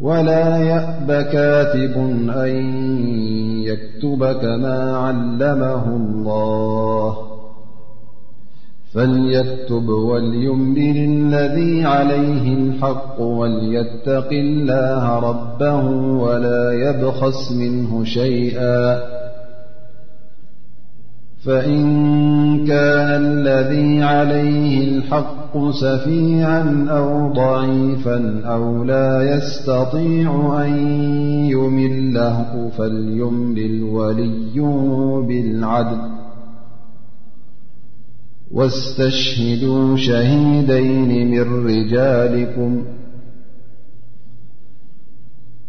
ولا 0.00 0.56
يأب 0.58 1.12
كاتب 1.32 1.92
أن 2.36 2.72
يكتبكما 3.64 4.96
علمه 4.96 5.96
الله 5.96 7.16
فليكتب 8.92 9.88
ولينبر 9.88 10.80
الذي 10.90 11.84
عليه 11.84 12.54
الحق 12.54 13.20
وليتقي 13.20 14.40
الله 14.40 15.18
ربه 15.18 15.84
ولا 16.22 16.72
يبخس 16.72 17.52
منه 17.52 18.04
شيئا 18.04 19.00
فإن 21.44 22.66
كان 22.66 23.22
الذي 23.24 24.02
عليه 24.02 24.88
الحق 24.98 25.70
سفيعا 25.70 26.86
أو 26.90 27.32
ضعيفا 27.32 28.42
أو 28.44 28.84
لا 28.84 29.36
يستطيع 29.36 30.62
أن 30.64 30.74
يمله 31.50 32.70
فليمل 32.78 33.58
الولي 33.58 34.60
بالعدل 35.28 35.98
واستشهدوا 38.52 39.96
شهيدين 39.96 41.30
من 41.30 41.66
رجالكم 41.66 42.82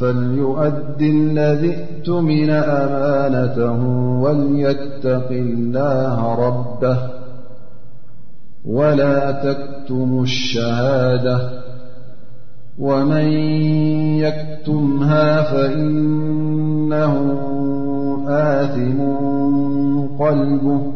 فليؤدي 0.00 1.10
الذي 1.10 1.74
ائتمن 1.76 2.50
أمانتهم 2.50 4.20
وليتقي 4.22 5.38
الله 5.40 6.46
ربه 6.48 6.98
ولا 8.64 9.30
تكتموا 9.32 10.22
الشهادة 10.22 11.63
ومن 12.78 13.26
يكتمها 14.18 15.42
فإنه 15.42 17.14
آثم 18.28 19.00
قلبه 20.18 20.92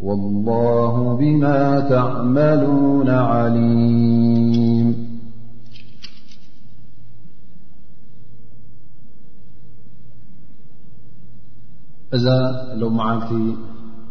والله 0.00 1.16
بما 1.16 1.80
تعملون 1.80 3.10
عليم 3.10 5.08
إذا 12.14 12.72
لو 12.74 12.90
معلت 12.90 13.32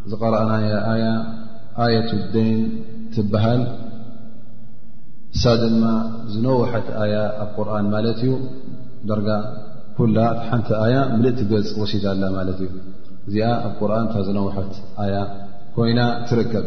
زقرأنا 0.05 0.65
يا 0.65 0.93
آي 0.93 1.07
آية 1.87 2.13
الدين 2.13 2.83
تبهل 3.17 3.86
እሳ 5.37 5.45
ድማ 5.61 5.83
ዝነወሐት 6.33 6.87
ኣያ 7.01 7.15
ኣብ 7.43 7.49
ቁርን 7.55 7.87
ማለት 7.95 8.19
እዩ 8.25 8.31
ዳርጋ 9.09 9.27
ኩላ 9.97 10.17
ሓንቲ 10.45 10.69
ኣያ 10.85 10.95
ምልእ 11.17 11.33
ቲገፅ 11.39 11.67
ወሲዳ 11.81 12.05
ላ 12.21 12.27
ማለት 12.37 12.59
እዩ 12.65 12.69
እዚኣ 13.27 13.47
ኣብ 13.67 13.73
ቁርን 13.79 14.03
እታ 14.07 14.15
ዝነዋሐት 14.27 14.71
ኣያ 15.03 15.15
ኮይና 15.75 15.99
ትርከብ 16.27 16.65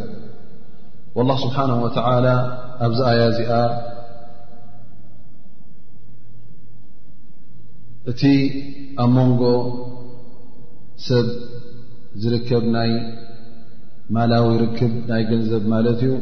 ላ 1.28 1.34
ስብሓነ 1.44 1.70
ወተዓላ 1.84 2.26
ኣብዚ 2.88 3.00
ኣያ 3.12 3.22
እዚኣ 3.32 3.52
እቲ 8.12 8.22
ኣብ 9.04 9.10
መንጎ 9.16 9.42
ሰብ 11.08 11.26
ዝርከብ 12.22 12.64
ናይ 12.76 12.92
ማላዊ 14.16 14.46
ርክብ 14.64 14.94
ናይ 15.10 15.22
ገንዘብ 15.32 15.64
ማለት 15.74 16.00
እዩ 16.06 16.14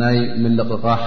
ናይ 0.00 0.16
ምልቕ 0.42 0.68
ቓሕ 0.84 1.00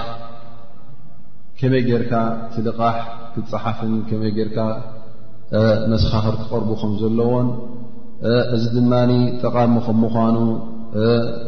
ከመይ 1.58 1.82
ጌይርካ 1.86 2.12
እቲልቓሕ 2.46 2.96
ክፀሓፍን 3.34 3.92
ከመይ 4.08 4.30
ጌይርካ 4.36 4.58
መሰኻኽር 5.92 6.34
ክቐርቡ 6.40 6.68
ከም 6.80 6.92
ዘለዎን 7.00 7.48
እዚ 8.56 8.64
ድማ 8.76 8.92
ጠቓሚ 9.42 9.74
ከም 9.86 9.96
ምዃኑ 10.02 10.36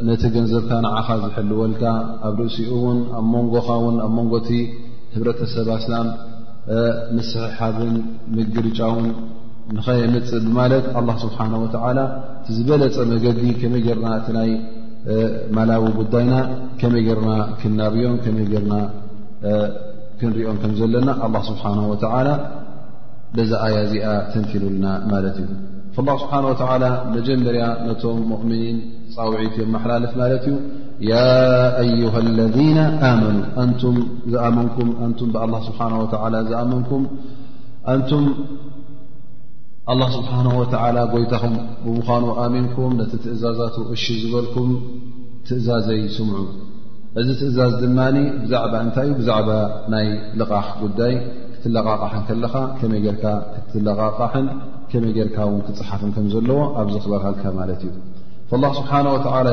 ነቲ 0.08 0.22
ገንዘብካ 0.36 0.70
ንዓኻ 0.84 1.08
ዝሐልወልካ 1.22 1.82
ኣብ 2.28 2.36
ርእሲኡ 2.42 2.70
እውን 2.78 2.98
ኣብ 3.18 3.26
መንጎኻ 3.34 3.68
ውን 3.84 3.96
ኣብ 4.06 4.12
መንጎቲ 4.18 4.48
ህብረተሰብ 5.14 5.68
ኣስላም 5.76 6.08
ምስሕሓብን 7.18 7.94
ምግርጫውን 8.38 9.08
ንኸይየምፅእ 9.76 10.42
ብማለት 10.48 10.84
ኣላ 10.98 11.08
ስብሓን 11.24 11.54
ወዓላ 11.62 11.98
እቲ 12.40 12.46
ዝበለፀ 12.56 12.96
መገዲ 13.14 13.40
ከመይ 13.62 13.82
ጌርና 13.86 14.08
እቲ 14.20 14.28
ይ 14.50 14.56
ማላዊ 15.56 15.84
ጉዳይና 15.98 16.32
ከመይ 16.80 17.02
ጌርና 17.08 17.30
ክናርዮም 17.60 18.16
ከመይ 18.24 18.46
ርና 18.62 18.74
ክንሪኦም 20.20 20.56
ከም 20.62 20.72
ዘለና 20.78 21.08
ስብሓه 21.48 21.76
በዛ 23.34 23.50
ኣያ 23.64 23.74
እዚኣ 23.86 24.06
ተንቲሉልና 24.32 24.86
ማለት 25.10 25.36
እዩ 25.42 25.50
ስብሓ 25.96 26.32
መጀመርያ 27.16 27.64
ነቶም 27.88 28.18
ሞؤምኒን 28.30 28.78
ፃውዒት 29.14 29.54
እዮም 29.56 29.70
መሓላለፍ 29.74 30.12
ማለት 30.20 30.44
እዩ 30.48 30.54
ያ 31.10 31.18
ኣዩሃ 31.82 32.14
اለذና 32.26 32.78
ኣመኑ 33.10 33.36
ንቱም 33.70 33.96
ዝኣመንኩም 34.32 34.88
ንም 35.08 35.12
ስብሓ 35.68 35.80
ዝኣመንኩም 36.54 37.04
ን 37.98 38.02
ኣلላه 39.92 40.08
ስብሓን 40.16 40.46
ወላ 40.60 40.96
ጎይታኹም 41.12 41.52
ብምዃኑ 41.84 42.24
ኣሚንኩም 42.44 42.90
ነቲ 42.98 43.12
ትእዛዛት 43.24 43.76
እሺ 43.94 44.04
ዝበልኩም 44.22 44.68
ትእዛዘይ 45.48 46.00
ስምዑ 46.16 46.42
እዚ 47.20 47.28
ትእዛዝ 47.40 47.72
ድማ 47.82 47.98
ብዛዕባ 48.42 48.72
እንታይ 48.84 49.06
እዩ 49.06 49.12
ብዛዕባ 49.20 49.48
ናይ 49.92 50.06
ልቓሕ 50.40 50.66
ጉዳይ 50.82 51.14
ክትለቃቃሕን 51.52 52.22
ከለኻ 52.30 52.54
ከመይ 52.78 53.00
ጌርካ 53.06 53.24
ክትለቃቃሕን 53.54 54.46
ከመይ 54.90 55.12
ጌርካ 55.18 55.38
ውን 55.52 55.62
ክፅሓፍን 55.68 56.10
ከም 56.16 56.26
ዘለዎ 56.34 56.58
ኣብዚ 56.82 56.94
ክበረሃልካ 57.04 57.44
ማለት 57.60 57.82
እዩ 57.88 57.96
ስብሓ 58.80 58.92
ል 59.06 59.48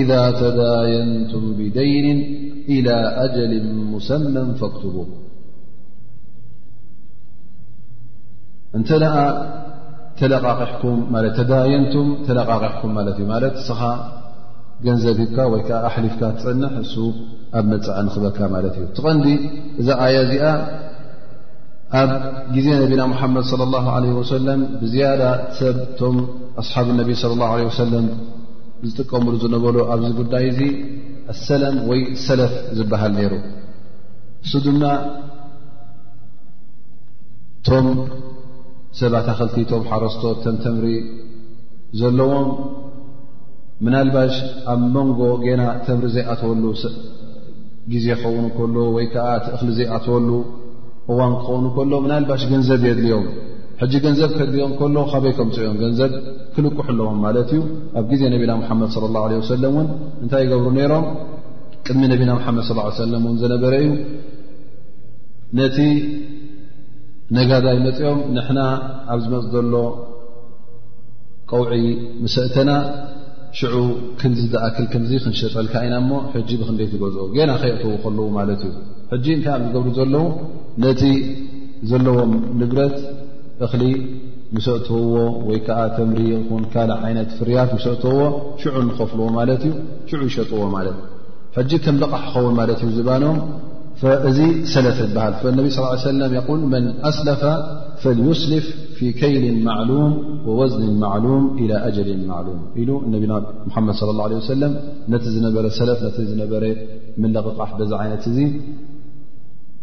إذ 0.00 0.10
ተዳየንቱም 0.40 1.44
ብደይን 1.58 2.20
إላ 2.76 2.88
ኣጀል 3.24 3.52
ሙሰነን 3.92 4.50
ፈክትቡ 4.60 4.96
እንተ 8.78 8.88
ተኩ 10.20 10.82
ተዳየንቱም 11.36 12.08
ተለቃቂሕኩም 12.26 12.90
ማለት 12.98 13.16
እዩ 13.20 13.24
ማለት 13.34 13.54
ስኻ 13.66 13.80
ገንዘብ 14.86 15.16
ሂብካ 15.22 15.36
ወይ 15.52 15.60
ከዓ 15.68 15.78
ኣሕሊፍካ 15.88 16.20
ትፀንሕ 16.38 16.72
እሱ 16.82 16.94
ኣብ 17.58 17.64
መፃ 17.70 17.86
ንኽበካ 18.06 18.38
ማለት 18.54 18.74
እዩ 18.78 18.84
ቲቐንዲ 18.98 19.26
እዛ 19.80 19.88
ኣያ 20.04 20.14
እዚኣ 20.26 20.44
ኣብ 22.00 22.10
ግዜ 22.54 22.66
ነቢና 22.82 23.02
ሙሓመድ 23.12 23.44
صለ 23.52 23.60
ላه 23.74 23.86
ለ 24.04 24.12
ወሰለም 24.20 24.60
ብዝያዳ 24.82 25.22
ሰብ 25.60 25.78
ቶም 26.00 26.16
ኣስሓብ 26.62 26.88
ነቢ 27.00 27.10
ለ 27.30 27.34
ላه 27.42 27.52
ሰለም 27.82 28.06
ዝጥቀምሉ 28.86 29.34
ዝነበሉ 29.42 29.76
ኣብዚ 29.94 30.10
ጉዳይ 30.20 30.46
ዙ 30.58 30.68
ኣሰላም 31.34 31.76
ወይ 31.90 32.00
ሰለፍ 32.26 32.54
ዝብሃል 32.78 33.12
ነይሩ 33.18 33.32
እሱ 34.44 34.52
ድማ 34.66 34.82
ቶም 37.66 37.86
ሰባት 38.98 39.26
ኣክልቲቶም 39.32 39.82
ሓረስቶት 39.90 40.38
ተምተምሪ 40.44 40.86
ዘለዎም 42.00 42.48
ምናልባሽ 43.84 44.34
ኣብ 44.72 44.80
መንጎ 44.94 45.20
ገና 45.44 45.62
ተምሪ 45.86 46.06
ዘይኣትወሉ 46.14 46.64
ግዜ 47.92 48.06
ክኸውን 48.22 48.46
ከሎ 48.56 48.74
ወይ 48.96 49.06
ከዓ 49.12 49.28
ቲእኽሊ 49.44 49.68
ዘይኣትወሉ 49.78 50.30
እዋን 51.12 51.32
ክኸውን 51.42 51.66
ከሎ 51.76 51.92
ምናልባሽ 52.06 52.42
ገንዘብ 52.52 52.82
የድልዮም 52.88 53.24
ሕጂ 53.82 53.92
ገንዘብ 54.06 54.30
ከድልኦም 54.38 54.72
ከሎ 54.80 54.96
ካበይ 55.10 55.32
ከምፅዮም 55.38 55.76
ገንዘብ 55.82 56.12
ክልኩሕ 56.54 56.88
ኣለዎም 56.94 57.18
ማለት 57.26 57.50
እዩ 57.56 57.60
ኣብ 58.00 58.04
ጊዜ 58.12 58.22
ነቢና 58.34 58.52
ሙሓመድ 58.62 58.90
ለ 59.04 59.12
ላه 59.14 59.24
ለ 59.30 59.38
ወሰለም 59.42 59.74
እውን 59.78 59.88
እንታይ 60.22 60.42
ይገብሩ 60.46 60.66
ነይሮም 60.80 61.06
ቅድሚ 61.86 62.02
ነቢና 62.12 62.30
ምሓመድ 62.40 62.64
ص 62.68 62.96
ሰለም 63.02 63.22
እውን 63.28 63.38
ዝነበረ 63.42 63.72
እዩ 63.84 63.92
ነቲ 65.60 65.78
ነጋዳይ 67.36 67.76
መፂኦም 67.86 68.20
ንሕና 68.36 68.60
ኣብ 69.12 69.18
ዝመፅ 69.24 69.44
ዘሎ 69.52 69.74
ቆውዒ 71.50 71.70
ምሰእተና 72.22 72.70
ሽዑ 73.58 73.74
ክንዝ 74.20 74.40
ዘኣክል 74.52 74.86
ከምዚ 74.92 75.12
ክንሸጠልካ 75.24 75.74
ኢና 75.86 75.94
እሞ 76.02 76.10
ሕጂ 76.34 76.50
ብክንደይ 76.60 76.88
ትገዝኦ 76.92 77.22
ገና 77.36 77.50
ከየእትዎ 77.60 77.90
ከለዎ 78.04 78.26
ማለት 78.38 78.60
እዩ 78.68 78.74
ሕጂ 79.12 79.26
እንታይ 79.36 79.52
ኣብ 79.56 79.62
ዝገብሩ 79.66 79.88
ዘለዉ 79.98 80.26
ነቲ 80.84 81.02
ዘለዎም 81.90 82.32
ንብረት 82.60 82.96
እኽሊ 83.66 83.82
ምስእትውዎ 84.56 85.16
ወይከዓ 85.48 85.78
ተምሪ 85.96 86.20
ኹን 86.48 86.62
ካልእ 86.74 87.00
ዓይነት 87.08 87.30
ፍርያት 87.38 87.70
ምስእትውዎ 87.78 88.22
ሽዑ 88.62 88.76
ንከፍልዎ 88.90 89.28
ማለት 89.38 89.64
እዩ 89.70 89.74
ሽዑ 90.10 90.20
ይሸጥዎ 90.30 90.60
ማለት 90.76 90.98
ሕጂ 91.58 91.70
ከም 91.86 91.98
ልቓሕ 92.04 92.22
ክኸውን 92.28 92.54
ማለት 92.60 92.80
እዩ 92.86 92.90
ዝባኖም 92.98 93.38
ف 94.00 94.06
سلف 94.74 94.98
فالني 95.42 95.70
صلى 95.70 95.84
اه 95.86 95.90
عيه 95.90 95.96
سلم 96.12 96.32
يول 96.38 96.60
من 96.74 96.84
أسلف 97.10 97.40
فليسلف 98.02 98.66
في 98.98 99.06
كيل 99.20 99.44
معلوم 99.68 100.12
ووزن 100.48 100.82
معلوم 101.04 101.42
إلى 101.62 101.74
أجل 101.88 102.08
معلوم 102.30 102.58
ن 103.12 103.14
محمد 103.68 103.94
صى 103.94 104.04
الله 104.14 104.24
عليه 104.28 104.36
وسلم 104.42 104.72
ت 105.12 105.22
سلف 105.80 105.98
لق 106.40 108.04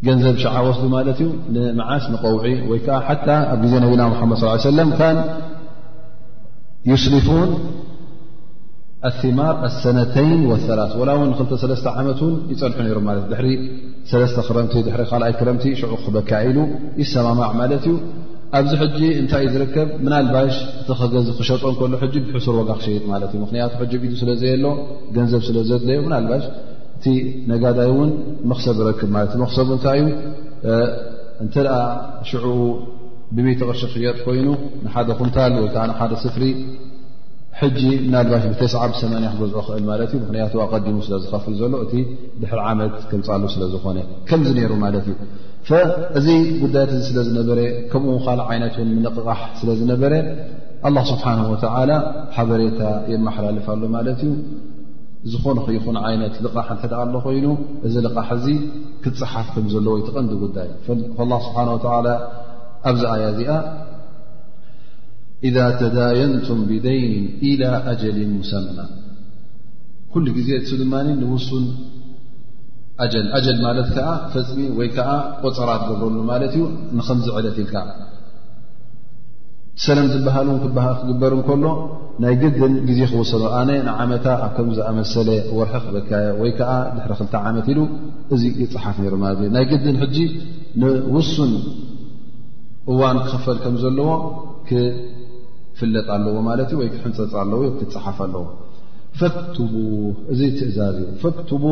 عن 0.06 0.20
نب 0.26 0.36
شع 0.44 0.56
وس 0.66 0.80
م 0.84 0.88
نقوع 2.14 3.00
حتى 3.10 3.36
ن 3.82 4.16
حد 4.20 4.32
صلى 4.42 4.50
عيه 4.50 4.64
وسلم 4.70 4.88
ان 5.10 5.16
يسلفون 6.92 7.50
ኣማር 9.26 9.54
ኣሰነተይ 9.68 10.30
ላ 10.50 10.78
ላ 10.80 10.82
ው 11.02 11.06
ለ 11.08 11.90
ዓመትን 11.98 12.34
ይፀንሑ 12.54 12.88
ሩ 12.98 13.04
እድ 14.62 14.88
ክረቲ 14.92 15.04
ይ 15.30 15.34
ክረምቲ 15.40 15.64
ክበካ 16.04 16.32
ኢሉ 16.50 16.58
ይሰማማዕ 17.02 17.52
ማለት 17.62 17.84
እዩ 17.90 17.96
ኣብዚ 18.58 18.82
ጂ 18.98 19.08
እንታይ 19.22 19.42
እዩ 19.48 19.52
ዝርከብ 19.54 19.90
ናባሽ 20.12 20.56
እቲ 20.82 20.90
ገዝ 21.14 21.28
ክሸጥ 21.38 21.62
ሎ 21.66 21.70
ብሕሱር 22.30 22.56
ወጋ 22.62 22.70
ክሸየጥ 22.80 23.04
ማ 23.12 23.18
እዩ 23.30 23.34
ምክያቱ 23.44 23.72
ሕ 23.82 24.02
ኢ 24.10 24.12
ስለዘየ 24.22 24.54
ሎ 24.64 24.68
ገንዘብ 25.16 25.42
ስለዘድለዩ 25.48 26.00
ናባሽ 26.14 26.46
እቲ 26.98 27.06
ነጋዳይ 27.52 27.92
ን 28.50 28.52
ክሰብ 28.60 28.78
ክብ 29.00 29.16
ክሰቡ 29.50 29.68
እታይእዩ 29.80 30.06
እተ 31.46 31.54
ሽ 32.30 32.32
ብ 33.36 33.38
ቕርሺ 33.70 33.82
ክየጥ 33.94 34.18
ኮይኑ 34.26 34.48
ንሓደ 34.86 35.10
ኩምታል 35.20 35.54
ወይ 35.62 35.70
ከዓ 35.74 35.84
ሓደ 36.02 36.14
ስፍሪ 36.26 36.44
ሕጂ 37.62 37.80
ናልባሽ 38.14 38.44
ብተስዓብሰመንያ 38.52 39.28
ክገዝዑ 39.36 39.60
ኽእል 39.68 39.84
ማለት 39.92 40.10
እዩ 40.12 40.18
ምክንያት 40.24 40.52
ኣቀዲሙ 40.66 40.98
ስለ 41.06 41.14
ዝከፍል 41.24 41.54
ዘሎ 41.62 41.74
እቲ 41.86 41.94
ድሕሪ 42.42 42.60
ዓመት 42.72 42.96
ክምፃሉ 43.12 43.44
ስለዝኾነ 43.54 43.98
ከምዝ 44.30 44.52
ነሩ 44.58 44.74
ማለት 44.84 45.06
እዩ 45.12 45.16
እዚ 46.20 46.28
ጉዳያት 46.64 46.92
እ 46.98 47.00
ስለዝነበረ 47.10 47.60
ከምኡ 47.92 48.16
ካልእ 48.26 48.46
ዓይነት 48.52 48.76
ምንቕቃሕ 48.92 49.40
ስለዝነበረ 49.62 50.14
ኣላ 50.88 50.98
ስብሓን 51.12 51.40
ወላ 51.54 51.92
ሓበሬታ 52.38 52.82
የመሓላልፍሎ 53.14 53.82
ማለት 53.98 54.22
እዩ 54.30 54.34
ዝኾን 55.34 55.58
ይኹን 55.78 55.98
ዓይነት 56.08 56.36
ልቃሕ 56.46 56.68
እንት 56.76 56.84
ደኣ 56.92 57.02
ሎ 57.14 57.20
ኮይኑ 57.26 57.48
እዚ 57.88 57.96
ልቃሕ 58.08 58.28
እዚ 58.40 58.48
ክፅሓፍ 59.06 59.48
ከምዘሎ 59.56 59.86
ወይ 59.96 60.02
ትቅንዲ 60.10 60.34
ጉዳይ 60.46 60.70
ላ 61.32 61.36
ስብሓ 61.48 61.58
ላ 62.08 62.12
ኣብዚ 62.90 63.04
ኣያ 63.14 63.26
እዚኣ 63.36 63.52
ኢዛ 65.48 65.58
ተዳየንቱም 65.82 66.60
ብደይኒ 66.70 67.14
ኢላ 67.50 67.64
ኣጀልን 67.92 68.32
ሙሰና 68.40 68.80
ኩሉ 70.14 70.26
ግዜ 70.38 70.50
ድማ 70.82 70.94
ንውሱን 71.20 71.66
ኣጀል 73.38 73.58
ማለት 73.66 73.88
ከዓ 73.96 74.10
ፈፅሚ 74.34 74.62
ወይ 74.80 74.88
ከዓ 74.96 75.10
ቆፀራት 75.44 75.82
ገብረሉ 75.90 76.18
ማለት 76.30 76.54
እዩ 76.58 76.64
ንከምዝዕለት 77.00 77.58
ኢልካ 77.64 77.76
ሰለም 79.84 80.08
ዝበሃል 80.14 80.48
ክግበር 81.02 81.32
እንከሎ 81.40 81.66
ናይ 82.24 82.36
ግድን 82.44 82.74
ግዜ 82.88 83.00
ክወሰኣነ 83.12 83.72
ንዓመታ 83.88 84.26
ኣብ 84.46 84.52
ከምዝኣመሰለ 84.58 85.30
ወርሒ 85.58 85.74
ክበካዮ 85.84 86.26
ወይ 86.42 86.52
ከዓ 86.60 86.72
ድሕሪ 86.96 87.12
ክልተ 87.20 87.34
ዓመት 87.50 87.68
ኢሉ 87.74 87.80
እዚ 88.36 88.44
ይፅሓፍ 88.62 88.96
ነይሩ 89.04 89.16
ማለት 89.26 89.40
እዩ 89.44 89.50
ናይ 89.58 89.66
ግድን 89.72 89.98
ሕጂ 90.04 90.18
ንውሱን 90.84 91.54
እዋን 92.94 93.20
ክኽፈል 93.26 93.60
ከም 93.66 93.78
ዘለዎ 93.84 94.10
ፍጥ 95.80 95.96
ኣለዎ 96.16 96.36
ማት 96.48 96.72
ወይ 96.80 96.88
ክንፀፅ 97.02 97.34
ኣለዎ 97.42 97.60
ክትሓፍ 97.80 98.18
ኣለዎ 98.26 98.44
ፈ 99.20 99.24
እዚ 100.34 100.42
ትእዛዝ 100.60 100.96
እዩ 101.02 101.12
ፈቡ 101.50 101.64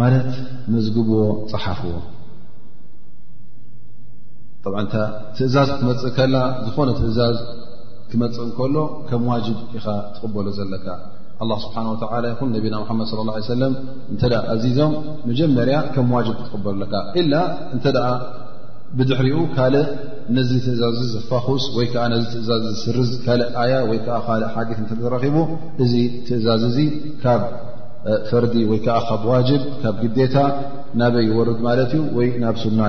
ማለት 0.00 0.28
መዝግብዎ 0.74 1.20
ፀሓፍዎ 1.52 1.92
ትእዛዝ 5.38 5.68
ክመፅእ 5.80 6.10
ከላ 6.16 6.36
ዝኾነ 6.66 6.90
ትእዛዝ 7.00 7.38
ክመፅእ 8.10 8.46
እከሎ 8.50 8.74
ከም 9.08 9.22
ዋጅብ 9.30 9.58
ኢኻ 9.78 9.86
ትቕበሎ 10.16 10.46
ዘለካ 10.58 10.86
ኣ 11.44 11.46
ስብሓን 11.64 11.86
ወላ 11.92 12.24
ይኹን 12.32 12.48
ነብና 12.56 12.74
ሓመድ 12.88 13.06
ص 13.12 13.18
ሰለም 13.54 13.72
እተ 14.14 14.22
ኣዚዞም 14.54 14.92
መጀመርያ 15.30 15.76
ከም 15.94 16.08
ዋጅብ 16.16 16.34
ክትቕበሉ 16.38 16.76
ኣለካ 16.86 16.94
እተ 17.76 17.84
ሪ 19.24 19.30
ካ 19.54 19.56
እዛ 20.72 20.82
ዝፋስ 21.12 21.64
እ 24.60 24.62
ስ 24.76 24.78
ዚ 25.92 25.94
እዛዝ 26.38 26.76
ካ 27.22 27.24
ፈዲ 28.30 28.54
ካ 28.86 28.88
ግታ 30.02 30.36
ናበ 31.00 31.14
ና 32.78 32.80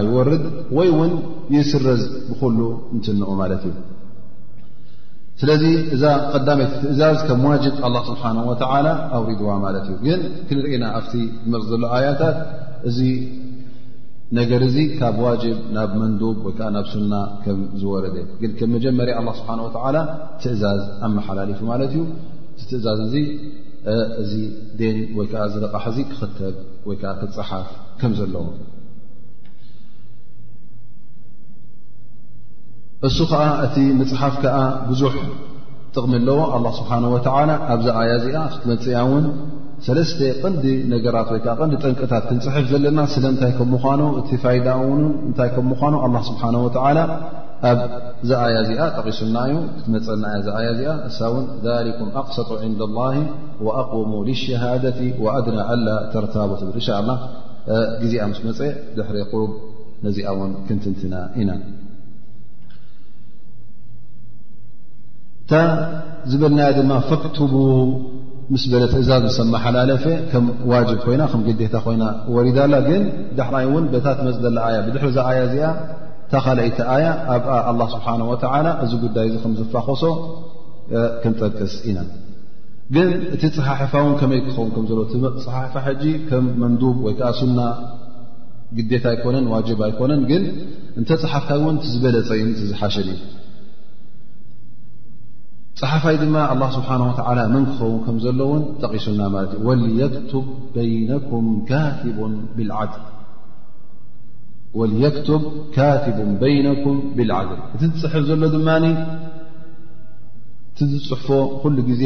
يስርዝ 1.55 2.03
እ 2.31 2.33
እዝ 6.89 7.01
له 11.81 11.87
ه 11.91 11.93
أሪ 12.89 13.01
ንና 13.01 13.58
ነገር 14.37 14.61
እዚ 14.65 14.75
ካብ 14.97 15.15
ዋጅብ 15.25 15.59
ናብ 15.75 15.91
መንብ 15.99 16.21
ወይዓ 16.47 16.57
ናብ 16.73 16.85
ሱና 16.91 17.13
ከም 17.43 17.59
ዝወረደ 17.81 18.15
ግን 18.41 18.51
ከም 18.57 18.69
መጀመር 18.75 19.09
ስብሓ 19.37 19.49
ትእዛዝ 20.41 20.81
ኣመሓላሊፉ 21.07 21.59
ማለት 21.71 21.89
እዩ 21.95 22.03
እቲ 22.55 22.61
ትእዛዝ 22.71 23.13
እ 23.21 23.95
እዚ 24.21 24.31
ዴን 24.79 24.97
ወይከዓ 25.17 25.43
ዝለቕሕ 25.53 25.85
ክኽተብ 26.11 26.55
ወይከዓ 26.89 27.11
ክፅሓፍ 27.21 27.67
ከም 28.01 28.13
ዘለዎ 28.19 28.45
እሱ 33.09 33.17
ከዓ 33.31 33.43
እቲ 33.65 33.75
ንፅሓፍ 34.01 34.35
ከዓ 34.43 34.57
ብዙሕ 34.91 35.15
ጥቕሚ 35.95 36.13
ኣለዎ 36.21 36.39
ኣ 36.55 36.59
ስብሓ 36.79 36.91
ኣብዚ 37.73 37.87
ኣያ 38.01 38.11
እዚኣ 38.19 38.41
ክትመፅያ 38.53 38.99
ውን 39.11 39.25
ተ 39.85 39.87
ቀንዲ 40.43 40.65
ነገራት 40.93 41.27
ወይዓ 41.33 41.51
ንዲ 41.67 41.75
ጠንቅታት 41.83 42.23
ክንፅሕፍ 42.29 42.65
ዘለና 42.71 42.99
ስለ 43.13 43.25
ንታይ 43.33 43.51
ምኑ 43.73 44.01
እቲ 44.19 44.29
ፋይዳው 44.43 44.81
እታይ 45.31 45.49
ምኑ 45.67 45.93
ስብሓ 46.29 46.41
ኣብ 47.69 47.79
ዝኣያ 48.29 48.57
እዚኣ 48.63 48.81
ጠቂሱናዩ 48.97 49.53
ትመፀና 49.85 50.25
ኣያ 50.59 50.67
ዚኣ 50.79 50.91
እሳ 51.09 51.17
ውን 51.33 51.45
ኩም 51.97 52.09
ኣቅሰጡ 52.21 52.49
ን 52.71 52.75
ኣقوሙ 53.79 54.11
ሸሃደት 54.41 54.97
ኣድና 55.33 55.59
ኣላ 55.73 55.87
ተርታቦ 56.13 56.51
ትብል 56.61 57.09
ግዜ 58.03 58.13
ምስ 58.31 58.39
መፀ 58.45 58.59
ድሪ 58.97 59.15
ቁ 59.31 59.33
ነዚኣ 60.05 60.27
ዎን 60.39 60.51
ክንትንትና 60.67 61.13
ኢና 61.41 61.49
እታ 65.43 65.53
ዝበልና 66.31 66.61
ድማ 66.77 66.91
ፈክ 67.09 67.23
ምስ 68.53 68.63
በለ 68.71 68.83
ትእዛዝ 68.91 69.23
ስመሓላለፈ 69.37 70.03
ም 70.45 70.45
ዋብ 70.69 70.87
ኮይና 71.03 71.23
ግታ 71.61 71.73
ኮይና 71.85 72.03
ወሪዳላ 72.35 72.73
ግን 72.87 73.03
ዳይ 73.39 73.65
ን 73.83 73.99
ታ 74.05 74.13
ትመፅ 74.19 74.39
ያ 74.75 74.77
ብሕ 74.95 75.03
ዛ 75.17 75.25
ያ 75.37 75.41
እዚኣ 75.47 75.67
ተካይቲ 76.31 76.79
ኣያ 76.95 77.05
ኣብ 77.71 77.79
ስብሓ 77.93 78.15
እዚ 78.85 78.91
ጉዳይ 79.03 79.27
ከዝፋኮሶ 79.43 80.03
ክንጠቅስ 81.23 81.73
ኢና 81.89 81.99
ግን 82.95 83.09
እቲ 83.35 83.43
ፀሓሕፋ 83.55 83.93
ው 84.07 84.11
ከመይ 84.21 84.39
ትኸውን 84.47 84.87
ሎፅሓሕፋ 85.01 85.73
ም 86.45 86.47
መን 86.61 86.75
ወይዓ 87.07 87.21
ና 87.57 87.67
ግታ 88.91 89.05
ኣነን 89.27 89.45
ዋ 89.53 89.57
ኣይኮነን 89.89 90.23
ግ 90.31 90.33
እተ 91.01 91.09
ፅሓፍታ 91.25 91.51
ዝበለፀ 91.91 92.29
ዩ 92.41 92.45
ዝሓሽን 92.71 93.07
ዩ 93.13 93.19
ፀሓፋይ 95.79 96.15
ድማ 96.21 96.35
ኣላ 96.53 96.61
ስብሓን 96.75 97.01
ላ 97.37 97.41
መን 97.53 97.65
ክኸውን 97.69 97.99
ከም 98.05 98.15
ዘሎውን 98.23 98.61
ጠቂሱና 98.83 99.21
ማለት 99.35 99.51
እዩ 99.57 99.67
ወልየክቱብ 104.79 105.45
ካቲቡ 105.75 106.17
በይነኩም 106.41 106.97
ብልዓድል 107.17 107.61
እቲ 107.75 107.81
ትፅሕፍ 107.93 108.23
ዘሎ 108.29 108.41
ድማ 108.55 108.67
ቲዝፅሕፎ 110.79 111.27
ኩሉ 111.61 111.77
ግዜ 111.89 112.03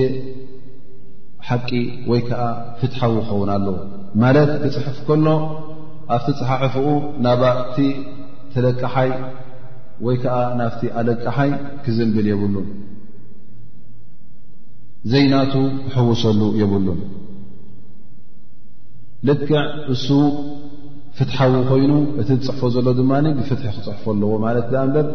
ሓቂ 1.47 1.69
ወይ 2.11 2.21
ከዓ 2.27 2.43
ፍትሓዊ 2.79 3.13
ክኸውን 3.21 3.49
ኣለዉ 3.57 3.75
ማለት 4.23 4.51
ክፅሑፍ 4.75 4.99
ከሎ 5.07 5.25
ኣብቲ 6.17 6.27
ፀሓሕፍኡ 6.39 6.85
ናባቲ 7.25 7.75
ተለቃሓይ 8.53 9.11
ወይከዓ 10.05 10.37
ናብቲ 10.61 10.81
ኣለቅሓይ 11.01 11.51
ክዝምብል 11.83 12.27
የብሉን 12.31 12.67
ዘይናቱ 15.11 15.53
ትሕውሰሉ 15.91 16.41
የብሉን 16.59 16.99
ልትክዕ 19.27 19.63
እሱ 19.93 20.07
ፍትሓዊ 21.17 21.53
ኮይኑ 21.69 21.91
እቲ 22.21 22.29
ዝፅሕፎ 22.45 22.61
ዘሎ 22.75 22.87
ድማ 22.99 23.11
ብፍትሒ 23.39 23.65
ክፅሕፎ 23.77 24.05
ኣለዎ 24.13 24.31
ማለት 24.45 24.69
እበር 24.83 25.07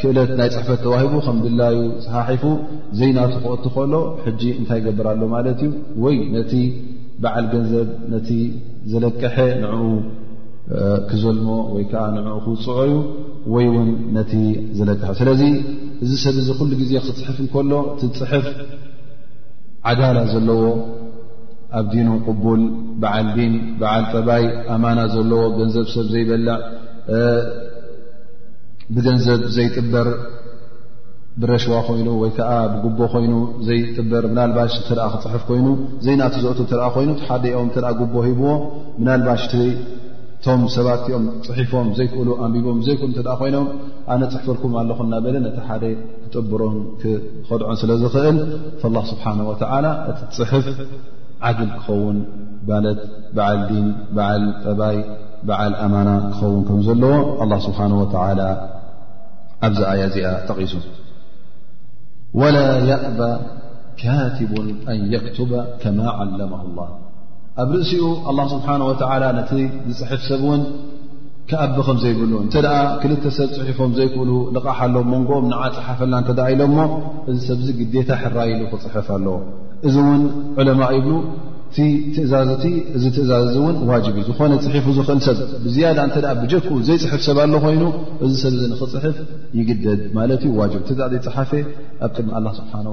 ክእለት 0.00 0.30
ናይ 0.38 0.48
ፅሕፈት 0.54 0.80
ተዋሂቡ 0.86 1.14
ከም 1.26 1.36
ድላዩ 1.44 1.78
ሰሓሒፉ 2.06 2.44
ዘይናቱ 3.00 3.34
ክወት 3.44 3.64
ከሎ 3.74 3.94
ሕጂ 4.24 4.42
እንታይ 4.60 4.80
ይገብርኣሎ 4.82 5.22
ማለት 5.36 5.60
እዩ 5.66 5.72
ወይ 6.04 6.16
ነቲ 6.36 6.52
በዓል 7.22 7.46
ገንዘብ 7.52 7.88
ነቲ 8.14 8.28
ዘለቀሐ 8.92 9.36
ንኡ 9.62 9.82
ክዘልሞ 11.10 11.48
ወይ 11.74 11.84
ከዓ 11.90 12.02
ንዕኡ 12.14 12.36
ክውፅዖ 12.46 12.74
እዩ 12.86 12.94
ወይ 13.54 13.66
እውን 13.70 13.88
ነቲ 14.16 14.32
ዝለጥሐ 14.78 15.10
ስለዚ 15.20 15.42
እዚ 16.04 16.10
ሰብ 16.24 16.36
ዚ 16.46 16.56
ኩሉ 16.58 16.70
ግዜ 16.80 16.90
ክፅሕፍ 17.06 17.36
እንከሎ 17.44 17.72
እቲ 17.92 18.02
ፅሕፍ 18.20 18.44
ዓዳላ 19.90 20.18
ዘለዎ 20.32 20.62
ኣብ 21.78 21.86
ዲኑ 21.92 22.08
ቅቡል 22.26 22.62
ብዓል 23.02 23.28
ብን 23.36 23.54
ብዓል 23.80 24.04
ጠባይ 24.14 24.44
ኣማና 24.74 24.98
ዘለዎ 25.14 25.42
ገንዘብ 25.58 25.86
ሰብ 25.94 26.06
ዘይበላዕ 26.14 26.60
ብገንዘብ 28.96 29.40
ዘይጥበር 29.56 30.06
ብረሽዋ 31.42 31.74
ኮይኑ 31.88 32.08
ወይከዓ 32.22 32.50
ብጉቦ 32.72 32.98
ኮይኑ 33.14 33.34
ዘይጥበር 33.66 34.22
ምናልባሽ 34.30 34.72
እተኣ 34.80 35.04
ክፅሕፍ 35.14 35.42
ኮይኑ 35.48 35.66
ዘይናት 36.04 36.34
ዘእቱ 36.44 36.60
ትኣ 36.70 36.80
ኮይኑ 36.94 37.10
ሓደኦም 37.26 37.68
ተ 37.74 37.80
ጉቦ 38.00 38.14
ሂብዎ 38.28 38.46
ምናልባሽቲ 39.00 39.52
እቶም 40.40 40.60
ሰባትኦም 40.74 41.24
ፅሒፎም 41.46 41.88
ዘይክእሉ 41.98 42.28
ኣንቢቦም 42.44 42.76
ዘይክሉ 42.86 43.08
ኮይኖም 43.38 43.64
ኣነ 44.12 44.20
ፅሕፈልኩም 44.32 44.72
ኣለኹ 44.80 44.98
እናበለ 45.06 45.36
ነቲ 45.44 45.56
ሓደ 45.68 45.84
ክጥብሮን 46.22 46.76
ክከድዖን 47.00 47.74
ስለ 47.80 47.90
ዝኽእል 48.02 48.38
ላ 48.96 49.02
ስብሓን 49.10 49.40
ወላ 49.48 49.86
እቲ 50.10 50.20
ፅሕፍ 50.38 50.66
ዓድል 51.48 51.70
ክኸውን 51.74 52.18
ባለት 52.68 53.00
በዓል 53.38 53.60
ዲን 53.70 53.88
በዓል 54.18 54.44
ጠባይ 54.66 54.96
በዓል 55.48 55.74
ኣማና 55.86 56.08
ክኸውን 56.26 56.62
ከም 56.68 56.78
ዘለዎ 56.90 57.14
ኣ 57.42 57.58
ስብሓ 57.66 57.80
ወላ 58.02 58.40
ኣብዚ 59.70 59.80
ኣያ 59.94 60.02
እዚኣ 60.12 60.32
ጠቂሱ 60.50 60.72
ወላ 62.42 62.56
የእባ 62.92 63.20
ካትቡ 64.04 64.54
ኣን 64.94 65.00
የክትባ 65.16 65.52
ከማ 65.82 66.00
ዓለመሁ 66.26 66.64
ላ 66.78 66.88
ኣብ 67.62 67.70
ርእሲኡ 67.76 68.04
ኣላ 68.30 68.38
ስብሓ 68.52 68.66
ወላ 68.88 69.22
ነቲ 69.38 69.50
ዝፅሕፍ 69.90 70.20
ሰብ 70.28 70.42
ውን 70.48 70.60
ክኣቢ 71.50 71.76
ከም 71.86 71.98
ዘይብሉ 72.04 72.32
እንተ 72.44 72.54
ክልተ 73.02 73.24
ሰብ 73.38 73.48
ፅሒፎም 73.58 73.92
ዘይክእሉ 73.98 74.30
ዝቕሓ 74.56 74.78
ሎ 74.94 75.02
መንጎኦም 75.12 75.46
ንዓ 75.52 75.62
ፅሓፈና 75.76 76.14
እተደ 76.22 76.40
ኢሎም 76.52 76.72
ሞ 76.76 76.84
እዚ 77.30 77.38
ሰብዚ 77.50 77.68
ግዴታ 77.80 78.10
ሕራይሉ 78.22 78.60
ክፅሕፍ 78.72 79.06
ኣለዎ 79.16 79.34
እዚ 79.88 79.96
እውን 80.04 80.22
ዑለማ 80.58 80.82
ይብሉ 80.98 81.12
እቲ 81.70 81.78
ትእዛ 82.16 82.32
እዚ 82.96 83.02
ትእዛዝ 83.16 83.56
እን 83.70 83.76
ዋጅብ 83.90 84.14
እዩ 84.20 84.26
ዝኾነ 84.28 84.52
ፅሒፉ 84.66 84.86
ዝኽእል 85.00 85.20
ሰብ 85.26 85.40
ብዝያዳ 85.64 85.98
ብጀክኡ 86.42 86.70
ዘይፅሕፍ 86.88 87.20
ሰብ 87.28 87.38
ኣሎ 87.44 87.52
ኮይኑ 87.66 87.82
እዚ 88.26 88.32
ሰብዚ 88.44 88.60
ንኽፅሕፍ 88.72 89.16
ይግደድ 89.58 90.02
ማት 90.18 90.42
ዩ 90.48 90.54
ዋ 90.62 90.70
ተዘይ 90.90 91.20
ፅሓፈ 91.28 91.50
ኣብ 92.06 92.10
ቅድሚ 92.16 92.30
ላ 92.48 92.56
ስብሓን 92.60 92.88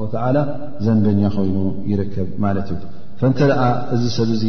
ዘንበኛ 0.88 1.22
ኮይኑ 1.40 1.58
ይርከብ 1.92 2.30
ማለት 2.48 2.68
እዩ 2.76 2.84
ፈእንተ 3.20 3.40
ደኣ 3.50 3.62
እዚ 3.96 4.04
ሰብ 4.18 4.30
ዚ 4.42 4.46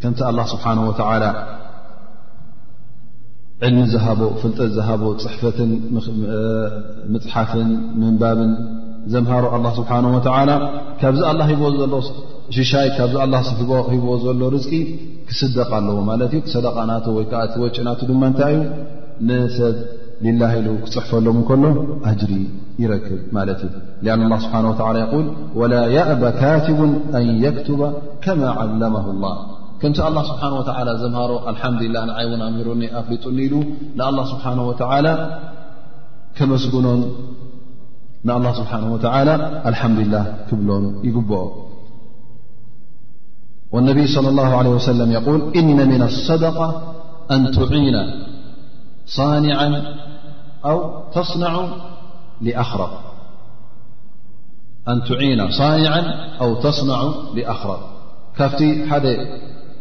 ከምቲ 0.00 0.20
ኣላ 0.28 0.38
ስብሓን 0.52 0.78
ወተዓላ 0.88 1.24
ዕልሚ 3.66 3.80
ዝሃቦ 3.92 4.20
ፍልጠት 4.40 4.70
ዝሃቦ 4.76 5.02
ፅሕፈትን 5.24 5.70
ምፅሓፍን 7.14 7.70
ምንባብን 8.00 8.52
ዘምሃሩ 9.14 9.44
ኣላ 9.56 9.66
ስብሓ 9.78 9.90
ወተላ 10.16 10.50
ካብዚ 11.00 11.22
ኣላ 11.30 11.40
ሂ 11.50 11.56
ሎ 11.92 11.98
ሽሻይ 12.56 12.88
ካብዚ 12.98 13.14
ላ 13.32 13.36
ሂቦ 13.92 14.06
ዘሎ 14.24 14.40
ርዝቂ 14.56 14.70
ክስደቕ 15.28 15.70
ኣለዎ 15.80 15.96
ማለት 16.10 16.32
እዩ 16.36 16.42
ክሰደቃና 16.48 16.90
ወይከዓ 17.18 17.40
እቲወጪ 17.48 17.76
ና 17.86 17.94
ድማ 18.10 18.22
እንታይ 18.32 18.54
እዩ 18.58 18.66
ንሰብ 19.30 19.76
ሊላ 20.26 20.42
ኢሉ 20.58 20.68
ክፅሕፈሎም 20.84 21.38
እንከሎ 21.42 21.64
ኣጅሪ 22.10 22.32
لأن 22.78 24.22
الله 24.22 24.52
بانه 24.52 24.86
ولى 24.86 25.00
يول 25.12 25.34
ولا 25.54 25.86
يأب 25.86 26.22
كاتب 26.30 26.78
أن 27.14 27.44
يكتب 27.44 27.94
كما 28.22 28.48
علمه 28.50 29.10
الله 29.10 29.36
كم 29.80 29.92
الله 30.08 30.22
سبحانه 30.22 30.56
وتعالى 30.58 30.90
مهر 31.08 31.30
الحمدلله 31.50 32.00
يون 32.22 32.42
مرن 32.58 32.82
ألن 32.82 33.12
ل 33.98 34.02
الله 34.10 34.24
سبحانه 34.32 34.62
وعلى 34.80 35.12
كمسن 36.38 36.74
الله 38.38 38.52
سبحانه 38.60 38.88
وعلى 39.04 39.34
الحمد 39.70 39.98
له 40.14 40.24
كبل 40.48 40.70
ي 41.08 41.10
والنبي 43.74 44.04
صلى 44.14 44.28
الله 44.32 44.50
عليه 44.58 44.72
وسلم 44.78 45.08
يول 45.18 45.40
إن 45.60 45.78
من 45.92 46.02
الصدقة 46.10 46.66
أن 47.34 47.40
تعين 47.58 47.96
صانعا 49.18 49.68
أو 50.70 50.78
تصنع 51.16 51.52
ና 52.42 52.50
صኒع 55.58 55.92
و 56.48 56.50
ተصናع 56.64 57.00
لኣخረቕ 57.36 57.82
ካፍቲ 58.38 58.60
ሓደ 58.90 59.06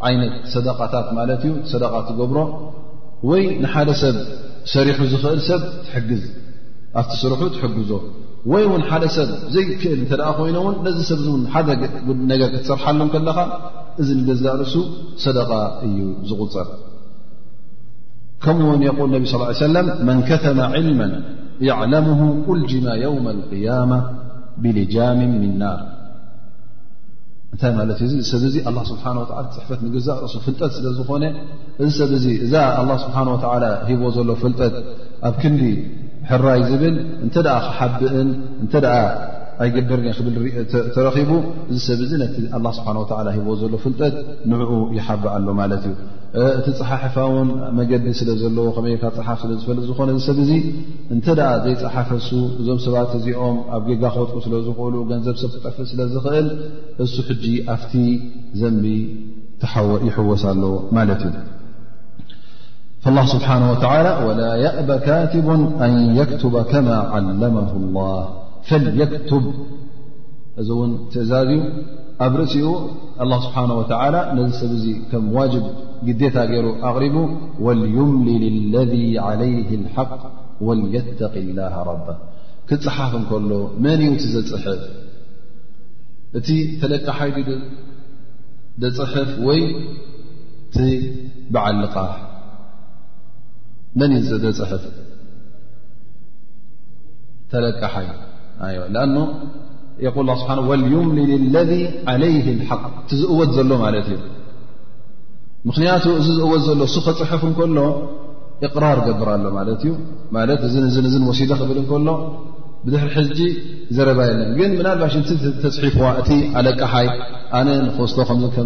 ዓይነት 0.08 0.34
صደقታት 0.54 1.08
ማለት 1.18 1.42
እዩ 1.48 1.52
صደ 1.72 1.84
ትገብሮ 2.10 2.38
ወይ 3.30 3.44
ንሓደ 3.64 3.90
ሰብ 4.04 4.16
ሰሪሑ 4.74 4.98
ዝኽእል 5.12 5.40
ሰብ 5.50 5.62
ትዝ 5.92 6.24
ኣብቲ 7.00 7.10
ስርሑ 7.22 7.42
ትግዞ 7.58 7.92
ወይ 8.52 8.64
ን 8.82 8.84
ሓደ 8.90 9.04
ሰብ 9.18 9.30
ዘይክእል 9.54 10.00
እተ 10.06 10.14
ኮይኑውን 10.40 10.76
ነዚ 10.86 10.98
ሰብ 11.10 11.20
ነር 11.50 12.42
ክትሰርሓሉ 12.54 13.00
ከለኻ 13.14 13.38
እዚ 14.02 14.10
ንገዛልሱ 14.20 14.74
صደቃ 15.24 15.52
እዩ 15.88 15.98
ዝغፅር 16.30 16.68
ከምኡውን 18.46 19.12
ብ 19.24 19.26
صل 19.34 19.42
ሰ 19.62 19.66
ከተመ 20.30 20.60
ل 20.86 20.94
ያዕለምሁ 21.68 22.22
እልጅመ 22.58 22.86
የውም 23.04 23.26
ልقያማ 23.40 23.92
ብልጃም 24.64 25.20
ም 25.32 25.44
ናር 25.62 25.82
እንታይ 27.54 27.72
ማለት 27.80 28.00
እዩ 28.04 28.08
እዚ 28.12 28.22
ሰብዚ 28.32 28.56
ኣ 28.70 28.72
ስብሓና 28.92 29.18
ወዓ 29.24 29.36
ፅሕፈት 29.58 29.80
ንገዛእርሱ 29.88 30.36
ፍልጠት 30.46 30.72
ስለ 30.78 30.86
ዝኾነ 31.00 31.24
እዚ 31.84 31.90
ሰብ 32.00 32.12
ዚ 32.24 32.30
እዛ 32.46 32.54
ስብሓ 33.04 33.18
ወ 33.34 33.38
ሂቦ 33.90 34.02
ዘሎ 34.16 34.30
ፍልጠት 34.44 34.76
ኣብ 35.28 35.36
ክንዲ 35.44 35.64
ሕራይ 36.32 36.62
ዝብል 36.70 36.96
እንተ 37.26 37.36
ደኣ 37.48 37.56
ክሓብእን 37.68 38.30
እንተ 38.64 38.74
ደኣ 38.86 38.98
ኣይገደርን 39.64 40.20
ብልተረኺቡ 40.28 41.32
እዚ 41.72 41.78
ሰብ 41.90 42.00
ዚ 42.10 42.22
ነቲ 42.24 42.36
ላ 42.66 42.76
ስብሓ 42.80 42.90
ወላ 43.18 43.28
ሂቦ 43.38 43.48
ዘሎ 43.62 43.74
ፍልጠት 43.86 44.18
ንዕኡ 44.54 44.74
ይሓብእ 44.98 45.32
ኣሎ 45.38 45.48
ማለት 45.62 45.84
እዩ 45.92 45.96
እቲ 46.42 46.68
ፀሓሕፋ 46.78 47.16
ውን 47.34 47.50
መገዲ 47.78 48.06
ስለ 48.20 48.30
ዘለዎ 48.42 48.64
ከመየካ 48.76 49.04
ፅሓፍ 49.18 49.38
ስለ 49.44 49.52
ዝፈልጥ 49.62 49.84
ዝኮነ 49.90 50.10
እዚ 50.16 50.22
ሰብ 50.28 50.38
እዚ 50.44 50.52
እንተ 51.14 51.26
ኣ 51.48 51.50
ዘይፅሓፈሱ 51.66 52.30
እዞም 52.60 52.80
ሰባት 52.86 53.12
እዚኦም 53.18 53.58
ኣብ 53.76 53.82
ጌጋ 53.90 54.04
ክወጥቁ 54.16 54.36
ስለ 54.46 54.54
ዝኽእሉ 54.68 54.96
ገንዘብ 55.12 55.36
ሰብ 55.42 55.52
ትጠፍእ 55.56 55.88
ስለ 55.92 56.00
ዝኽእል 56.14 56.48
እሱ 57.06 57.16
ሕጂ 57.28 57.46
ኣፍቲ 57.74 57.94
ዘንቢ 58.62 58.86
ይሕወሳኣሎ 60.08 60.64
ማለት 60.98 61.22
እዩ 61.28 61.36
ላ 63.18 63.22
ስብሓና 63.34 63.64
ወላ 63.78 64.08
ወላ 64.30 64.42
የእበ 64.64 64.90
ካትቦ 65.06 65.48
ኣን 65.86 65.94
የክትበ 66.20 66.56
ከማ 66.72 66.90
ዓለመሁ 67.18 67.68
الላ 67.84 68.00
ፈልየክትብ 68.70 69.44
እዚ 70.62 70.70
ውን 70.82 70.92
ትእዛዝ 71.14 71.52
ኣብ 72.26 72.34
ርእሲኡ 72.40 72.68
الله 73.24 73.40
ስብሓه 73.46 73.64
و 73.80 73.82
ዚ 73.84 74.42
ሰብ 74.60 74.72
ዚ 74.84 74.86
ከም 75.12 75.24
ዋብ 75.38 75.54
ግታ 76.20 76.36
ገይሩ 76.52 76.66
ኣቕሪቡ 76.90 77.16
وليምል 77.66 78.44
اለذ 78.56 78.94
علይه 79.28 79.70
الحق 79.82 80.22
وليተق 80.68 81.34
الله 81.46 81.74
رب 81.92 82.08
ክፅሓፍ 82.70 83.12
እከሎ 83.22 83.50
መን 83.84 84.00
እዩ 84.08 84.34
ዘፅፍ 84.50 84.66
እቲ 86.38 86.48
ተለቃሓይ 86.82 87.32
ፅሕፍ 88.98 89.30
ወይ 89.48 89.62
ቲ 90.74 90.78
ብዓልቃ 91.54 91.96
መን 94.00 94.12
እ 94.20 94.22
ፅፍ 94.72 94.84
ተለቀሓይ 97.54 98.08
ል 100.02 100.30
ስብሓ 100.42 100.52
ልዩምሊ 100.84 101.20
ለذ 101.56 101.72
ዓለይ 102.12 102.36
ሓق 102.70 102.84
ቲ 103.10 103.20
ዝእወት 103.20 103.50
ዘሎ 103.58 103.72
ማለት 103.86 104.08
እዩ 104.12 104.18
ምክንያቱ 105.70 106.06
እዚ 106.20 106.28
ዝእወት 106.38 106.62
ዘሎ 106.68 106.80
ሱ 106.94 106.98
ክፅሑፍ 107.06 107.44
እከሎ 107.52 107.78
እቅራር 108.68 108.98
ገብር 109.08 109.30
ሎ 109.44 109.48
ማለት 110.36 110.62
እዩ 110.68 110.84
ት 110.94 111.14
እ 111.20 111.22
ወሲደ 111.30 111.52
ክብል 111.60 111.78
እከሎ 111.84 112.08
ብድሕሪ 112.86 113.12
ሕጂ 113.18 113.40
ዘረባየለን 113.96 114.50
ግን 114.60 114.72
ናባሽ 114.88 115.14
ተፅሒፍዋ 115.64 116.08
እቲ 116.22 116.30
ኣለቀሓይ 116.60 117.08
ኣነ 117.60 117.68
ክስቶ 117.98 118.18
ከ 118.56 118.58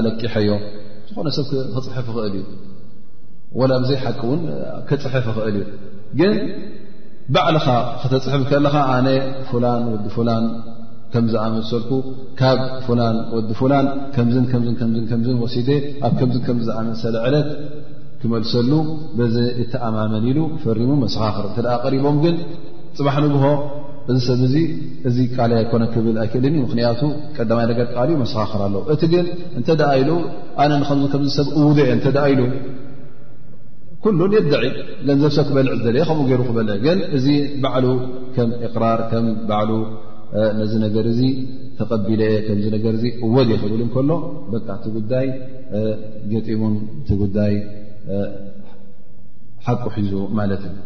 ኣለቂሐዮ 0.00 0.50
ዝኾነ 1.08 1.28
ሰብ 1.36 1.46
ክፅሕፍ 1.76 2.06
ይኽእል 2.16 2.34
እዩ 2.38 3.72
ብዘይ 3.84 3.98
ሓቂ 4.04 4.20
ውን 4.30 4.40
ክፅሕፍ 4.88 5.24
ይኽእል 5.32 5.56
እዩግ 5.64 6.40
ባዕልኻ 7.34 7.66
ክተፅሕብ 8.00 8.42
ከለካ 8.48 8.76
ኣነ 8.94 9.06
ፍላን 9.50 9.84
ወዲ 9.92 10.06
ፉላን 10.14 10.44
ከምዝኣመሰልኩ 11.12 11.90
ካብ 12.40 12.58
ፍላን 12.86 13.16
ወዲ 13.36 13.50
ፍላን 13.60 13.86
ከምዝን 14.14 14.44
ከከምዝን 14.80 15.36
ወሲደ 15.44 15.68
ኣብ 16.06 16.12
ከምዝን 16.20 16.42
ከምዝኣመሰለ 16.48 17.14
ዕለት 17.28 17.48
ክመልሰሉ 18.22 18.70
በዚ 19.18 19.36
እተኣማመኒኢሉ 19.62 20.40
ፈሪሙ 20.64 20.90
መሰኻኽር 21.04 21.46
እተ 21.50 21.58
ቀሪቦም 21.84 22.18
ግን 22.24 22.36
ፅባሕ 22.98 23.16
ንግሆ 23.26 23.44
እዚ 24.12 24.18
ሰብ 24.28 24.40
ዙ 24.52 24.56
እዚ 25.08 25.16
ቃል 25.34 25.52
ኣይኮነ 25.60 25.82
ክብል 25.94 26.16
ኣይክእልን 26.22 26.54
ምክንያቱ 26.64 27.00
ቀዳማይ 27.38 27.66
ደገር 27.72 27.86
ቃል 27.94 28.08
ዩ 28.12 28.16
መሰኻኽር 28.22 28.60
ኣለዉ 28.68 28.82
እቲ 28.94 29.02
ግን 29.14 29.26
እንተደ 29.60 29.82
ኢሉ 30.00 30.10
ኣነ 30.64 30.72
ንከም 30.82 31.02
ከም 31.14 31.24
ሰብ 31.38 31.48
እውደ 31.62 31.80
እንተ 31.96 32.06
ኢሉ 32.32 32.42
ኩሉን 34.04 34.32
የደዒ 34.36 34.64
ለንዘብሰብ 35.08 35.44
ክበል 35.48 35.68
ዕዘለየ 35.74 36.02
ከምኡ 36.08 36.24
ገይሩ 36.30 36.40
ክበለ 36.48 36.70
ግን 36.86 36.98
ዚ 37.24 37.26
በዕሉ 37.62 37.86
ከም 38.36 38.50
እقራር 38.66 39.00
ከ 39.10 39.20
በሉ 39.50 39.70
ነዝ 40.58 40.72
ነገር 40.84 41.06
እ 41.12 41.28
ተቐቢለየ 41.78 42.32
ከም 42.46 42.58
ነገር 42.74 42.96
ወድ 43.36 43.50
ክብል 43.62 43.80
እከሎ 43.86 44.10
በቃ 44.54 44.66
እቲ 44.78 44.84
ጉዳይ 44.96 45.26
ገጢሙን 46.32 46.74
እቲ 47.02 47.08
ጉዳይ 47.22 47.54
ሓቁ 49.68 49.82
ሒዙ 50.04 50.12
ማለት 50.40 50.62
እዩ 50.70 50.76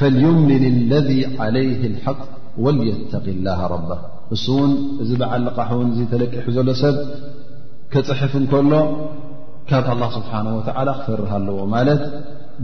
ፈልዩምን 0.00 0.50
اለذ 0.72 1.08
عለይه 1.44 1.80
الሓق 1.92 2.20
ወልيተق 2.64 3.26
ላه 3.46 3.60
ረባ 3.74 3.88
እሱ 4.34 4.46
እውን 4.56 4.72
እዚ 5.02 5.10
በዓል 5.20 5.42
ዝቃሕ 5.48 5.68
ውን 5.78 5.88
እ 5.96 6.04
ተለቂሑ 6.12 6.46
ዘሎ 6.56 6.68
ሰብ 6.82 6.96
ክፅሕፍ 7.92 8.32
እንከሎ 8.40 8.72
ካብ 9.70 9.86
አላህ 9.92 10.10
ስብሓን 10.16 10.48
ወዓላ 10.56 10.88
ክፈርሃ 10.98 11.30
ኣለዎ 11.38 11.56
ማለት 11.74 12.02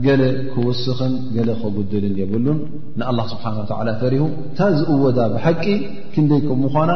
ገለ 0.05 0.21
ክውስኽን 0.51 1.13
ገለ 1.35 1.49
ከጕድልን 1.61 2.13
የብሉን 2.21 2.59
ንኣላ 2.99 3.19
ስብሓን 3.33 3.55
ወዓላ 3.61 3.89
ፈሪሁ 4.01 4.23
እንታ 4.47 4.59
ዝእወዳ 4.77 5.17
ብሓቂ 5.33 5.65
ክንደይ 6.13 6.41
ከምኳና 6.47 6.91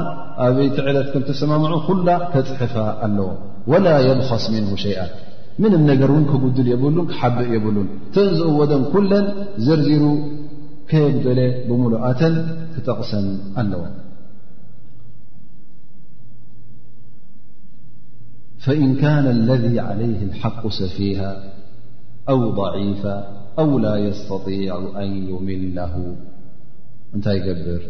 ኣበይትዕለት 0.45 1.09
ከም 1.15 1.23
ተሰማምዑ 1.31 1.73
ኩላ 1.89 2.07
ተጽሕፋ 2.35 2.75
ኣለዎ 3.09 3.27
ወላ 3.73 3.85
የብኻስ 4.07 4.45
ምንሁ 4.55 4.73
ሸይኣ 4.85 5.03
ምንም 5.63 5.83
ነገር 5.91 6.09
እውን 6.13 6.25
ከጉድል 6.31 6.67
የብሉን 6.73 7.05
ክሓብእ 7.11 7.47
የብሉን 7.57 7.87
ተንዝእወደን 8.17 8.83
ኲለን 8.93 9.27
ዘርዚሩ 9.67 10.03
ከየጉደለ 10.91 11.39
ብምሉኣተን 11.69 12.35
ክጠቕሰን 12.73 13.25
ኣለዎ 13.61 13.83
فإن 18.67 18.95
كان 18.95 19.27
الذي 19.27 19.79
عليه 19.79 20.23
الحق 20.23 20.67
سፊيه 20.67 21.37
أو 22.29 22.51
ضعيف 22.51 23.05
أو 23.59 23.79
لا 23.79 23.95
يستطيع 23.97 24.77
أن 25.03 25.09
يمنه 25.31 25.95
እታ 27.15 27.27
يገبر 27.37 27.81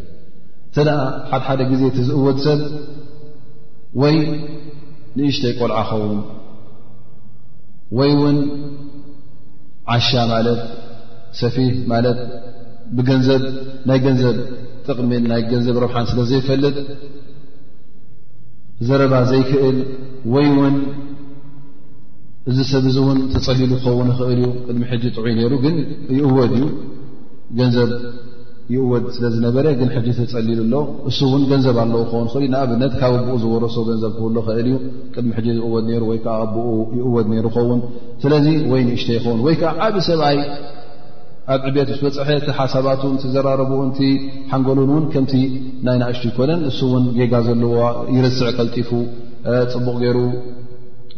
ሓድሓደ 1.29 1.59
ዜ 1.81 1.83
ዝእወ 2.07 2.25
ሰብ 2.45 2.59
ወይ 4.01 4.15
نእሽተ 5.17 5.43
ቆልዓ 5.59 5.77
ኸ 7.99 8.05
ይ 8.09 8.13
ን 8.37 8.37
ዓሻ 9.93 10.09
ፊ 11.55 11.65
ናይ 13.89 13.99
ንዘብ 14.17 14.37
ጥቕሚ 14.87 15.11
ናይ 15.31 15.41
ንዘብ 15.59 15.75
رብح 15.83 15.95
ስለ 16.11 16.19
ዘيፈلጥ 16.31 16.77
ዘረባ 18.87 19.13
ዘይክእል 19.31 19.77
ወይ 20.33 20.47
ውን 20.57 20.75
እዚ 22.51 22.57
ሰብ 22.71 22.85
ዚእውን 22.95 23.17
ተፀሊሉ 23.33 23.71
ኸውን 23.85 24.09
ኽእል 24.17 24.29
እዩ 24.35 24.43
ቅድሚ 24.65 24.83
ሕጂ 24.91 25.03
ጥዑይ 25.15 25.33
ነይሩ 25.39 25.53
ግን 25.65 25.75
ይእወድ 26.17 26.51
እዩ 26.57 26.65
ገንዘብ 27.59 27.89
ይእወድ 28.73 29.03
ስለዝነበረ 29.15 29.65
ግን 29.79 29.89
ጂ 30.05 30.13
ተፀሊሉ 30.19 30.61
ሎ 30.73 30.77
እሱ 31.09 31.19
እውን 31.29 31.43
ገንዘብ 31.51 31.77
ኣለዉ 31.83 32.03
ኸን 32.11 32.25
ክእል 32.33 32.45
ንኣብነት 32.53 32.93
ካብ 33.01 33.13
ኣቦኡ 33.19 33.35
ዝወረሶ 33.43 33.75
ገንዘብ 33.89 34.11
ክህህሉ 34.17 34.35
ክእል 34.47 34.61
እዩ 34.65 34.73
ቅድሚ 35.15 35.31
ሕ 35.37 35.45
ዝእወድ 35.57 35.85
ሩ 36.01 36.03
ወይከዓ 36.11 36.33
ኣብኡ 36.45 36.65
ይእወድ 36.99 37.27
ሩ 37.45 37.53
ኸውን 37.57 37.79
ስለዚ 38.25 38.45
ወይ 38.71 38.81
ንእሽተ 38.89 39.09
ይኸውን 39.17 39.39
ወይ 39.47 39.55
ከዓ 39.61 39.71
ዓብ 39.87 39.95
ሰብኣይ 40.09 40.37
ኣብ 41.53 41.62
ዕብት 41.67 41.89
በፅሐ 42.05 42.27
ቲ 42.45 42.49
ሓሳባት 42.57 43.01
ዘራረቡ 43.33 43.69
ሓንጎሉን 44.51 44.89
እን 44.99 45.05
ከምቲ 45.13 45.33
ናይ 45.88 45.97
ናእሽ 46.01 46.19
ይኮነን 46.29 46.62
እሱ 46.69 46.79
ን 47.03 47.05
ጌጋ 47.17 47.33
ዘለዎ 47.45 47.77
ይርስዕ 48.15 48.49
ቀልጢፉ 48.57 48.89
ፅቡቕ 49.73 49.95
ገይሩ 50.01 50.17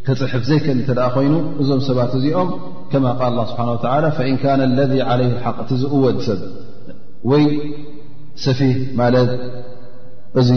ክፅሕፍ 0.07 0.43
ዘይክእል 0.49 0.79
ተ 0.89 1.07
ኮይኑ 1.15 1.33
እዞም 1.63 1.81
ሰባት 1.87 2.11
እዚኦም 2.19 2.49
ከ 2.91 3.01
ል 3.37 3.39
ስብሓ 3.51 3.95
እን 4.31 4.37
ካ 4.43 4.53
ለذ 4.77 4.93
عለይ 5.09 5.31
ሓق 5.45 5.57
እቲ 5.63 5.71
ዝእወ 5.81 6.03
ሰብ 6.27 6.39
ወይ 7.31 7.43
ሰፊ 8.45 8.59
ማት 8.99 9.31
እዚ 10.39 10.49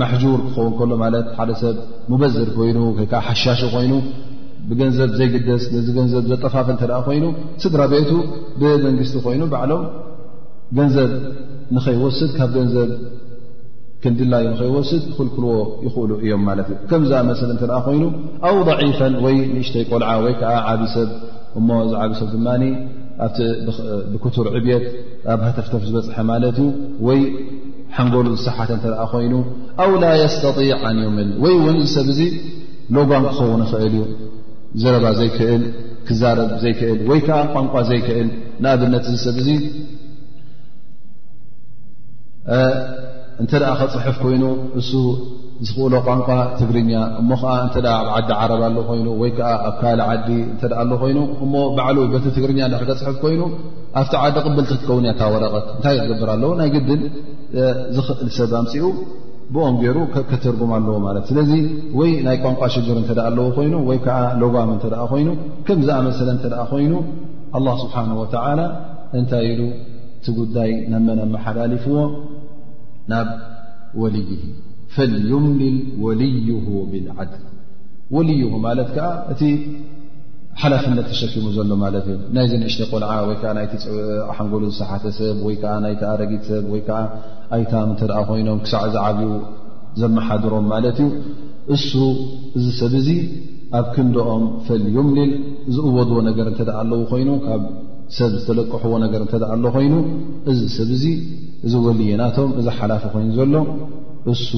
ማሕጁር 0.00 0.40
ክኸውን 0.48 0.90
ሎ 1.00 1.02
ት 1.28 1.36
ሓደ 1.38 1.50
ሰብ 1.62 1.76
በዝር 2.20 2.48
ኮይኑ 2.58 2.78
ዓ 3.20 3.22
ሓሻሽ 3.28 3.60
ኮይኑ 3.76 3.92
ብገንዘብ 4.68 5.10
ዘይግደስ 5.18 5.64
ነዚ 5.74 5.86
ገንዘብ 5.98 6.24
ዘጠፋፈ 6.30 6.66
እተኣ 6.76 6.90
ኮይኑ 7.06 7.24
ስድራ 7.62 7.80
ቤቱ 7.92 8.10
ብመንግስቲ 8.60 9.14
ኮይኑ 9.26 9.42
ባዕሎም 9.52 9.82
ገንዘብ 10.78 11.10
ንኸይወስድ 11.76 12.30
ካብ 12.38 12.50
ገንዘብ 12.58 12.90
ክንድላዩ 14.04 14.44
ንኸይወስድ 14.52 15.02
ዝክልክልዎ 15.08 15.54
ይኽእሉ 15.86 16.10
እዮም 16.24 16.42
ማለት 16.48 16.68
እዩ 16.72 16.76
ከምዚኣ 16.90 17.20
መሰለ 17.30 17.50
እተኣ 17.56 17.72
ኮይኑ 17.88 18.04
ኣው 18.48 18.56
ضዒፈን 18.68 19.14
ወይ 19.24 19.36
ንእሽተይ 19.54 19.84
ቆልዓ 19.90 20.10
ወይከዓ 20.24 20.52
ዓብ 20.72 20.82
ሰብ 20.94 21.10
እሞ 21.60 21.68
እዚ 21.86 21.92
ዓብ 22.04 22.12
ሰብ 22.20 22.28
ድማ 22.36 22.48
ኣብክቱር 23.26 24.46
ዕብት 24.58 24.84
ኣብ 25.32 25.40
ሃተፍተፍ 25.46 25.82
ዝበፅሐ 25.88 26.18
ማለት 26.32 26.58
ዩ 26.64 26.68
ወይ 27.08 27.20
ሓንጎሉ 27.96 28.26
ዝሰሓተ 28.38 28.70
ተኣ 28.84 29.00
ኮይኑ 29.12 29.34
ኣው 29.84 29.90
ላ 30.02 30.10
የስተጢዕ 30.22 30.70
ኣንዩም 30.90 31.18
ወይ 31.44 31.54
ወን 31.66 31.78
ዚ 31.84 31.86
ሰብ 31.96 32.08
እዙ 32.14 32.20
ሎጓን 32.96 33.24
ክኸውን 33.36 33.62
ይኽእል 33.66 33.86
እዩ 33.88 34.04
ዘረባ 34.82 35.06
ዘይክእል 35.18 35.62
ክዛርብ 36.08 36.50
ዘይክእል 36.62 36.98
ወይ 37.10 37.20
ከዓ 37.26 37.38
ቋንቋ 37.54 37.74
ዘይክእል 37.90 38.28
ንኣብነት 38.62 39.04
እዚ 39.10 39.16
ሰብ 39.26 39.36
እዙ 39.42 39.48
እንተ 43.42 43.52
ደኣ 43.62 43.72
ከፅሑፍ 43.80 44.16
ኮይኑ 44.24 44.44
እሱ 44.80 44.90
ዝክእሎ 45.68 45.92
ቋንቋ 46.06 46.28
ትግርኛ 46.58 46.90
እሞ 47.20 47.30
ከዓ 47.40 47.52
እ 47.64 47.70
ኣብ 47.86 48.06
ዓዲ 48.16 48.30
ዓረባ 48.42 48.62
ሉ 48.74 48.78
ኮይኑ 48.90 49.06
ወይ 49.22 49.30
ከዓ 49.38 49.48
ኣብ 49.68 49.74
ካባል 49.80 50.00
ዓዲ 50.10 50.28
እተኣ 50.54 50.72
ኣሉ 50.82 50.92
ኮይኑ 51.02 51.18
እሞ 51.44 51.52
ባዕሉ 51.76 51.98
ቤቲ 52.12 52.26
ትግርኛ 52.36 52.60
ዳከፅሑፍ 52.74 53.16
ኮይኑ 53.24 53.40
ኣብቲ 54.00 54.12
ዓደ 54.22 54.36
ቅብልቲ 54.44 54.70
ክትከውን 54.76 55.04
እያታ 55.08 55.22
ወረቐት 55.34 55.66
እንታይ 55.74 55.96
እ 56.00 56.04
ክገብር 56.04 56.30
ኣለው 56.36 56.52
ናይ 56.60 56.70
ግድን 56.76 57.02
ዝኽእል 57.96 58.30
ሰብ 58.38 58.52
ኣምፅኡ 58.60 58.84
ብኦም 59.54 59.76
ገይሩ 59.82 59.98
ከተርጉም 60.30 60.70
ኣለዎ 60.76 60.94
ማለት 61.06 61.24
ስለዚ 61.30 61.50
ወይ 61.98 62.10
ናይ 62.26 62.36
ቋንቋ 62.42 62.60
ሽግር 62.74 62.96
እተደኣ 63.02 63.24
ኣለዎ 63.30 63.44
ኮይኑ 63.56 63.74
ወይ 63.88 63.98
ከዓ 64.04 64.18
ሎጓም 64.42 64.68
እተደ 64.76 64.94
ኮይኑ 65.12 65.28
ከምዝኣመሰለ 65.68 66.28
እተደ 66.38 66.54
ኮይኑ 66.72 66.92
አላه 67.58 67.74
ስብሓንه 67.84 68.14
ወተላ 68.22 68.60
እንታይ 69.18 69.44
ኢሉ 69.52 69.62
እቲ 70.18 70.26
ጉዳይ 70.38 70.70
ነመና 70.92 71.20
መሓላሊፍዎ 71.34 71.96
ናብ 73.12 73.28
ወልይ 74.02 74.30
ፈልዩምልል 74.96 75.78
ወልዩ 76.04 76.48
ብልዓድል 76.92 77.44
ወልይ 78.16 78.40
ማለት 78.66 78.94
ዓ 79.08 79.08
እ 79.34 79.50
ሓላፍነት 80.62 80.98
ተሸኪሙ 81.10 81.44
ዘሎ 81.56 81.70
ማለት 81.82 82.06
እዩ 82.12 82.16
ናይዚ 82.36 82.52
ንእሽተ 82.62 82.80
ቆልዓ 82.92 83.10
ወይ 83.28 83.36
ከዓ 83.42 83.50
ናይቲ 83.58 83.72
ሓንጎሉ 84.36 84.62
ዝሰሓተ 84.72 85.04
ሰብ 85.18 85.36
ወይከዓ 85.46 85.74
ናይቲ 85.84 86.02
ኣረጊት 86.12 86.42
ሰብ 86.50 86.64
ወይከዓ 86.72 86.98
ኣይታም 87.56 87.86
እንተ 87.92 88.00
ደኣ 88.10 88.18
ኮይኖም 88.30 88.58
ክሳዕ 88.64 88.82
ዝዓብዩ 88.94 89.28
ዘመሓድሮም 90.00 90.66
ማለት 90.72 90.98
እዩ 91.04 91.10
እሱ 91.76 91.90
እዚ 92.58 92.66
ሰብ 92.80 92.92
እዚ 93.00 93.08
ኣብ 93.78 93.86
ክንደኦም 93.94 94.44
ፈልዮም 94.66 95.08
ሌል 95.18 95.32
ዝእወድዎ 95.76 96.16
ነገር 96.28 96.46
እንተ 96.52 96.60
ደ 96.70 96.74
ኣለዉ 96.82 97.00
ኮይኑ 97.12 97.30
ካብ 97.46 97.62
ሰብ 98.18 98.30
ዝተለቅሕዎ 98.36 98.92
ነገር 99.04 99.20
እንተኣ 99.26 99.42
ኣሎ 99.56 99.64
ኮይኑ 99.76 99.94
እዚ 100.52 100.60
ሰብ 100.76 100.90
እዚ 100.98 101.04
ዝወልየናቶም 101.74 102.50
እዚ 102.62 102.66
ሓላፊ 102.80 103.02
ኮይኑ 103.14 103.30
ዘሎ 103.40 103.54
እሱ 104.34 104.48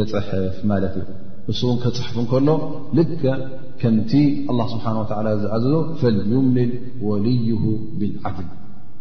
የፅሕፍ 0.00 0.58
ማለት 0.72 0.94
እዩ 1.02 1.06
እሱ 1.52 1.60
እውን 1.68 1.76
ክፅሕፍ 1.82 2.08
እከሎ 2.22 2.48
ልክ 2.98 3.10
ከምቲ 3.80 4.12
ላ 4.58 4.62
ስብሓን 4.72 4.96
ወ 5.00 5.04
ዝዓዘዞ 5.42 5.74
ፈልዩምልል 6.00 6.72
ወልይ 7.08 7.46
ብልዓድል 8.00 8.48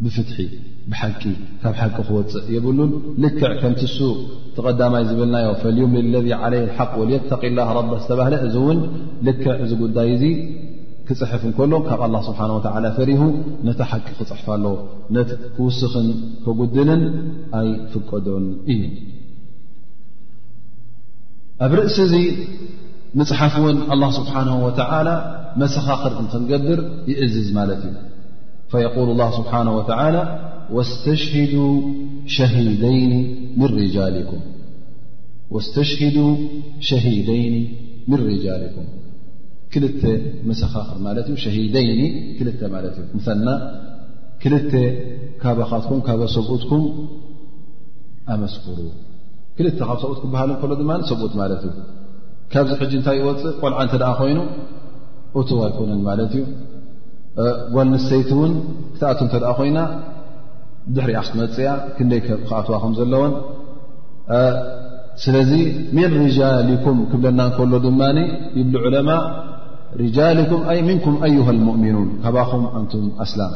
ብፍትሒ 0.04 0.38
ብሓቂ 0.92 1.22
ካብ 1.62 1.74
ሓቂ 1.80 1.94
ክወፅእ 2.08 2.46
የብሉን 2.56 2.92
ልክዕ 3.24 3.52
ከምቲ 3.62 3.82
እሱ 3.90 3.98
ተቐዳማይ 4.58 5.04
ዝብልናዮ 5.10 5.50
ፈልዩምልል 5.64 6.16
ለ 6.28 6.32
ዓለይ 6.46 6.64
ሓቅ 6.78 6.92
ወተቂ 7.02 7.42
ላ 7.58 7.66
ረ 7.78 7.82
ዝተባሃለ 8.04 8.36
እዚ 8.48 8.56
እውን 8.64 8.80
ልክዕ 9.30 9.54
ዚ 9.72 9.80
ጉዳይ 9.84 10.10
እዙ 10.16 10.24
ክፅሕፍ 11.10 11.44
እከሎ 11.52 11.74
ካብ 11.90 12.02
ላ 12.16 12.22
ስብሓ 12.30 12.40
ፈሪሁ 13.00 13.22
ነታ 13.68 13.82
ሓቂ 13.92 14.06
ክፅሕፋሎ 14.22 14.66
ነቲ 15.18 15.30
ክውስኽን 15.58 16.10
ከጉድንን 16.48 17.04
ኣይ 17.60 17.70
ፍቀዶን 17.94 18.46
እዩ 18.74 18.82
ኣብ 21.66 21.72
ርእሲ 21.80 21.96
ዚ 22.12 22.16
መፅሓፍ 23.20 23.54
ን 23.76 23.78
الله 23.94 24.10
ስبሓنه 24.20 24.56
وتعلى 24.68 25.16
መሰኻኽር 25.62 26.12
ክገብር 26.32 26.80
يእዝዝ 27.12 27.48
ማለት 27.60 27.82
እዩ 27.88 27.96
فيقل 28.72 29.08
الله 29.14 29.30
ስحنه 29.40 29.72
وى 29.78 29.98
واስተሽهد 30.76 31.56
ሸሂدይን 32.36 33.14
من 33.60 33.70
رلك 39.80 40.04
መሰኻር 40.50 40.84
هደይ 41.58 41.90
እ 42.06 42.10
ث 42.48 43.28
ክል 44.42 44.56
ካኻትኩም 45.42 46.00
ካ 46.08 46.12
ሰብኡትኩም 46.38 46.84
ኣመسكر 48.34 48.78
ክልተ 49.60 49.80
ካብ 49.90 49.98
ሰብኡት 50.02 50.20
ክበሃል 50.24 50.50
እከሎ 50.56 50.72
ድማ 50.82 50.92
ሰብኡት 51.10 51.34
ማለት 51.40 51.62
እዩ 51.68 51.72
ካብዚ 52.52 52.72
ሕጂ 52.82 52.92
እንታይ 52.98 53.16
ይወፅእ 53.22 53.56
ቆልዓ 53.62 53.78
እንተ 53.86 53.94
ደ 54.02 54.06
ኮይኑ 54.20 54.40
እቱ 55.40 55.50
ኣይኮነን 55.68 56.02
ማለት 56.10 56.32
እዩ 56.38 56.44
ጓልንሰይቲ 57.76 58.30
እውን 58.36 58.54
ክትኣት 58.96 59.20
እተደ 59.26 59.46
ኮይና 59.60 59.80
ድሕሪኣ 60.96 61.22
ክትመፅያ 61.28 61.70
ክንደይ 61.96 62.22
ክኣትዋኹም 62.26 62.94
ዘለዎን 63.00 63.34
ስለዚ 65.24 65.52
ምን 65.98 66.12
ሪጃልኩም 66.24 66.98
ክብለና 67.14 67.42
ከሎ 67.58 67.74
ድማ 67.86 68.02
ይብሊ 68.60 68.76
ዑለማ 68.88 69.10
ሪጃሊኩም 70.04 70.62
ኣይ 70.74 70.80
ምንኩም 70.90 71.16
ኣይሃ 71.28 71.48
ሙእምኑን 71.68 72.10
ካባኹም 72.24 72.64
ኣንቱም 72.80 73.06
ኣስላም 73.26 73.54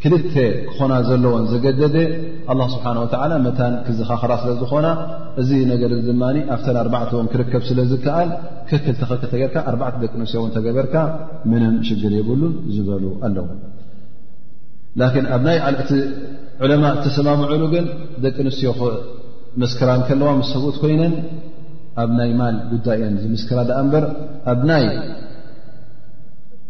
ክልተ 0.03 0.23
ክኾና 0.67 0.93
ዘለዎን 1.07 1.43
ዘገደደ 1.51 1.97
ኣላ 2.51 2.61
ስብሓን 2.75 2.97
ወዓላ 3.01 3.33
መታን 3.45 3.73
ክዝኻኽራ 3.87 4.31
ስለ 4.43 4.51
ዝኾና 4.61 4.87
እዚ 5.41 5.49
ነገር 5.71 5.91
ድማ 6.07 6.21
ኣፍተን 6.55 6.77
ኣርባዕተዎም 6.83 7.27
ክርከብ 7.33 7.63
ስለ 7.67 7.79
ዝከኣል 7.91 8.29
ክክልተኸክተገርካ 8.69 9.55
ኣርባዕተ 9.71 9.95
ደቂ 10.03 10.11
ኣንስትዮ 10.19 10.39
እውን 10.41 10.53
ተገበርካ 10.55 10.95
ምንም 11.51 11.75
ሽግር 11.89 12.13
የብሉን 12.19 12.55
ዝበሉ 12.77 13.03
ኣለው 13.27 13.45
ላን 15.01 15.27
ኣብ 15.35 15.43
ናይ 15.47 15.59
ዓልእቲ 15.67 15.91
ዑለማ 16.63 16.83
ዝተሰማምዕሉ 17.01 17.61
ግን 17.75 17.85
ደቂ 18.25 18.35
ኣንስትዮ 18.45 18.71
መስክራን 19.63 20.01
ከለዋ 20.09 20.31
ምስ 20.41 20.49
ሰብኡት 20.55 20.75
ኮይነን 20.81 21.13
ኣብ 22.03 22.09
ናይ 22.17 22.31
ማል 22.41 22.57
ጉዳዮን 22.71 23.15
ዝምስከራ 23.23 23.59
ዳኣ 23.69 23.77
እምበር 23.83 24.05
ኣብ 24.53 24.59
ናይ 24.71 24.85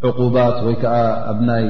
ዕቁባት 0.08 0.56
ወይከዓ 0.68 0.94
ኣናይ 1.32 1.66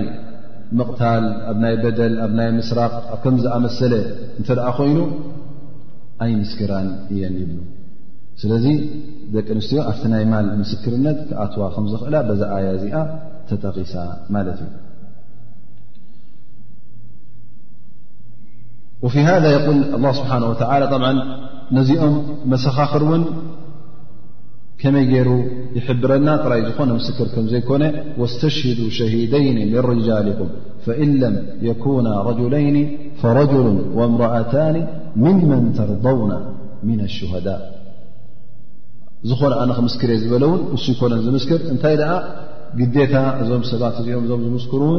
ምቕታል 0.78 1.24
ኣብ 1.50 1.56
ናይ 1.62 1.74
በደል 1.82 2.14
ኣብ 2.26 2.32
ናይ 2.38 2.48
ምስራቅ 2.58 2.92
ኣብ 3.14 3.18
ከም 3.24 3.36
ዝኣመሰለ 3.44 3.92
እንተ 4.40 4.48
ደኣ 4.58 4.68
ኮይኑ 4.78 4.98
ኣይ 6.24 6.30
ምስኪራን 6.42 6.88
እየን 7.14 7.34
ይብሉ 7.40 7.58
ስለዚ 8.40 8.66
ደቂ 9.34 9.48
ኣንስትዮ 9.56 9.78
ኣብቲ 9.90 10.02
ናይ 10.12 10.24
ማል 10.32 10.46
ምስክርነት 10.62 11.18
ክኣትዋ 11.28 11.62
ከምዝኽእላ 11.74 12.14
በዛ 12.28 12.42
ኣያ 12.56 12.66
እዚኣ 12.78 12.96
ተጠቂሳ 13.48 13.94
ማለት 14.36 14.60
እዩ 14.66 14.70
ወ 19.04 19.08
ሃ 19.14 19.30
ል 19.44 20.06
ስብሓ 20.20 20.32
ወ 20.92 20.98
ነዚኦም 21.76 22.14
መሰኻኽር 22.52 23.02
እውን 23.06 23.22
ከመይ 24.80 25.04
ገሩ 25.12 25.30
ይሕብረና 25.76 26.28
ጥራይ 26.44 26.60
ዝኾነ 26.68 26.90
ምስክር 27.00 27.26
ከም 27.34 27.44
ዘይኮነ 27.52 27.82
واስተሽهዱ 28.20 28.80
ሸሂደይን 28.98 29.56
مን 29.62 29.70
رጃልኩም 29.90 30.50
فإ 30.84 31.00
ለም 31.20 31.36
يኩና 31.68 32.06
ረجለይ 32.28 32.64
فረجሉ 33.20 33.66
وእምራአታ 33.98 34.54
ምመን 35.24 35.64
ተርضውና 35.78 36.32
ن 36.86 36.98
اሽهዳء 37.08 37.60
ዝኾነ 39.28 39.52
ኣነ 39.62 39.70
ክምስክርእየ 39.78 40.20
ዝበለውን 40.22 40.60
ንሱ 40.74 40.86
ይኮነ 40.94 41.12
ዝምስክር 41.26 41.60
እንታይ 41.72 41.94
ደ 42.00 42.04
ግታ 42.78 43.14
እዞም 43.42 43.62
ሰባት 43.70 43.96
እዚኦም 44.00 44.22
እዞም 44.26 44.42
ዝምስክሩን 44.46 44.96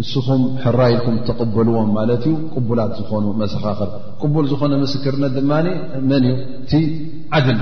ንስኹም 0.00 0.42
ሕራይልኩም 0.62 1.16
ተقበልዎም 1.28 1.90
ማለት 1.98 2.24
እዩ 2.30 2.34
ቅቡላት 2.54 2.92
ዝኾኑ 3.00 3.24
መሰኻኽር 3.42 3.90
ቡል 4.34 4.46
ዝኾነ 4.54 4.72
ምስክር 4.84 5.14
ድማ 5.36 5.52
መን 6.10 6.24
እ 6.32 6.34
ቲ 6.72 6.82
ዓድል 7.38 7.58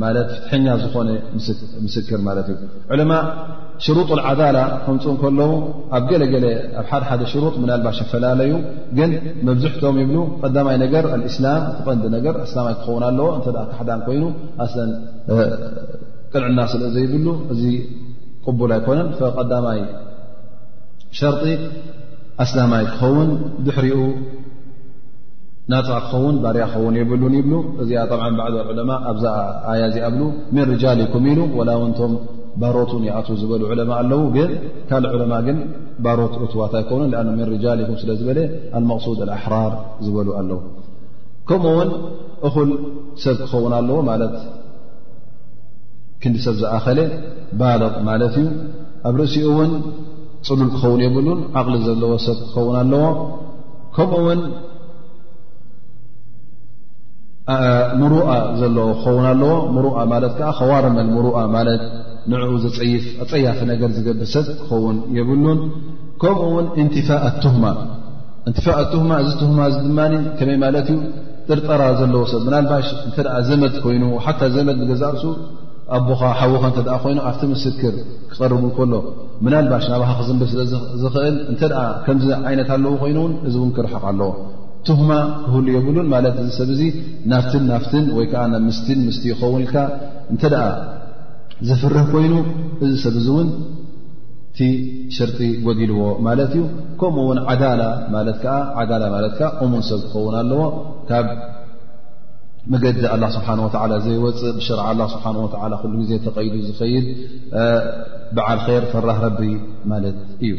ፍትሐኛ 0.00 0.66
ዝኾነ 0.82 1.08
ምስክር 1.84 2.20
ማት 2.26 2.38
እዩ 2.52 2.58
ዕለማ 2.94 3.12
ሽሩጥ 3.84 4.08
ዓዳላ 4.28 4.58
ከምፁ 4.84 5.04
ከለዉ 5.22 5.52
ኣብ 5.96 6.04
ገለገለ 6.10 6.44
ኣብ 6.80 6.86
ሓደ 6.90 7.02
ሓደ 7.10 7.22
ሽሩጥ 7.32 7.54
ናልባሽ 7.70 7.98
ኣፈላለዩ 8.04 8.52
ግን 8.98 9.10
መብዝሕቶም 9.48 9.96
ይብሉ 10.02 10.18
ቀዳማይ 10.42 10.76
ነገር 10.84 11.04
እስላም 11.30 11.62
ቐንዲ 11.86 12.04
ነገር 12.16 12.34
ኣስላማይ 12.46 12.74
ክኸውን 12.80 13.02
ኣለዎ 13.10 13.28
እተ 13.38 13.46
ካሓዳን 13.74 14.00
ኮይኑ 14.06 14.24
ኣን 14.84 14.90
ቅንዕና 16.32 16.58
ስለ 16.74 16.82
ዘይብሉ 16.96 17.26
እዚ 17.54 17.62
ቅቡል 18.46 18.72
ኣይኮነን 18.78 19.08
ቀዳማይ 19.38 19.80
ሸርጢ 21.20 21.44
ኣስላማይ 22.44 22.84
ክኸውን 22.92 23.30
ድሕሪኡ 23.66 23.98
ና 25.70 25.78
ክኸውን 25.86 26.36
ባርያ 26.44 26.64
ክን 26.70 26.94
የብሉን 27.00 27.34
ይብ 27.38 27.50
እዚ 27.82 27.90
ማ 28.90 28.94
ኣብዛ 29.10 29.26
ኣያ 29.72 29.82
ዚ 29.94 29.98
ብ 30.14 30.18
ምን 30.54 30.62
ርጃል 30.70 31.00
ኩም 31.12 31.24
ኢሉ 31.32 31.40
ላውንቶም 31.68 32.14
ባሮትን 32.62 33.04
ኣት 33.18 33.28
ዝበ 33.40 33.52
ማ 33.90 33.92
ኣለው 34.02 34.20
ግ 34.36 34.46
ካ 34.88 34.98
ለማ 35.20 35.34
ግ 35.46 35.50
ባሮት 36.06 36.34
ትዋት 36.52 36.72
ኣይከኑ 36.80 37.00
ንጃ 37.52 37.66
ስለዝበለ 38.02 38.38
ሱድ 39.04 39.20
ኣራር 39.38 39.74
ዝበ 40.06 40.16
ኣለዎ 40.40 40.58
ከምኡውን 41.50 41.88
እ 42.48 42.50
ሰብ 43.22 43.36
ክኸውን 43.46 43.72
ኣለዎ 43.80 43.98
ክንዲ 46.22 46.36
ሰብ 46.46 46.56
ዝኣኸለ 46.60 46.98
ባልቕ 47.60 47.94
ማት 48.08 48.22
እዩ 48.40 48.46
ኣብ 49.08 49.14
ርእሲኡ 49.20 49.46
ን 49.70 49.72
ፅሉል 50.48 50.68
ክኸውን 50.74 51.00
የብሉ 51.04 51.28
ዓቅሊ 51.60 51.74
ዘለዎ 51.86 52.10
ሰብ 52.26 52.38
ክኸን 52.52 52.92
ዎኡ 52.98 54.10
ምሩኣ 58.00 58.28
ዘለዎ 58.58 58.88
ክኸውን 59.02 59.24
ኣለዎ 59.30 59.54
ሙሩ 59.74 59.86
ማለት 60.12 60.32
ከዓ 60.38 60.48
ከዋርመል 60.58 61.08
ሙሩኣ 61.16 61.36
ማለት 61.54 61.82
ንዕኡ 62.32 62.52
ዘፀይፍ 62.64 63.04
ኣፀያፍ 63.24 63.58
ነገር 63.70 63.90
ዝገብሰብ 63.96 64.46
ክኸውን 64.58 64.96
የብሉን 65.16 65.60
ከምኡ 66.22 66.42
ውን 66.56 66.66
እንትፋእ 66.82 67.20
ኣትሁማ 67.30 67.64
እንትፋእ 68.48 68.76
ኣትሁማ 68.84 69.10
እዚ 69.24 69.32
ትሁማ 69.40 69.58
እዚ 69.72 69.76
ድማ 69.88 69.98
ከመይ 70.38 70.58
ማለት 70.64 70.86
እዩ 70.94 71.00
ጥርጠራ 71.48 71.82
ዘለዎ 72.02 72.22
ሰብ 72.34 72.42
ምናልባሽ 72.50 72.88
እንተ 73.06 73.18
ዘመድ 73.48 73.74
ኮይኑ 73.84 74.04
ሓካ 74.26 74.40
ዘመድ 74.56 74.78
ገዛ 74.92 75.02
ርሱ 75.16 75.24
ኣቦኻ 75.98 76.22
ሓዉኻ 76.40 76.64
እተ 76.82 76.88
ኮይኑ 77.04 77.18
ኣብቲ 77.30 77.42
ምስክር 77.54 77.94
ክቐርቡ 78.30 78.62
እከሎ 78.72 78.92
ምናልባሽ 79.44 79.84
ናብሃክዝንበ 79.94 80.42
ስለ 80.54 80.60
ዝኽእል 81.04 81.36
እንተ 81.52 81.60
ከምዚ 82.06 82.28
ዓይነት 82.50 82.70
ኣለዉ 82.78 82.94
ኮይኑእውን 83.04 83.34
እዚ 83.48 83.54
እውን 83.60 83.72
ክርሓቕ 83.78 84.04
ኣለዎ 84.12 84.30
ትሁማ 84.86 85.10
ክህሉ 85.42 85.66
የብሉን 85.76 86.06
ማለት 86.14 86.36
እዚ 86.42 86.48
ሰብ 86.60 86.70
እዚ 86.74 86.80
ናፍትን 87.32 87.64
ናፍትን 87.72 88.06
ወይ 88.16 88.26
ከዓ 88.32 88.42
ብ 88.52 88.62
ምስትን 88.66 89.00
ምስ 89.08 89.18
ይኸውንካ 89.30 89.74
እንተ 90.32 90.42
ደኣ 90.54 90.64
ዝፍርህ 91.68 92.06
ኮይኑ 92.14 92.34
እዚ 92.84 92.90
ሰብ 93.04 93.16
ዚ 93.24 93.28
እውን 93.34 93.48
ቲ 94.58 94.68
ሽርጢ 95.16 95.38
ጎዲልዎ 95.66 96.00
ማለት 96.26 96.52
እዩ 96.56 96.64
ከምኡ 97.00 97.24
ውን 97.28 97.38
ዓዳ 97.52 97.62
ዳ 97.80 97.84
ማለት 99.14 99.32
ከ 99.40 99.52
እሙን 99.66 99.84
ሰብ 99.90 100.00
ትኸውን 100.06 100.34
ኣለዎ 100.42 100.62
ካብ 101.10 101.28
መገዲ 102.72 102.98
አላ 103.14 103.24
ስብሓ 103.36 103.48
ላ 103.92 103.94
ዘይወፅእ 104.06 104.52
ብሸርዓ 104.58 104.84
አላ 104.90 105.00
ስብሓ 105.14 105.24
ላ 105.72 105.76
ኩሉ 105.82 105.94
ግዜ 106.02 106.12
ተቀይዱ 106.26 106.54
ዝኸይድ 106.68 107.06
በዓል 108.36 108.60
ኸር 108.66 108.84
ፈራህ 108.92 109.18
ረቢ 109.24 109.40
ማለት 109.92 110.18
እዩ 110.46 110.52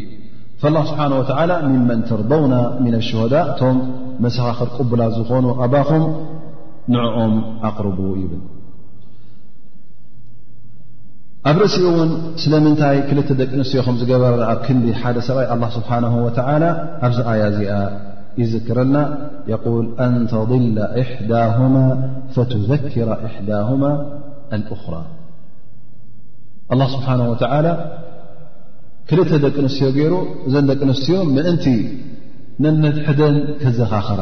فالله 0.63 0.85
سبحنه 0.85 1.15
ولى 1.19 1.57
ممن 1.73 1.99
ترضون 2.09 2.53
من 2.85 2.93
الشهداء 3.01 3.45
ቶም 3.59 3.75
መسኻ 4.25 4.45
قبላ 4.77 5.01
ዝኾኑ 5.17 5.45
ኣباኹم 5.65 6.03
نعኦም 6.95 7.33
ኣقرب 7.69 7.97
ب 8.29 8.39
ኣብ 11.49 11.55
ርሲኡ 11.63 11.85
ስلምنታይ 12.43 12.97
ክل 13.09 13.17
ደቂ 13.41 13.51
ንስኹም 13.61 13.95
ዝገበረ 14.01 14.39
ኣ 14.53 14.55
ክ 14.65 14.71
ደ 14.87 14.87
ብ 14.87 15.01
الله 15.13 15.27
سبنه 15.47 16.13
و 16.27 16.29
ኣዚ 17.05 17.17
آي 17.31 17.41
ዚኣ 17.57 17.71
يذكረና 18.41 18.95
يقول 19.53 19.85
أن 20.05 20.13
تضل 20.33 20.75
إحدهم 21.03 21.73
فتذكر 22.35 23.07
إحداهم 23.27 23.81
الأخرى 24.57 25.01
الله 26.73 26.87
سبحنه 26.97 27.25
وى 27.33 27.37
ክልተ 29.09 29.29
ደቂ 29.43 29.55
ንስትዮ 29.65 29.87
ገይሩ 29.97 30.13
እዘን 30.47 30.65
ደቂ 30.69 30.81
ንስትዮ 30.89 31.15
ምእንቲ 31.35 31.65
ነነሕደን 32.63 33.35
ከዘኻኸራ 33.61 34.21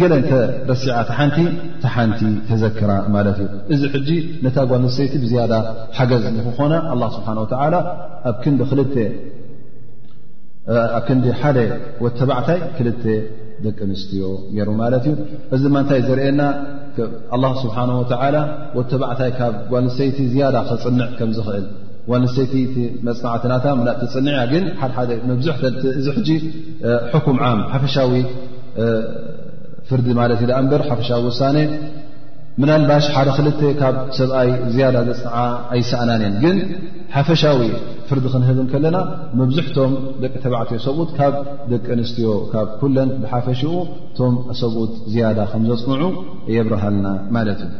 ገለንተ 0.00 0.30
ረሲዓ 0.70 0.94
ተሓንቲ 1.08 1.36
ተሓንቲ 1.82 2.20
ተዘክራ 2.48 2.90
ማለት 3.14 3.38
እዩ 3.42 3.48
እዚ 3.74 3.82
ሕጂ 3.94 4.08
ነታ 4.44 4.56
ጓልሰይቲ 4.70 5.12
ብዝያዳ 5.22 5.52
ሓገዝ 5.96 6.24
ንክኾና 6.36 6.72
ስብሓ 7.16 7.28
ኣብ 8.28 8.36
ክንዲ 11.08 11.24
ሓደ 11.40 11.58
ወተባዕታይ 12.04 12.60
ክልተ 12.76 13.04
ደቂ 13.66 13.78
ንስትዮ 13.90 14.22
ገይሩ 14.56 14.68
ማለት 14.82 15.04
እዩ 15.10 15.14
እዚ 15.56 15.62
ማ 15.74 15.76
ንታይ 15.84 16.00
ዘርአየና 16.08 16.40
ስብሓ 17.62 17.76
ወ 17.98 18.00
ወተባዕታይ 18.78 19.30
ካብ 19.40 19.52
ጓልሰይቲ 19.72 20.18
ዝያዳ 20.32 20.56
ከፅንዕ 20.70 21.08
ከም 21.20 21.30
ዝኽእል 21.38 21.66
ዋንስተይቲ 22.12 22.74
መፅናዓትናታ 23.06 23.66
ትፅንዕያ 24.02 24.40
ግን 24.52 24.64
ሓደሓደ 24.80 25.10
መብዙሕተዚ 25.30 26.04
ሕጂ 26.16 26.28
ኩም 27.26 27.38
ዓም 27.50 27.58
ሓፈሻዊ 27.74 28.12
ፍርዲ 29.88 30.08
ማለት 30.20 30.40
እዩ 30.44 30.50
በር 30.70 30.82
ሓፈሻዊ 30.90 31.22
ውሳ 31.30 31.40
ምናልባሽ 32.62 33.04
ሓደ 33.14 33.28
ክል 33.38 33.48
ካብ 33.80 33.96
ሰብኣይ 34.18 34.48
ዝያዳ 34.74 34.96
ዘፅንዓ 35.08 35.36
ኣይሰኣናን 35.74 36.22
የን 36.24 36.34
ግን 36.44 36.56
ሓፈሻዊ 37.16 37.60
ፍርዲ 38.08 38.24
ክንህብን 38.32 38.66
ከለና 38.72 38.98
መብዝሕቶም 39.40 39.92
ደቂ 40.22 40.32
ተባዕትዮ 40.44 40.80
ሰብኡት 40.86 41.10
ካብ 41.18 41.34
ደቂ 41.72 41.86
ኣንስትዮ 41.96 42.30
ካብ 42.54 42.68
ኩለን 42.80 43.12
ብሓፈሽኡ 43.24 43.74
እቶም 44.10 44.34
ሰብኡት 44.62 44.94
ዝያዳ 45.12 45.38
ከም 45.52 45.64
ዘፅንዑ 45.72 46.10
የብርሃልና 46.56 47.06
ማለት 47.36 47.60
እዩ 47.68 47.72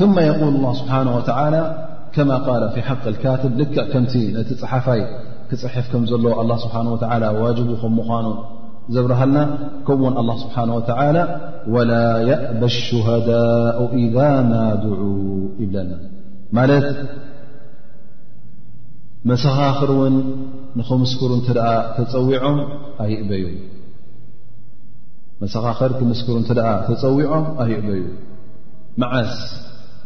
ثم 0.00 0.14
يقول 0.26 0.48
الله 0.54 0.72
ስبሓنه 0.80 1.12
ولى 1.16 1.60
كማ 2.14 2.30
ل 2.62 2.64
ف 2.74 2.76
حق 2.88 3.04
الካትብ 3.12 3.52
ድ 3.60 3.62
ከምቲ 3.92 4.14
ነቲ 4.36 4.50
ፀሓፋይ 4.62 5.00
ክፅሐፍ 5.50 5.86
ከም 5.92 6.02
ዘለ 6.10 6.24
الله 6.42 6.56
ስብه 6.64 6.76
و 6.92 6.94
ዋجب 7.46 7.68
ምኳኑ 7.98 8.26
ዘብርሃልና 8.94 9.36
ከምኡው 9.86 10.18
الله 10.20 10.34
ስብه 10.44 10.56
وى 10.74 10.80
وላ 11.74 11.92
يእب 12.30 12.60
الሽهዳاء 12.72 13.78
إذ 14.04 14.14
ማ 14.54 14.56
ድع 14.82 14.98
ይብለና 15.62 15.92
ማት 19.28 19.40
ኻር 19.58 19.90
ክሩ 25.98 26.30
ተፀውዖም 26.48 27.36
ኣይበዩ 27.62 27.94
ዓስ 29.16 29.34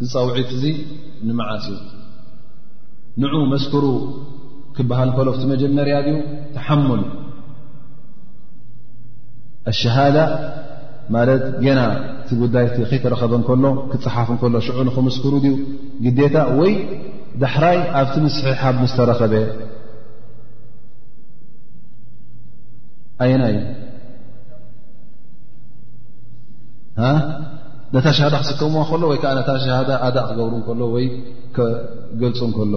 እዚፃውዒት 0.05 0.51
እዙ 0.57 0.65
ንመዓስዩ 1.29 1.69
ንዑ 3.23 3.35
መስክሩ 3.53 3.85
ክበሃል 4.77 5.09
እከሎ 5.13 5.29
እቲ 5.37 5.43
መጀመርያ 5.53 5.95
እዩ 6.03 6.11
ተሓሙል 6.55 7.03
ኣሸሃዳ 9.73 10.19
ማለት 11.15 11.43
ጌና 11.65 11.81
እቲ 12.23 12.31
ጉዳይቲ 12.43 12.77
ከይተረከበ 12.91 13.33
እከሎ 13.43 13.65
ክፅሓፍ 13.93 14.29
ከሎ 14.43 14.55
ሽዑ 14.69 14.79
ንኽመስክሩ 14.89 15.33
ድዩ 15.45 15.55
ግዴታ 16.07 16.37
ወይ 16.61 16.73
ዳሕራይ 17.45 17.79
ኣብቲ 18.01 18.15
ምስሒሓ 18.27 18.61
ምዝተረኸበ 18.81 19.35
ኣየና 23.25 23.43
እዩ 23.53 23.59
ሸዳ 28.17 28.35
ክስከምዎ 28.43 28.83
ከ 29.23 29.25
ዓ 29.29 29.31
ክገብሩ 30.67 30.91
ይ 31.03 31.07
ገልፁ 32.21 32.41
ከለ 32.57 32.75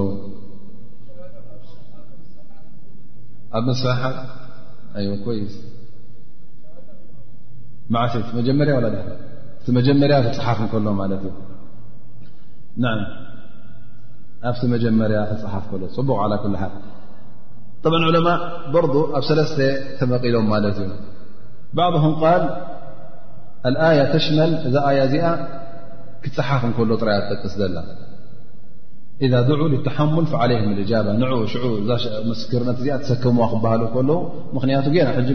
ኣብ 3.58 3.68
ጀመርያ 8.48 8.76
መጀመርያ 9.78 10.16
ሓፍ 10.46 10.60
ሎ 10.86 10.88
ኣቲ 14.48 14.60
መጀመርያ 14.76 15.18
ሓፍ 15.52 15.66
ፅቡቅ 15.98 16.10
ማ 16.10 16.12
ር 16.34 16.36
ኣብ 16.68 16.74
ተ 19.58 19.60
ተመቂሎም 20.00 20.46
ي 23.72 24.00
ተሽመል 24.14 24.52
እዛ 24.68 24.74
ያ 24.96 25.00
እዚኣ 25.08 25.26
ክፅሓፍ 26.24 26.62
ከሎ 26.78 26.90
ጥራያ 27.02 27.18
ጠጥስ 27.30 27.54
ዘና 27.62 27.78
إذ 29.26 29.34
ድع 29.50 29.60
ሓ 29.96 30.00
ه 30.12 30.16
ባ 30.32 30.48
ን 32.28 32.32
ስርነት 32.42 32.78
እ 32.84 32.88
ሰከምዋ 33.10 33.46
ክሃሉ 33.94 34.10
ምክንያቱ 34.56 34.86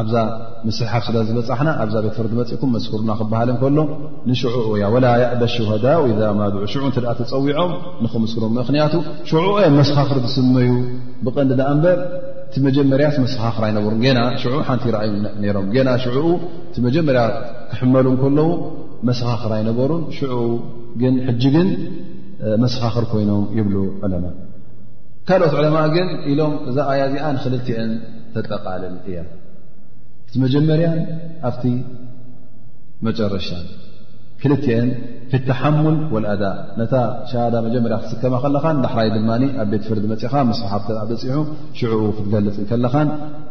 ኣብዛ 0.00 0.14
ምስልሓፍ 0.66 1.02
ስለ 1.06 1.16
ዝበፃሕና 1.28 1.68
ኣብዛ 1.82 1.94
ቤትፍርቲ 2.04 2.32
መፂእኩም 2.38 2.70
መስኩርና 2.76 3.10
ክበሃል 3.18 3.48
ንከሎ 3.54 3.78
ንሽዑኡ 4.28 4.68
እያ 4.78 4.84
ወላ 4.94 5.06
እበሽ 5.34 5.54
ሽሃዳ 5.56 5.84
ወዛ 6.02 6.20
ማድዑ 6.38 6.62
ሽዑ 6.72 6.84
እተ 6.92 6.98
ተፀዊዖም 7.18 7.72
ንኽምስክሮም 8.04 8.52
ምኽንያቱ 8.58 8.94
ሽዑኡ 9.30 9.56
መሰኻኽር 9.78 10.18
ዝስመዩ 10.26 10.70
ብቐንዲዳኣ 11.26 11.68
እምበር 11.76 11.98
እቲ 12.46 12.54
መጀመርያት 12.68 13.18
መሰኻኽር 13.24 13.62
ኣይነበሩ 13.68 13.92
ና 14.18 14.22
ሓንቲ 14.68 14.82
ይርኣዩ 14.90 15.12
ነይሮም 15.42 15.66
ና 15.88 15.92
ሽኡ 16.04 16.16
እቲ 16.70 16.76
መጀመርያት 16.86 17.34
ክሕመሉ 17.72 18.06
ከለዉ 18.22 18.48
መሰኻኽር 19.10 19.52
ኣይነበሩን 19.58 20.02
ሽዑኡ 20.18 20.48
ግን 21.04 21.14
ሕጅግን 21.28 21.68
መሰኻኽር 22.64 23.04
ኮይኖም 23.12 23.44
ይብሉ 23.58 23.76
ዕለማ 24.06 24.24
ካልኦት 25.28 25.54
ዕለማ 25.60 25.78
ግን 25.98 26.08
ኢሎም 26.32 26.54
እዛ 26.72 26.76
ኣያ 26.94 27.02
ዚኣ 27.14 27.24
ንክልቲአን 27.36 27.90
ተጠቃልል 28.34 28.96
እያ 29.12 29.16
መጀመርያ 30.44 30.88
ኣብ 31.48 31.62
መረሻ 33.06 33.48
ክ 34.42 34.48
اأ 34.54 34.54
ዳ 35.46 36.48
ጀርያ 37.74 37.98
ክከማ 38.10 38.48
ለ 38.54 38.60
ዳራይ 38.84 39.08
ድ 39.14 39.20
ኣ 39.62 39.66
ቤት 39.72 39.82
ፍርድ 39.88 40.04
ኻ 40.22 40.34
ص 40.58 40.62
ሑ 41.90 41.94
ክትገልፅ 42.18 42.94
ኻ 42.94 43.06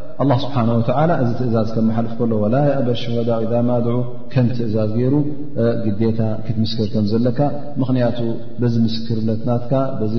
ኣላ 0.21 0.31
ስብሓን 0.43 0.67
ወተዓላ 0.77 1.11
እዚ 1.23 1.29
ትእዛዝ 1.39 1.67
ከመሓልፍ 1.75 2.11
ከሎ 2.19 2.31
ወላይ 2.43 2.65
ኣበ 2.79 2.87
ሸሃዳዊ 3.01 3.41
ኢዳ 3.47 3.53
ማድዑ 3.69 3.93
ከም 4.33 4.47
ትእዛዝ 4.57 4.89
ገይሩ 4.97 5.13
ግዴታ 5.85 6.19
ክትምስክር 6.45 6.87
ከም 6.93 7.05
ዘለካ 7.11 7.39
ምክንያቱ 7.81 8.19
በዚ 8.61 8.75
ምስክርነትናትካ 8.85 9.73
በዚ 9.99 10.15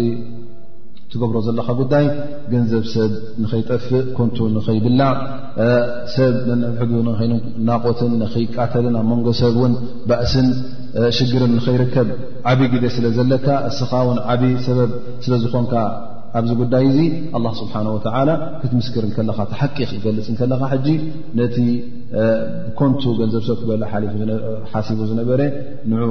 ትገብሮ 1.12 1.38
ዘለካ 1.48 1.68
ጉዳይ 1.80 2.04
ገንዘብ 2.52 2.84
ሰብ 2.94 3.12
ንኸይጠፍእ 3.42 4.06
ኮንቱ 4.18 4.38
ንኸይብላዕ 4.56 5.14
ሰብ 6.14 6.34
ንሕ 7.06 7.20
ናቆትን 7.70 8.12
ንኽቃተልን 8.22 8.96
ኣብ 9.02 9.06
መንጎ 9.12 9.26
ሰብ 9.42 9.56
ውን 9.62 9.74
ባእስን 10.10 10.48
ሽግርን 11.18 11.52
ንኸይርከብ 11.58 12.08
ዓብይ 12.52 12.68
ግዜ 12.76 12.86
ስለ 12.96 13.06
ዘለካ 13.18 13.48
እስኻ 13.72 13.90
ውን 14.10 14.18
ዓብይ 14.32 14.54
ሰበብ 14.68 14.90
ስለዝኮንካ 15.26 15.74
ኣብዚ 16.38 16.50
ጉዳይ 16.60 16.84
እዚ 16.90 16.98
ኣላ 17.36 17.46
ስብሓናه 17.60 17.90
ወላ 17.96 18.30
ክትምስክር 18.60 19.02
ከለካ 19.16 19.38
ተሓቂ 19.52 19.76
ይገልፅ 19.96 20.26
ከለኻ 20.40 20.60
ሕጂ 20.72 20.86
ነቲ 21.38 21.56
ኮንቱ 22.78 23.02
ገንዘብሰብ 23.20 23.56
ክበላ 23.62 23.82
ሓሲቡ 24.72 24.98
ዝነበረ 25.10 25.40
ንኡ 25.90 26.04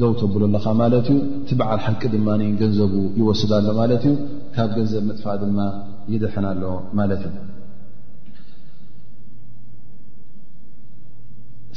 ደው 0.00 0.12
ተብሉ 0.22 0.42
ለኻ 0.54 0.64
ማለት 0.82 1.06
ዩ 1.12 1.14
ትበዓል 1.50 1.80
ሓቂ 1.86 2.02
ድማ 2.14 2.28
ገንዘቡ 2.62 2.92
ይወስዳ 3.20 3.52
ሎ 3.68 3.70
ማለት 3.82 4.02
እዩ 4.10 4.14
ካብ 4.56 4.68
ገንዘብ 4.80 5.02
ምጥፋእ 5.10 5.36
ድማ 5.44 5.58
ይድሐና 6.14 6.44
ኣሎ 6.54 6.62
ማለት 7.00 7.22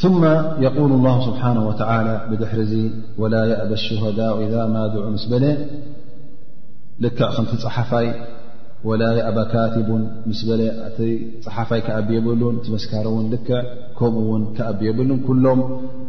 እዩ 0.02 0.10
ማ 0.26 0.28
የقል 0.66 0.92
ላ 1.06 1.08
ስብሓና 1.30 1.58
ወላ 1.70 1.82
ብድሕርዚ 2.32 2.74
ወላ 3.24 3.34
ይእበስ 3.54 3.82
ሽሃዳኡ 3.88 4.34
ኢዛ 4.46 4.56
ማድዑ 4.76 5.02
ምስ 5.16 5.24
በለ 5.32 5.44
ልክዕ 7.06 7.30
ከቲ 7.36 7.52
ፀሓፋይ 7.64 8.08
ወላ 8.88 9.02
ኣባ 9.30 9.38
ካቲቡ 9.54 9.88
ምስ 10.30 10.40
በለ 10.48 10.62
እቲ 10.88 10.98
ፀሓፋይ 11.46 11.80
ክኣብየብሉን 11.86 12.56
ቲመስካር 12.66 13.06
ውን 13.16 13.26
ልክዕ 13.34 13.58
ከምኡውን 14.00 14.44
ከኣብ 14.58 14.80
የብሉን 14.88 15.20
ኩሎም 15.28 15.60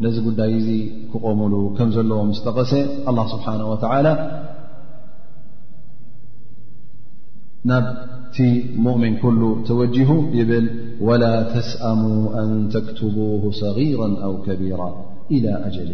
ነዚ 0.05 0.17
ጉዳይ 0.29 0.53
እዚ 0.61 0.69
ክቆምሉ 1.13 1.55
ከም 1.77 1.91
ዘለዎ 1.97 2.21
ስጠቐሰ 2.39 2.73
ኣل 3.11 3.19
ስብሓናه 3.35 3.65
ወ 3.73 3.77
ናብቲ 7.71 8.37
ሙؤምን 8.85 9.15
ኩሉ 9.23 9.41
ተወጅሁ 9.69 10.11
ይብል 10.39 10.65
ወላ 11.09 11.25
ተስአሙ 11.53 12.03
ኣን 12.43 12.53
ተክትቡ 12.75 13.17
ሰغራ 13.63 14.01
ኣው 14.29 14.35
ከቢራ 14.47 14.81
ኢላ 15.37 15.47
أጀል 15.69 15.91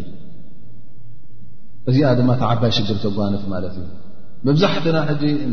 እዚኣ 1.89 2.09
ድማ 2.21 2.29
ተዓባይ 2.43 2.71
ሽግር 2.77 2.97
ተጓነት 3.05 3.43
ማለት 3.53 3.75
እዩ 3.81 3.85
መብዛሕትና 4.47 4.97
ሕጂ 5.07 5.23
እ 5.45 5.47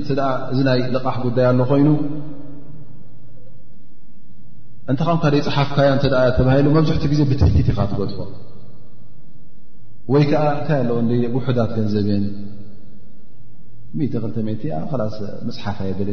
እዚ 0.52 0.58
ናይ 0.66 0.80
ልቓሕ 0.96 1.16
ጉዳይ 1.26 1.46
ኣሎ 1.50 1.60
ኮይኑ 1.70 1.88
እንተከምካ 4.90 5.24
ደ 5.34 5.38
ፅሓፍካዮ 5.46 5.88
ተባሂሉ 6.36 6.66
መብዙሕቲ 6.76 7.04
ግዜ 7.12 7.20
ብተኪት 7.30 7.68
ኢኻ 7.72 7.78
ትገፅኦ 7.92 8.26
ወይ 10.12 10.24
ከዓ 10.30 10.42
እንታይ 10.58 10.78
ኣለዎ 10.82 10.98
ውሑዳት 11.36 11.70
ገንዘብን 11.78 12.24
2 13.98 14.68
ኣብ 14.78 14.92
ስ 15.16 15.18
መፅሓፍ 15.48 15.78
የለ 15.88 16.10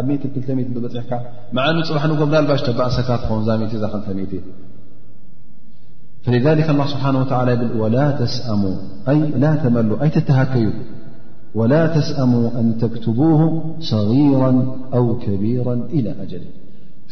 ኣብ2 0.00 0.58
ብበፅሕካ 0.76 1.12
ዓ 1.68 1.70
ፅባሕ 1.88 2.26
ናልባሽ 2.34 2.62
ብኣ 2.78 2.86
ሰካት 2.98 3.22
ከውን 3.28 3.42
እዛ 3.44 3.50
እዛ 3.78 3.84
2ትእ 3.94 4.44
ስብሓ 6.76 7.40
ይብል 7.48 7.82
ላ 7.98 8.04
ተስአሙ 8.20 8.64
ተመሉ 9.64 9.90
ኣይ 10.04 10.10
ተተሃከዩ 10.16 10.66
وላ 11.58 11.74
ተስአሙ 11.96 12.32
أን 12.60 12.66
ተክتቡه 12.82 13.40
صغيራ 13.92 14.42
أው 14.96 15.06
ከቢيራ 15.22 15.66
إلى 15.96 16.10
أል 16.22 16.30
ቲ 16.42 16.44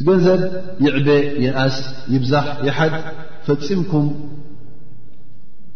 ገንዘብ 0.07 0.41
ይዕበ 0.85 1.07
ይኣስ 1.45 1.75
ይብዛኽ 2.15 2.47
ይሓድ 2.67 2.93
ፈፂምኩም 3.45 4.05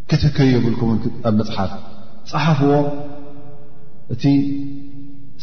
ክትህከ 0.10 0.38
የብልኩኣብ 0.54 1.02
መፅሓፍ 1.40 1.72
ፅሓፍዎ 2.32 2.72
እቲ 4.14 4.24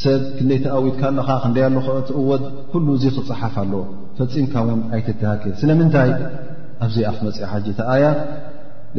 ሰብ 0.03 0.21
ክደይ 0.39 0.59
ተዊትካለኻ 0.65 1.29
ክንደያ 1.45 1.67
ቲእወድ 2.09 2.43
ሉ 2.87 2.89
ዚ 3.03 3.05
ክትፅሓፍ 3.17 3.55
ኣለዎ 3.63 3.83
ፈፂምካ 4.19 4.55
ውን 4.69 4.81
ኣይትተሃክ 4.97 5.43
ስለምንታይ 5.63 6.13
ኣብዚ 6.87 6.97
ኣክ 7.11 7.19
መፅኢሓተኣያ 7.29 8.05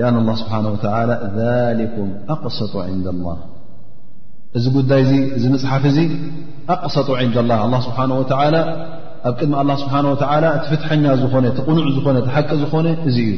ኣ 0.08 0.12
الله 0.22 0.36
ስብሓه 0.42 0.60
ذሊኩ 1.40 1.96
ኣقሰጡ 2.34 2.74
عን 2.88 3.02
الላه 3.14 3.38
እዚ 4.58 4.66
ጉዳይ 4.76 5.04
እዚ 5.38 5.44
መፅሓፍ 5.54 5.84
ዚ 5.96 6.00
ኣቕሰጡ 6.74 7.08
ን 7.32 8.58
ኣብ 9.30 9.36
ድሚ 9.40 9.56
እቲ 9.64 10.64
ፍትሐኛ 10.70 11.06
ዝእቲ 11.22 11.34
ቕኑዕ 11.68 11.88
ዝቲ 11.96 12.04
ሓቂ 12.36 12.50
ዝኾነ 12.62 12.88
እዚ 13.10 13.18
እዩ 13.30 13.34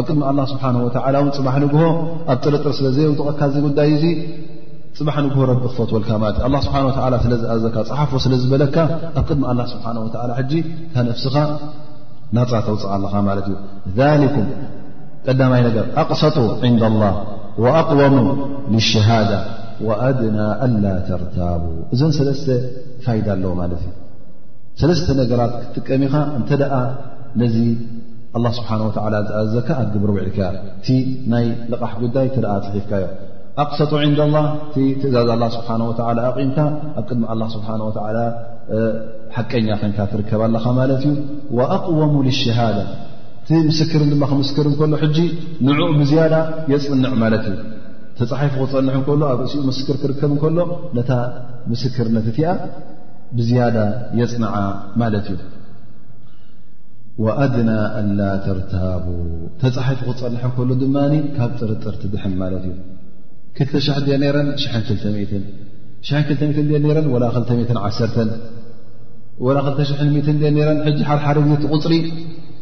ኣብ 0.00 0.04
ቅድሚ 0.06 0.44
ስብሓ 0.50 0.70
ን 0.74 1.30
ፅባ 1.36 1.54
ንግሆ 1.64 1.80
ኣብ 2.32 2.38
ጥርጥር 2.44 2.72
ስለ 2.78 2.86
ዘየውጥቀካ 2.96 3.40
ዚ 3.54 3.62
ጉዳይ 3.66 3.90
እ 3.96 4.12
ፅባሕ 4.98 5.16
ንግሆ 5.24 5.40
ረቢ 5.50 5.62
ክፈትወልካ 5.72 6.10
ለ 6.22 7.16
እ 7.20 7.22
ስለዝኣዘካ 7.24 7.76
ፀሓፎ 7.90 8.12
ስለዝበለካ 8.26 8.76
ኣብ 9.20 9.26
ድሚ 9.30 9.42
ካነፍስኻ 10.94 11.34
ናፃ 12.36 12.50
ተውፅዕ 12.66 12.88
ኣለኻ 12.96 13.12
ማለት 13.30 13.46
እዩ 13.52 14.22
ኩም 14.36 14.46
ቀዳማይ 15.26 15.60
ነገር 15.68 15.84
ኣቕሰጡ 16.02 16.36
ንዳ 16.76 16.82
ላ 17.02 17.04
ኣقወሙ 17.78 18.14
ሸሃደ 18.92 19.30
ወኣድና 19.88 20.40
አላ 20.66 20.84
ተርታቡ 21.08 21.62
እዘን 21.94 22.12
ሰለስተ 22.18 22.46
ፋይደ 23.04 23.26
ኣለዎ 23.36 23.52
ማለት 23.60 23.82
እዩ 23.86 23.92
ሰለስተ 24.82 25.06
ነገራት 25.20 25.52
ክትጥቀሚኻ 25.60 26.14
እንተ 26.38 26.50
ደኣ 26.62 26.74
ነዚ 27.42 27.56
ላ 28.44 28.48
ስብሓ 28.58 28.70
ወ 28.86 28.88
ዝኣዘዘካ 28.94 29.68
ኣብ 29.80 29.88
ግብር 29.94 30.10
ውዕልካ 30.14 30.38
ቲ 30.86 30.96
ናይ 31.32 31.44
ልቓሕ 31.72 31.92
ጉዳይ 32.04 32.26
ተ 32.34 32.38
ደ 32.44 32.46
ፅሒፍካዮ 32.66 33.04
ኣቕሰጡ 33.64 33.92
ንዳ 34.12 34.20
ላህ 34.36 34.46
ቲ 34.74 34.86
ትእዛዝ 35.02 35.28
ስብሓ 35.56 35.68
ወ 35.90 35.92
ኣቒምካ 36.28 36.58
ኣብ 36.98 37.04
ቅድሚ 37.08 37.24
ላ 37.42 37.46
ስብሓን 37.56 37.82
ወ 37.88 37.92
ሓቀኛ 39.36 39.68
ኸንካ 39.80 39.98
ትርከብ 40.12 40.40
ኣለኻ 40.46 40.64
ማለት 40.80 41.02
እዩ 41.08 41.14
ወኣቕወሙ 41.58 42.14
ልሸሃዳ 42.28 42.78
እቲ 43.42 43.48
ምስክርን 43.70 44.10
ድማ 44.12 44.22
ክምስክር 44.32 44.66
ከሎ 44.80 44.92
ሕጂ 45.02 45.18
ንዑኡ 45.66 45.88
ብዝያዳ 46.00 46.34
የፅንዕ 46.72 47.12
ማለት 47.22 47.44
እዩ 47.50 47.56
ተፃሓፉ 48.18 48.54
ክፀንሐ 48.70 48.94
እከሎ 49.02 49.22
ኣብ 49.34 49.40
እሲኡ 49.46 49.60
መስክር 49.68 49.96
ክርከብ 50.02 50.30
እንከሎ 50.34 50.56
ነታ 50.96 51.10
ምስክርነት 51.70 52.26
እቲኣ 52.32 52.46
ብዝያዳ 53.36 53.76
የፅንዓ 54.18 54.54
ማለት 55.00 55.26
እዩ 55.32 55.40
ወኣድና 57.24 57.70
ኣላ 58.00 58.20
ተርታቡ 58.44 59.06
ተፃሓፉ 59.62 59.98
ክትፀንሐ 60.08 60.42
እከሎ 60.50 60.68
ድማ 60.82 60.96
ካብ 61.36 61.50
ጥርጥር 61.60 61.94
ቲ 62.02 62.04
ድሕም 62.14 62.34
ማለት 62.42 62.64
እዩ 62.70 62.76
2 63.74 64.10
ረ 64.36 64.38
22 64.68 65.34
ረ 66.96 66.98
ወ 67.14 67.16
21 67.26 68.18
ወ 69.44 69.46
20 69.66 70.30
ረን 70.66 70.78
ሕጂ 70.88 70.98
ሓሓሪ 71.10 71.36
ግዜቲ 71.46 71.62
ቕፅሪ 71.74 71.92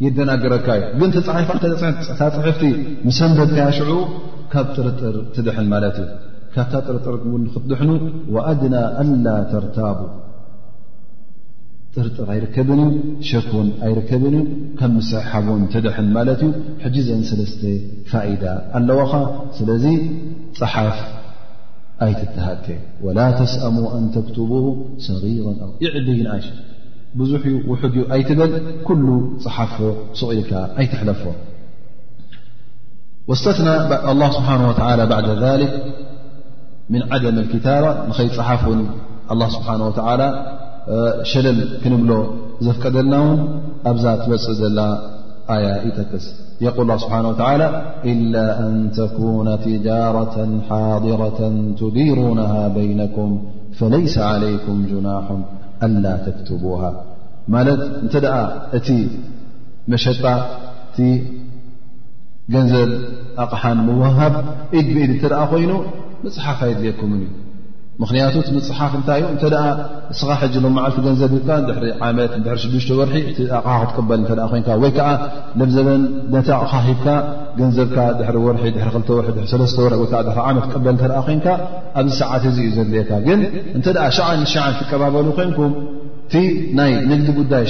ይደናግረካ 0.05 0.67
እዩ 0.81 0.87
ግን 1.01 1.11
ተፃሓፍታ 1.17 1.65
ፅሕፍቲ 2.37 2.63
ሰንበትካያሽዑ 3.21 3.91
ካብ 4.53 4.67
ጥርጥር 4.77 5.15
ትደሐን 5.35 5.67
ማለት 5.75 5.97
እዩ 6.03 6.11
ካብታ 6.55 6.75
ጥርጥር 6.89 7.15
ሉክትድሕኑ 7.45 7.91
ወኣድና 8.35 8.75
አላ 9.03 9.27
ተርታቡ 9.53 10.01
ጥርጥር 11.95 12.27
ኣይርከበን 12.35 12.81
እዩ 12.85 12.97
ሸኮን 13.31 13.69
ኣይርከበን 13.87 14.35
እዩ 14.41 14.51
ከም 14.79 14.93
ምስሓቦን 14.99 15.63
ትደሐን 15.75 16.09
ማለት 16.17 16.41
እዩ 16.47 16.51
ሕጂዘን 16.85 17.23
ሰለስተ 17.31 17.63
ፋኢዳ 18.11 18.45
ኣለዋኻ 18.81 19.13
ስለዚ 19.59 19.85
ፀሓፍ 20.59 20.99
ኣይትትሃቴ 22.07 22.67
ወላ 23.07 23.19
ተስአሙ 23.41 23.77
ኣን 23.99 24.05
ተክትቡ 24.17 24.53
ሰغራ 25.07 25.47
ኣ 25.69 25.71
ይዕብይንኣይሸ 25.87 26.49
ብዙሕ 27.21 27.43
እዩ 27.53 27.57
ውሕድ 27.71 27.95
ዩ 28.01 28.05
ኣይትበል 28.17 28.53
ኩሉ 28.91 29.07
ፀሓፎ 29.47 29.75
ስቑኢልካ 30.19 30.53
ኣይትሕለፎም 30.81 31.37
واستثنى 33.29 33.77
الله 34.11 34.31
سبحانه 34.31 34.69
وتعالى 34.69 35.07
بعد 35.07 35.29
ذلك 35.29 35.85
من 36.91 37.03
عدم 37.13 37.39
الكتابة 37.39 37.91
ني 38.09 38.31
حفون 38.43 38.89
الله 39.33 39.49
سبحانه 39.49 39.87
وتعالى 39.87 40.29
شلل 41.23 41.79
كنبل 41.85 42.11
زفقدلناه 42.67 43.39
أبت 43.87 44.23
ب 44.31 44.33
ل 44.79 44.79
آيا 45.57 45.75
يتكس 45.89 46.25
يقول 46.67 46.83
الله 46.85 46.99
سبحانه 47.05 47.29
وتعالى 47.33 47.69
إلا 48.13 48.47
أن 48.67 48.75
تكون 49.01 49.47
تجارة 49.69 50.37
حاضرة 50.69 51.41
تديرونها 51.81 52.63
بينكم 52.79 53.29
فليس 53.79 54.17
عليكم 54.31 54.77
جناح 54.93 55.27
ألا 55.87 56.15
تكتبوها 56.27 56.91
لت 57.67 57.81
نتأ 58.15 58.35
ت 58.87 58.89
مشط 59.93 60.25
ገንዘብ 62.55 62.91
ኣቕሓን 63.45 63.79
ምዋሃብ 63.89 64.35
ኢድ 64.79 64.89
ብኢድ 64.95 65.11
እትርኣ 65.17 65.41
ኮይኑ 65.53 65.73
መፅሓፍይድልኩም 66.25 67.13
ዩ 67.21 67.25
ምክንያቱ 68.03 68.35
ምፅሓፍ 68.57 68.93
እንታይእዩ 68.99 69.27
እተ 69.35 69.45
እስኻ 70.13 70.29
ሕ 70.41 70.49
መዓልቲ 70.77 70.99
ገንዘብ 71.07 71.33
ርኣቕሓ 73.13 73.77
ክትቀበል 73.89 74.23
ይከዓ 74.89 75.09
ልብ 75.61 75.71
ዘበን 75.75 76.03
ታቅካ 76.49 76.73
ሂብካ 76.89 77.07
ገንዘብካ 77.61 77.97
ድ 78.21 78.29
ር2ዓት 78.37 78.61
ቀበል 80.73 80.97
ይካ 81.35 81.47
ኣብዚ 82.01 82.13
ሰዓት 82.21 82.45
ዩ 82.67 82.69
ዘልየካ 82.77 83.11
ግን 83.27 83.43
እተ 83.79 83.87
ሸ 84.19 84.29
ንሸ 84.43 84.55
ትቀባበሉ 84.81 85.27
ኮንኩም 85.39 85.73
ቲ 86.33 86.43
ናይ 86.81 86.93
ንግዲ 87.11 87.29
ጉዳይ 87.41 87.65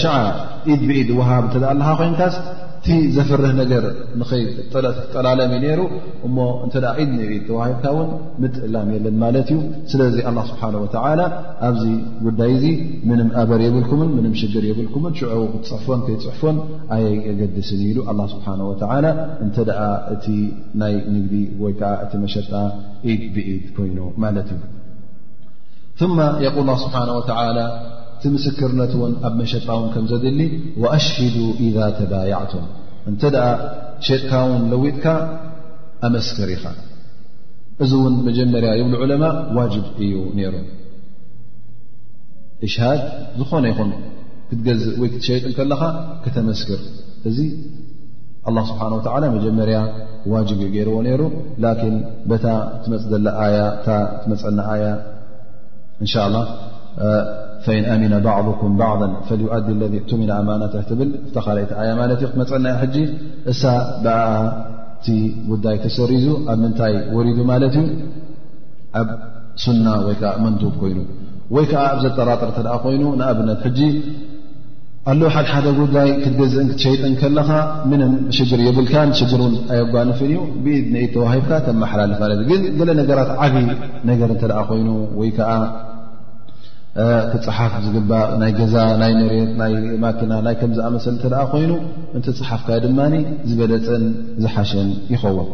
ኢድ 0.72 0.82
ብኢድ 0.90 1.08
ወሃብ 1.20 1.44
ተ 1.54 1.64
ኣለካ 1.72 1.88
ኮይንካስ 2.00 2.34
እቲ 2.82 2.92
ዘፍርህ 3.16 3.50
ነገር 3.60 3.84
ንኸይ 4.20 4.40
ጠላለም 5.14 5.50
ዩ 5.56 5.58
ነሩ 5.64 5.80
እሞ 6.26 6.36
እንተደ 6.66 6.84
ኢድ 7.02 7.12
ኢድ 7.34 7.44
ተዋሂካ 7.50 7.84
ውን 7.96 8.08
ምጥእላም 8.42 8.88
የለን 8.94 9.16
ማለት 9.24 9.48
እዩ 9.54 9.58
ስለዚ 9.90 10.16
ኣላ 10.30 10.38
ስብሓ 10.48 10.62
ወተላ 10.84 11.20
ኣብዚ 11.68 11.84
ጉዳይ 12.26 12.50
እዚ 12.56 12.64
ምንም 13.10 13.28
ኣበር 13.42 13.60
የብልኩምን 13.66 14.10
ምንም 14.16 14.34
ሽግር 14.40 14.64
የብልኩምን 14.70 15.14
ሽዑ 15.20 15.38
ክትፅሕፎን 15.52 16.00
ከይፅሕፎን 16.08 16.58
ኣይገድስን 16.96 17.82
ኢሉ 17.90 18.00
ኣላ 18.12 18.20
ስብሓን 18.34 18.60
ወተላ 18.72 19.04
እንተደኣ 19.46 19.80
እቲ 20.16 20.26
ናይ 20.82 20.94
ንግዲ 21.16 21.34
ወይከዓ 21.64 21.92
እቲ 22.06 22.12
መሸጣ 22.26 22.50
ኢድ 23.12 23.24
ብኢድ 23.36 23.64
ኮይኑ 23.78 23.98
ማለት 24.24 24.50
እዩ 24.56 24.62
ማ 26.18 26.30
የቁል 26.46 26.70
ስብሓን 26.86 27.10
ወተላ 27.18 27.50
ቲ 28.22 28.28
ምስክርነት 28.34 28.92
ን 29.10 29.14
ኣብ 29.26 29.32
መሸጣውን 29.40 29.86
ከም 29.94 30.04
ዘድሊ 30.10 30.40
ኣሽሂዱ 30.96 31.36
إذ 31.66 31.76
ተባيዕቱ 31.98 32.52
እንተ 33.10 33.22
ሸየጥካ 34.06 34.32
ውን 34.50 34.62
ለዊጥካ 34.72 35.06
ኣመስክር 36.06 36.48
ኢኻ 36.56 36.64
እዚ 37.82 37.90
እውን 37.98 38.14
መጀመርያ 38.28 38.70
የብሉ 38.80 38.94
ዑለማء 39.04 39.34
ዋጅብ 39.58 39.84
እዩ 40.06 40.14
ነይሩ 40.38 40.54
እሽሃድ 42.66 43.00
ዝኾነ 43.38 43.64
ይኹን 43.72 43.90
ክትገዝእ 44.48 44.94
ወይ 45.00 45.08
ክትሸየጥ 45.14 45.52
ከለኻ 45.58 45.82
ክተመስክር 46.24 46.80
እዚ 47.30 47.38
ه 48.54 48.64
ስብሓ 48.68 48.80
መጀመርያ 49.36 49.78
ዋጅ 50.32 50.48
እዩ 50.54 50.62
ገይርዎ 50.76 50.94
ነሩ 51.08 51.22
ፅ 52.30 52.42
ትመፅና 54.24 54.60
ኣያ 54.74 54.84
እ 56.04 56.06
ፈእን 57.64 57.84
ኣምና 57.94 58.14
ባዕضኩም 58.26 58.72
ባعض 58.80 59.00
ፈዩؤዲ 59.28 59.66
ለذ 59.80 59.94
ምና 60.20 60.30
ኣማናት 60.40 60.74
ትብል 60.88 61.10
ተኻረይቲ 61.34 61.70
ኣያ 61.82 61.90
ማት 61.98 62.12
ክትመፀና 62.22 62.66
ጂ 62.94 63.04
እሳ 63.52 63.62
ብኣቲ 64.04 65.06
ጉዳይ 65.50 65.76
ተሰሪዙ 65.84 66.26
ኣብ 66.52 66.58
ምንታይ 66.62 66.94
ወሪዱ 67.16 67.38
ማለት 67.52 67.76
እዩ 67.84 67.88
ኣብ 69.00 69.08
ሱና 69.64 69.86
ወይዓ 70.08 70.24
መንብ 70.44 70.64
ኮይኑ 70.82 70.98
ወይ 71.54 71.64
ከዓ 71.70 71.82
ኣብዘጠራጥር 71.94 72.50
ተኣ 72.58 72.72
ኮይኑ 72.84 73.02
ንኣብነት 73.20 73.62
ጂ 73.78 73.90
ኣለዉ 75.12 75.28
ሓድ 75.34 75.46
ሓደ 75.52 75.66
ጉዳይ 75.78 76.08
ክትገዝእን 76.22 76.68
ክትሸጥን 76.72 77.14
ከለኻ 77.20 77.48
ምንም 77.90 78.12
ሽር 78.36 78.60
የብልካን 78.66 79.08
ሽር 79.18 79.40
ኣየጓንፍን 79.74 80.28
ዩ 80.34 80.38
ብኢድ 80.64 80.90
ኢ 81.04 81.06
ተዋሂብካ 81.14 81.50
ተመሓላልፍ 81.68 82.18
ት 82.24 82.34
እ 82.34 82.44
ግን 82.50 82.62
ገለ 82.80 82.90
ነገራት 83.00 83.32
ዓብ 83.46 83.54
ነገር 84.10 84.28
እተኣ 84.36 84.58
ኮይኑ 84.70 84.88
ወይ 85.22 85.30
ቲፅሓፍ 87.32 87.74
ዝግባእ 87.84 88.24
ናይ 88.40 88.50
ገዛ 88.58 88.74
ናይ 89.02 89.12
መሬት 89.18 89.52
ናይ 89.60 89.72
ማኪና 90.04 90.32
ናይ 90.46 90.54
ከም 90.60 90.72
ዝኣመሰል 90.76 91.14
እተደኣ 91.18 91.40
ኮይኑ 91.52 91.70
እንቲ 92.16 92.26
ፅሓፍካ 92.40 92.68
ድማ 92.84 92.98
ዝበለፅን 93.50 94.04
ዝሓሸን 94.42 94.90
ይኸውን 95.12 95.48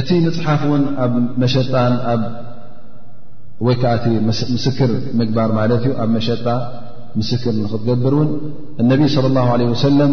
እቲ 0.00 0.08
መፅሓፍ 0.26 0.60
እውን 0.68 0.84
ኣብ 1.04 1.14
መሸጣን 1.42 1.94
ኣብ 2.12 2.22
ወይ 3.66 3.74
ከዓእቲ 3.80 4.04
ምስክር 4.54 4.92
ምግባር 5.20 5.50
ማለት 5.60 5.82
እዩ 5.88 5.92
ኣብ 6.04 6.10
መሸጣ 6.16 6.46
ምስክር 7.20 7.54
ንክትገብር 7.64 8.14
እውን 8.18 8.30
እነቢዪ 8.82 9.08
ስለ 9.16 9.26
ላሁ 9.36 9.48
ለ 9.60 9.68
ወሰለም 9.72 10.12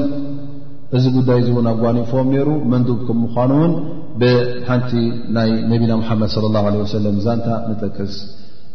እዚ 0.97 1.05
ጉዳይ 1.15 1.39
እዝውን 1.41 1.67
ኣጓኒፎቦም 1.71 2.27
ነይሩ 2.33 2.49
መንዱብ 2.73 2.99
ከም 3.07 3.17
ምኳኑ 3.23 3.51
እውን 3.57 3.73
ብሓንቲ 4.21 4.91
ናይ 5.35 5.49
ነቢና 5.71 5.91
ሙሓመድ 6.01 6.31
ለ 6.43 6.55
ላ 6.55 6.63
ወሰለም 6.83 7.17
ዛንታ 7.25 7.47
ንጠቅስ 7.71 8.13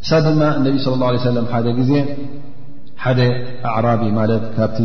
ሳ 0.09 0.21
ድማ 0.27 0.41
ነቢ 0.67 0.75
ስለ 0.85 0.95
ላ 1.03 1.07
ለ 1.15 1.21
ሰለም 1.31 1.47
ሓደ 1.53 1.67
ጊዜ 1.79 1.93
ሓደ 3.05 3.21
ኣዕራቢ 3.73 4.03
ማለት 4.21 4.45
ካብቲ 4.59 4.79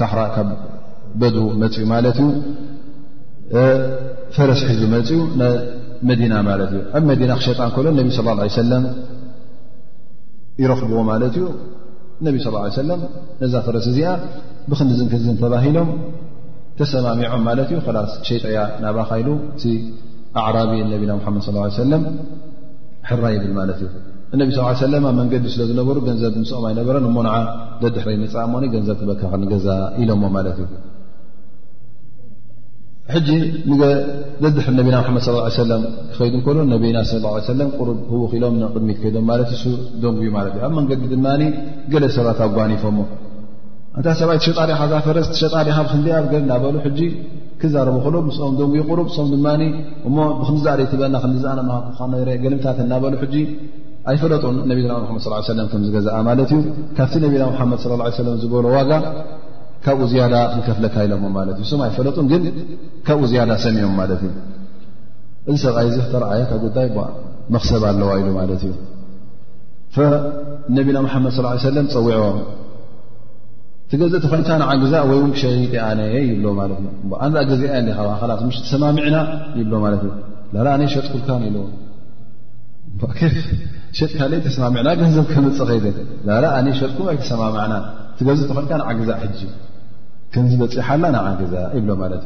ሳሕራ 0.00 0.20
ካብ 0.34 0.48
በዱ 1.22 1.36
መፅኡ 1.62 1.84
ማለት 1.94 2.18
እዩ 2.24 2.30
ፈረስ 4.36 4.62
ሕዚ 4.70 4.80
መፅኡ 4.94 5.18
መዲና 6.08 6.34
ማለት 6.50 6.70
እዩ 6.76 6.82
ኣብ 6.98 7.04
መዲና 7.10 7.30
ክሸጣን 7.40 7.70
ከሎ 7.76 7.86
ነቢ 8.00 8.08
ስ 8.18 8.24
ሰለም 8.60 8.84
ይረኽብዎ 10.62 11.00
ማለት 11.12 11.34
እዩ 11.40 11.46
ነቢ 12.28 12.36
ስ 12.46 12.54
ሰለም 12.80 13.00
ነዛ 13.42 13.54
ፈረስ 13.66 13.84
እዚኣ 13.92 14.12
ብኽንዝንክዝን 14.70 15.36
ተባሂሎም 15.42 15.88
ተሰማሚዖም 16.80 17.42
ማለት 17.48 17.68
እዩ 17.74 17.78
ክላስ 17.86 18.10
ሸጠያ 18.26 18.58
ናብኻ 18.82 19.10
ኢሉ 19.22 19.28
እቲ 19.52 19.62
ኣዕራቢ 20.42 20.70
ነቢና 20.92 21.12
ሓመድ 21.24 21.42
ሰለም 21.82 22.02
ሕራ 23.08 23.22
ይብል 23.36 23.52
ማለት 23.60 23.78
እዩ 23.84 23.88
ነቢ 24.40 24.48
ስ 24.80 24.88
ለም 24.92 25.04
ኣብ 25.10 25.14
መንገዲ 25.20 25.44
ስለዝነበሩ 25.54 25.96
ገንዘብ 26.08 26.32
ምስኦም 26.40 26.64
ኣይነበረን 26.70 27.04
እሞንዓ 27.10 27.34
ደድሕሪ 27.82 28.14
ንፃእሞ 28.22 28.54
ገንዘብ 28.74 28.96
ክበካክኒገዛ 29.00 29.66
ኢሎሞ 30.04 30.22
ማለት 30.36 30.58
እዩ 30.64 30.66
ሕጂ 33.14 33.28
ደድሕሪ 34.42 34.74
ነቢና 34.80 34.96
መድ 35.16 35.22
ስ 35.26 35.54
ሰለም 35.60 35.82
ክኸይዱ 36.10 36.34
ከሎ 36.48 36.58
ነቢና 36.74 36.98
ስ 37.12 37.54
ለም 37.60 37.70
ሩ 37.86 37.94
ህውክ 38.10 38.32
ኢሎም 38.38 38.56
ንቅድሚት 38.64 38.98
ከይዶም 39.04 39.24
ማለት 39.30 39.50
እዩ 39.56 39.64
ደንጉዩ 40.02 40.28
ማት 40.36 40.48
እዩ 40.50 40.60
ኣብ 40.68 40.74
መንገዲ 40.80 41.04
ድማ 41.14 41.26
ገለ 41.94 42.04
ሰባት 42.16 42.40
ኣጓኒፎሞ 42.48 42.98
ታ 44.06 44.12
ሰብኣይ 44.18 44.38
ሸጣሪኻ 44.46 44.80
ዛፈረስ 44.90 45.28
ሸጣሪኻ 45.40 45.76
ብክንደ 45.86 46.06
ኣብ 46.18 46.26
ገ 46.32 46.34
እናበሉ 46.40 46.74
ሕጂ 46.84 47.00
ክዛረቡ 47.60 47.96
ክሉ 48.04 48.14
ምስኦም 48.26 48.54
ደይቁሩ 48.58 48.98
ም 49.26 49.28
ድማ 49.32 49.46
እሞ 50.08 50.16
ብክዝእደይና 50.40 51.16
ክዝኣነገልምታት 51.24 52.78
እናበሉ 52.84 53.14
ሕጂ 53.22 53.36
ኣይፈለጡን 54.10 54.56
ነቢና 54.72 54.92
መድ 54.98 55.08
ስ 55.24 55.28
ሰለም 55.52 55.66
ከምዝገዛኣ 55.72 56.16
ማለት 56.28 56.50
እዩ 56.56 56.60
ካብቲ 56.98 57.14
ነቢና 57.24 57.44
ሓመድ 57.60 57.82
ለ 57.92 58.12
ለም 58.28 58.36
ዝበሎ 58.42 58.64
ዋጋ 58.76 58.90
ካብኡ 59.86 60.04
ዝያዳ 60.12 60.34
ዝከፍለካ 60.54 60.94
ኢሎም 61.08 61.24
ማለት 61.38 61.56
እዩ 61.62 61.66
ስም 61.72 61.80
ኣይፈለጡን 61.88 62.26
ግን 62.32 62.44
ካብኡ 63.08 63.24
ዝያዳ 63.32 63.50
ሰሚዮም 63.64 63.92
ማለት 64.02 64.22
እዩ 64.28 64.32
እዚ 65.50 65.58
ሰብኣይ 65.64 65.88
እዚ 65.90 65.98
ተረእየካብ 66.14 66.60
ጉዳይ 66.66 66.88
መክሰብ 67.54 67.82
ኣለዋ 67.90 68.10
ኢሉ 68.22 68.30
ማለት 68.40 68.62
እዩ 68.68 68.72
ነቢና 70.78 70.98
ሓመድ 71.16 71.32
ሰለም 71.66 71.88
ፀዊዖም 71.96 72.38
ቲ 73.90 73.94
ገዝእ 74.00 74.20
ተ 74.22 74.26
ኮይንታ 74.30 74.48
ንዓ 74.60 74.70
ግዛእ 74.82 75.04
ወይው 75.10 75.20
ክሸሪጥ 75.34 75.74
ኣነ 75.88 76.00
ይብሎ 76.30 76.46
ማት 76.58 77.34
ገዜአ 77.50 77.72
ተሰማሚዕና 78.64 79.16
ይብሎ 79.58 79.72
ማእ 79.84 79.94
ኣ 80.72 80.88
ሸጥኩልካ 80.94 81.30
ለዎ 81.54 81.64
ሸጥካ 83.98 84.20
ተሰማምዕና 84.46 84.88
ገንዘብ 85.00 85.26
ከመፀእ 85.32 85.66
ኸይ 85.82 86.46
ኣ 86.56 86.74
ሸጥኩ 86.80 87.00
ኣይተሰማማዕና 87.12 87.74
ትገዝተኮይን 88.18 88.72
ን 88.90 88.98
ግዛእ 89.00 89.18
ሕ 89.24 89.48
ከንዚ 90.32 90.52
በፂሓላ 90.62 91.04
ንዓ 91.16 91.24
ግዛእ 91.42 91.64
ይብሎ 91.78 91.90
ማለት 92.02 92.24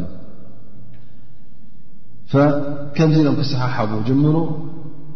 ከንዚ 2.96 3.16
ሎም 3.26 3.34
ክሰሓሓ 3.40 3.76
ጀምሩ 4.08 4.36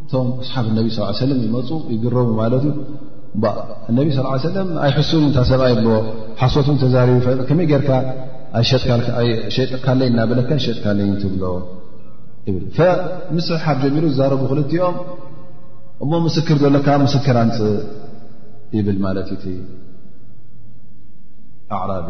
እቶም 0.05 0.27
ስሓብ 0.47 0.67
ነቢ 0.79 0.89
ስ 0.97 1.29
ለም 1.31 1.39
ይመፁ 1.47 1.69
ይግረቡ 1.93 2.27
ማለት 2.43 2.65
እዩ 2.71 2.75
እነቢ 3.91 4.07
ስ 4.17 4.23
ሰለም 4.49 4.69
ኣይሕሱን 4.85 5.25
እታ 5.29 5.39
ሰብኣይ 5.49 5.75
ሎዎ 5.87 5.97
ሓሶት 6.41 6.69
ተዛርቡከመይ 6.83 7.67
ጌይርካ 7.71 7.91
ሸጥካለይ 9.57 10.09
እናበለካ 10.13 10.51
ሸጥካለይ 10.67 11.07
እትብሎ 11.15 11.43
ይብ 12.49 12.57
ምስሓብ 13.37 13.77
ጀሚሩ 13.83 14.05
ዝዛረቡ 14.13 14.43
ክልቲኦም 14.53 14.97
እሞ 16.05 16.13
ምስክር 16.27 16.57
ዘሎካ 16.65 16.89
ምስክር 17.05 17.37
ኣንፅእ 17.43 17.77
ይብል 18.79 18.99
ማለት 19.07 19.29
እዩ 19.37 19.45
ኣዕራብ 21.83 22.07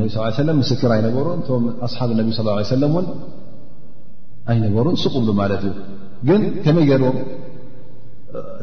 ነቢ 0.00 0.08
ለም 0.48 0.56
ምስክር 0.62 0.90
ኣይነበሩን 0.96 1.40
ቶም 1.48 1.64
ኣስሓብ 1.88 2.10
ነቢ 2.20 2.28
ለም 2.82 2.94
እን 3.02 3.06
ኣይነበሩን 4.52 4.96
ስቕ 5.04 5.14
ብሉ 5.22 5.30
ማለት 5.42 5.64
እዩ 5.70 5.74
ግን 6.28 6.42
ከመይ 6.64 6.84
ገይር 6.90 7.02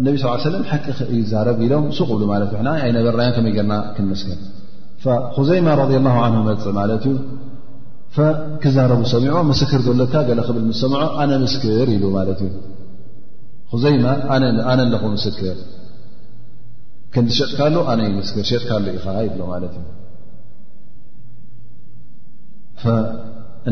ነቢ 0.06 0.14
ስ 0.22 0.30
ሰለም 0.46 0.64
ሓቂ 0.70 0.84
እዩዛረብ 1.16 1.58
ኢሎም 1.66 1.84
ሱቅ 1.98 2.08
ብሉ 2.16 2.24
ማለት 2.34 2.52
እ 2.56 2.62
ኣይነበር 2.86 3.16
ከመይ 3.36 3.54
ርና 3.66 3.74
ክንምስክር 3.96 4.40
ክዘይማ 5.36 5.68
ረ 5.80 5.84
ላ 6.06 6.16
ን 6.34 6.38
መርፅእ 6.48 6.74
ማለት 6.80 7.04
እዩ 7.10 7.16
ክዛረቡ 8.64 9.02
ሰሚዖ 9.14 9.34
ምስክር 9.52 9.82
ዘሎካ 9.88 10.14
ክብል 10.48 10.64
ሰምዖ 10.82 11.02
ኣነ 11.24 11.32
ምስክር 11.46 11.88
ኢሉ 11.96 12.04
ማት 12.16 12.42
እዩ 12.48 12.52
ዘይማ 13.84 14.08
ኣነ 14.72 14.80
ለኹ 14.94 15.04
ስክር 15.26 15.58
ክንሸጥካሉ 17.14 17.76
ኣነይስክር 17.92 18.44
ሸጥካሉ 18.52 18.86
ኢኻ 18.98 19.06
ይብሎ 19.28 19.42
ማለት 19.54 19.74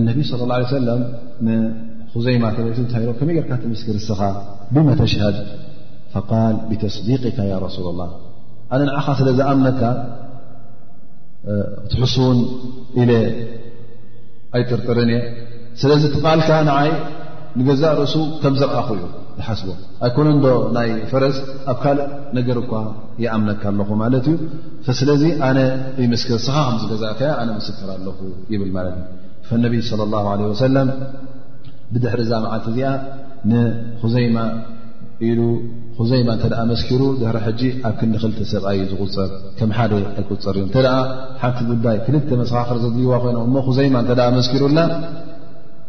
ነቢ 0.07 0.17
ص 0.29 0.31
ه 0.39 0.69
ሰለ 0.73 0.89
ንክዘይማ 1.47 2.43
ከ 2.55 2.65
ታ 2.93 3.01
ከመይ 3.19 3.37
ርካ 3.43 3.51
ትምስክር 3.63 3.95
ስኻ 4.07 4.19
ብመተሽሃድ 4.73 5.37
ል 6.15 6.55
ብተስዲቅካ 6.69 7.37
ያ 7.51 7.55
ረሱላ 7.67 7.87
ላህ 7.99 8.09
ኣነ 8.73 8.79
ንዓኻ 8.89 9.07
ስለ 9.19 9.27
ዝኣምነካ 9.39 9.81
ትሕሱን 11.91 12.37
ኢለ 13.01 13.11
ኣይጥርጥርን 14.57 15.09
እየ 15.15 15.19
ስለዚ 15.81 16.03
ትቓልካ 16.15 16.49
ንዓይ 16.69 16.89
ንገዛእ 17.59 17.93
ርእሱ 17.99 18.13
ከም 18.41 18.53
ዘረአኹ 18.61 18.87
እዩ 18.97 19.03
ዝሓስቦ 19.37 19.69
ኣይኮን 20.05 20.27
እዶ 20.33 20.45
ናይ 20.77 20.89
ፈረስ 21.11 21.37
ኣብ 21.71 21.77
ካልእ 21.83 22.07
ነገር 22.37 22.57
እኳ 22.63 22.71
ይኣምነካ 23.23 23.63
ኣለኹ 23.73 23.89
ማለት 24.03 24.25
እዩ 24.31 24.37
ስለዚ 25.01 25.23
ኣነ 25.49 25.59
መስክር 26.13 26.39
ስኻ 26.47 26.55
ከምዝገዛእካ 26.69 27.21
ኣነ 27.41 27.49
ምስከር 27.59 27.89
ኣለኹ 27.97 28.19
ይብል 28.53 28.71
ማለት 28.77 28.97
እዩ 29.51 29.59
ነቢይ 29.65 29.81
ص 29.89 29.91
ላ 30.13 30.35
ለ 30.39 30.49
ወሰለም 30.53 30.89
ብድሕሪ 31.93 32.21
ዛምዓት 32.31 32.65
እዚኣ 32.71 32.89
ንክዘይማ 33.51 34.35
ኢሉ 35.25 35.41
ኹዘይማ 35.97 36.27
እተ 36.37 36.47
መስኪሩ 36.71 37.01
ድሕሪ 37.19 37.37
ሕጂ 37.45 37.61
ኣብ 37.87 37.93
ክዲክልተ 37.99 38.39
ሰብኣዩ 38.51 38.81
ዝቁፀር 38.89 39.29
ከም 39.59 39.69
ሓደ 39.77 39.91
ኣይቁፅር 40.17 40.55
እዩ 40.61 40.65
እተ 40.69 40.75
ሓንቲ 41.41 41.59
ጉዳይ 41.69 41.97
ክልተ 42.05 42.29
መሰኻኽር 42.41 42.77
ዘድይዋ 42.83 43.11
ኮይኖም 43.23 43.43
እሞ 43.47 43.55
ኩዘይማ 43.67 43.95
እተ 44.03 44.19
መስኪሩና 44.37 44.79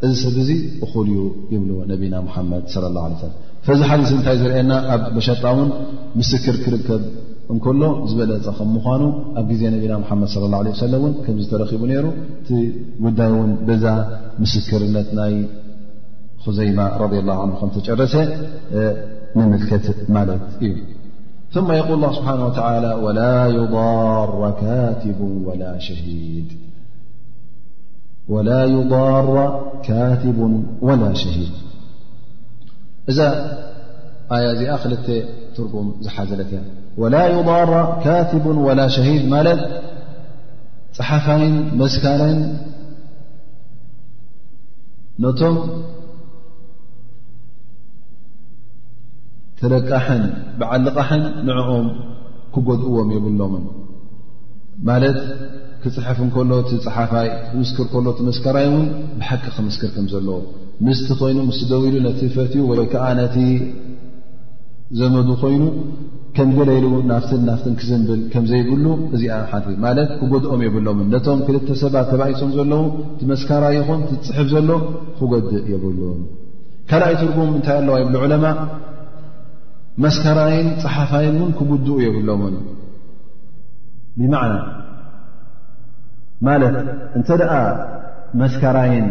እዚ 0.07 0.13
ሰብ 0.23 0.37
እዙ 0.43 0.51
እኹል 0.87 1.07
እዩ 1.13 1.21
ይብሉ 1.55 1.71
ነብና 1.91 2.15
ሙሓመድ 2.29 2.65
ላ 2.97 3.03
ለ 3.13 3.31
ፈዚ 3.67 3.81
ሓደ 3.91 4.01
ስ 4.11 4.17
ንታይ 4.19 4.37
ዝርአየና 4.43 4.73
ኣብ 4.95 5.03
መሸጣሙን 5.17 5.71
ምስክር 6.19 6.57
ክርከብ 6.65 7.03
እንከሎ 7.53 7.83
ዝበለፀ 8.09 8.47
ከም 8.59 8.71
ምኳኑ 8.77 9.03
ኣብ 9.41 9.45
ግዜ 9.53 9.63
ነብና 9.75 9.95
ሓመድ 10.11 10.33
ለ 10.55 10.95
እን 11.11 11.15
ከምዝተረኪቡ 11.27 11.83
ሩ 12.07 12.07
እቲ 12.41 12.49
ጉዳይ 13.05 13.31
ውን 13.37 13.53
ብዛ 13.69 13.85
ምስክርነት 14.43 15.11
ናይ 15.21 15.35
ክዘይማ 16.43 16.81
ረ 17.05 17.13
ላ 17.29 17.39
ን 17.51 17.53
ከም 17.61 17.71
ተጨረሰ 17.77 18.15
نك 19.37 19.73
ا 19.73 20.39
ثم 21.53 21.73
يقول 21.73 21.93
الله 21.93 22.13
سبحانه 22.13 22.47
وتعالى 22.47 22.95
ولا 22.95 23.47
يضار 23.47 24.59
كاتب 29.87 30.41
ولا 30.83 31.15
شهيد 31.15 31.53
إذا 33.09 33.29
آيا 34.33 34.53
ذ 34.55 34.67
أخلت 34.75 35.07
ترجم 35.57 35.93
حزلت 36.09 36.63
ولا 36.97 37.27
يضار 37.41 38.01
كاتب 38.05 38.47
ولا 38.47 38.89
شهيد 38.89 39.29
مالت 39.31 39.63
حفين 41.01 41.55
مذكنين 41.79 42.41
نتم 45.21 45.55
ተለቃሕን 49.61 50.23
ብዓል 50.59 50.81
ልቓሕን 50.87 51.23
ንዕኦም 51.47 51.87
ክጎድእዎም 52.55 53.09
የብሎምን 53.15 53.65
ማለት 54.89 55.19
ክፅሕፍ 55.83 56.19
እከሎ 56.27 56.51
እቲፀሓፋይ 56.65 57.29
ክምስክር 57.51 57.87
ከሎ 57.93 58.07
ቲ 58.19 58.27
መስከራይ 58.29 58.67
እውን 58.71 58.87
ብሓቂ 59.19 59.43
ክምስክር 59.57 59.91
ከም 59.97 60.07
ዘለዎ 60.13 60.37
ምስቲ 60.87 61.09
ኮይኑ 61.21 61.39
ምስደው 61.49 61.83
ኢሉ 61.89 61.97
ነቲ 62.07 62.21
ፈትዩ 62.35 62.61
ወይከዓ 62.71 63.05
ነቲ 63.21 63.37
ዘመዱ 65.01 65.29
ኮይኑ 65.43 65.65
ከም 66.37 66.51
ገለኢሉ 66.59 66.89
ናፍትን 67.11 67.43
ናፍትን 67.49 67.75
ክዝንብል 67.81 68.21
ከምዘይብሉ 68.33 68.85
እዚኣ 69.17 69.39
ሓት 69.53 69.65
ማለት 69.85 70.11
ክጎድኦም 70.21 70.61
የብሎምን 70.67 71.09
ነቶም 71.15 71.41
ክልተሰባት 71.47 72.07
ተባኢሶም 72.13 72.53
ዘለዉ 72.59 72.85
ቲ 73.21 73.31
መስከራይ 73.33 73.75
ይኹን 73.81 74.01
ትፅሕፍ 74.27 74.47
ዘሎ 74.55 74.71
ክጎድእ 75.19 75.67
የብሉን 75.73 76.21
ካልኣይ 76.93 77.17
ትርዎዎም 77.23 77.51
እንታይ 77.59 77.79
ኣለዋ 77.83 77.97
የብሉ 78.03 78.17
ዑለማ 78.27 78.45
መስከራይን 80.05 80.69
ፀሓፋይን 80.83 81.37
እውን 81.39 81.53
ክጉድኡ 81.59 81.97
የብሎን 82.05 82.43
ብማዕና 84.19 84.55
ማለት 86.47 86.77
እንተ 87.19 87.29
ደኣ 87.41 87.53
መስከራይን 88.43 89.07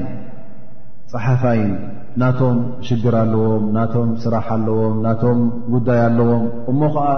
ፀሓፋይን 1.11 1.71
ናቶም 2.21 2.57
ሽግር 2.87 3.15
ኣለዎም 3.23 3.63
ናቶም 3.77 4.09
ስራሕ 4.23 4.47
ኣለዎም 4.57 4.95
ናቶም 5.07 5.41
ጉዳይ 5.73 5.99
ኣለዎም 6.07 6.43
እሞ 6.71 6.79
ኸዓ 6.95 7.09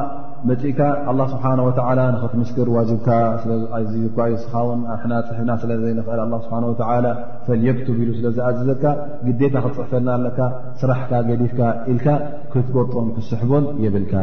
መፂኢካ 0.49 0.79
ኣላ 1.11 1.19
ስብሓና 1.31 1.59
ወተዓላ 1.67 1.99
ንኽትምስክር 2.15 2.67
ዋጅብካ 2.75 3.07
ስለኣዝዝ 3.41 4.03
እኳዩ 4.09 4.33
ስኻውን 4.43 4.81
ኣብሕና 4.93 5.13
ፅሕፍና 5.27 5.51
ስለ 5.61 5.71
ዘይንኽእል 5.81 6.19
ኣ 6.23 6.27
ስብሓን 6.45 6.65
ወተዓላ 6.71 7.05
ፈልየክቱብ 7.47 7.97
ኢሉ 8.03 8.11
ስለዝኣዝዘካ 8.19 8.83
ግዴታ 9.25 9.55
ክትፅሕፈልና 9.65 10.09
ኣለካ 10.17 10.39
ስራሕካ 10.83 11.11
ገዲፍካ 11.29 11.59
ኢልካ 11.93 12.07
ክትጎጦም 12.53 13.09
ክስሕቦን 13.17 13.65
የብልካ 13.85 14.13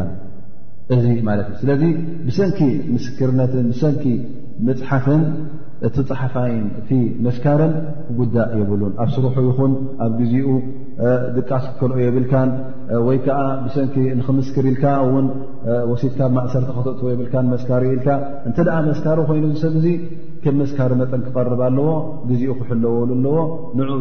እዚ 0.94 1.04
ማለት 1.28 1.46
እዩ 1.52 1.56
ስለዚ 1.62 1.82
ብሰንኪ 2.28 2.60
ምስክርነትን 2.94 3.64
ብሰንኪ 3.72 4.04
ምፅሓፍን 4.66 5.22
እቲ 5.86 5.96
ፀሓፋይን 6.10 6.64
እቲ 6.80 6.90
መስካረን 7.26 7.72
ጉዳእ 8.18 8.50
የብሉን 8.60 8.92
ኣብ 9.02 9.08
ስሩሑ 9.14 9.34
ይኹን 9.48 9.72
ኣብ 10.04 10.12
ግዚኡ 10.20 10.48
ድቃስ 11.36 11.64
ክክልኦ 11.70 11.98
የብልካን 12.04 12.50
ወይ 13.06 13.18
ከዓ 13.26 13.40
ብሰንኪ 13.64 13.96
ንክምስክር 14.18 14.64
ኢልካ 14.70 14.84
እውን 15.06 15.26
ወሲትካ 15.90 16.20
ብ 16.30 16.34
ማእሰርቲ 16.36 16.68
ክተጥጥዎ 16.76 17.08
የብልካን 17.14 17.48
መስካሪ 17.54 17.84
ኢልካ 17.96 18.08
እንተ 18.50 18.56
ደኣ 18.68 18.76
መስካሪ 18.90 19.18
ኮይኑ 19.30 19.44
ዝሰብ 19.56 19.74
እዙ 19.80 19.88
ከም 20.44 20.56
መስካሪ 20.62 20.90
መጠን 21.02 21.20
ክቐርብ 21.26 21.60
ኣለዎ 21.68 21.88
ግዜኡ 22.30 22.54
ክሕለወሉ 22.60 23.10
ኣለዎ 23.16 23.38
ንዕኡ 23.80 23.98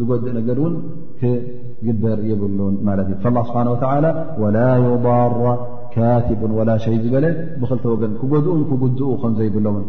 ዝጎድእ 0.00 0.34
ነገር 0.40 0.58
እውን 0.62 0.74
ክግበር 1.22 2.20
የብሉን 2.32 2.76
ማለት 2.90 3.08
እዩ 3.14 3.24
ላ 3.38 3.46
ስብሓን 3.48 3.70
ወተላ 3.74 4.04
ወላ 4.44 4.56
ዩضራ 4.86 5.38
ካት 5.94 6.28
ወላ 6.58 6.70
ሸይ 6.84 6.96
ዝበለ 7.02 7.26
ብክልተወግን 7.60 8.12
ክጎድኡን 8.20 8.60
ክጉድኡ 8.70 9.08
ከምዘይብሎምን 9.22 9.84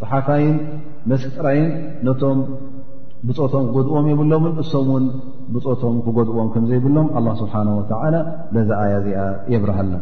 ፀሓፋይን 0.00 0.56
መስራይን 1.10 1.68
ነቶም 2.06 2.40
ብፆቶም 3.26 3.62
ክጎድእዎም 3.68 4.06
የብሎምን 4.10 4.54
እሶም 4.62 4.88
ውን 4.94 5.06
ብፆቶም 5.54 5.94
ክጎድእዎም 6.06 6.48
ከምዘይብሎም 6.56 7.08
ኣላ 7.20 7.26
ስብሓ 7.42 7.54
ወተላ 7.78 8.14
በዚ 8.54 8.68
ኣያ 8.82 8.92
እዚኣ 9.02 9.22
የብርሃና 9.54 9.94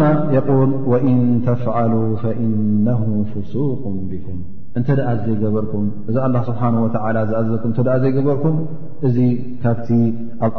ማ 0.00 0.04
የል 0.36 0.68
ወእን 0.92 1.18
ተፍዓሉ 1.48 1.92
ፈእነ 2.22 2.86
ፍሱቅ 3.32 3.80
ብሁም 4.12 4.38
እንተደኣ 4.78 5.10
ዘይገበርኩም 5.26 5.84
እዚ 6.10 6.16
ላ 6.32 6.40
ስብሓ 6.48 6.60
ወ 6.84 6.86
ዝኣዘኩም 6.94 7.70
እተኣ 7.72 7.86
ዘይገበርኩም 8.02 8.56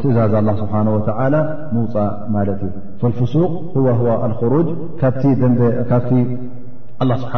ትእዛዝ 0.02 0.34
ላ 0.48 0.52
ስብሓን 0.62 0.88
ወዓላ 0.96 1.36
ምውፃእ 1.74 2.10
ማለት 2.36 2.60
እዩ 2.68 2.72
ፈፍሱቅ 3.02 3.52
ዋዋ 3.88 4.08
ኣልክሩጅ 4.28 4.70
ካብቲ 5.92 6.14
ላ 7.10 7.14
ስብሓ 7.24 7.34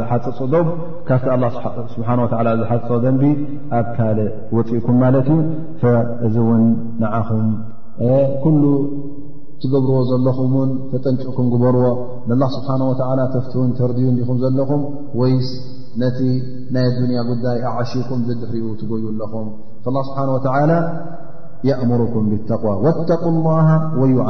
ዝሓፀፅ 0.00 0.38
ዶብ 0.54 0.66
ካብቲ 1.10 1.26
ስብሓ 1.94 2.08
ዝሓፆ 2.62 2.86
ደንቢ 3.04 3.24
ኣብ 3.80 3.86
ካል 3.98 4.18
ወፂእኩም 4.56 4.96
ማለት 5.04 5.28
እዩ 5.36 5.44
እዚ 6.26 6.36
እውን 6.46 6.62
ንዓኹም 7.04 7.46
ኩሉ 8.44 8.62
ትገብርዎ 9.62 9.98
ዘለኹም 10.10 10.52
እውን 10.56 10.70
ተጠንጭዕኩም 10.92 11.46
ግበርዎ 11.54 11.84
ንላ 12.30 12.42
ስብሓን 12.58 12.82
ወዓላ 12.90 13.20
ተፍቲ 13.34 13.52
እውን 13.60 13.70
ተርድዩ 13.78 14.06
እንዲኹም 14.12 14.38
ዘለኹም 14.42 14.82
ወይስ 15.20 15.50
ቲ 16.16 16.20
ናይ 16.76 16.86
ንያ 17.08 17.18
ጉዳይ 17.28 17.58
ኣሽኩም 17.72 18.20
ድርኡ 18.42 18.64
ትዩ 18.80 19.04
ኣለኹም 19.10 19.46
ምርኩም 21.90 22.24
قዋ 22.62 22.72
ق 22.78 22.80
ምኩም 22.80 22.80
ፍጠት 22.96 23.24
ምህር 23.36 24.26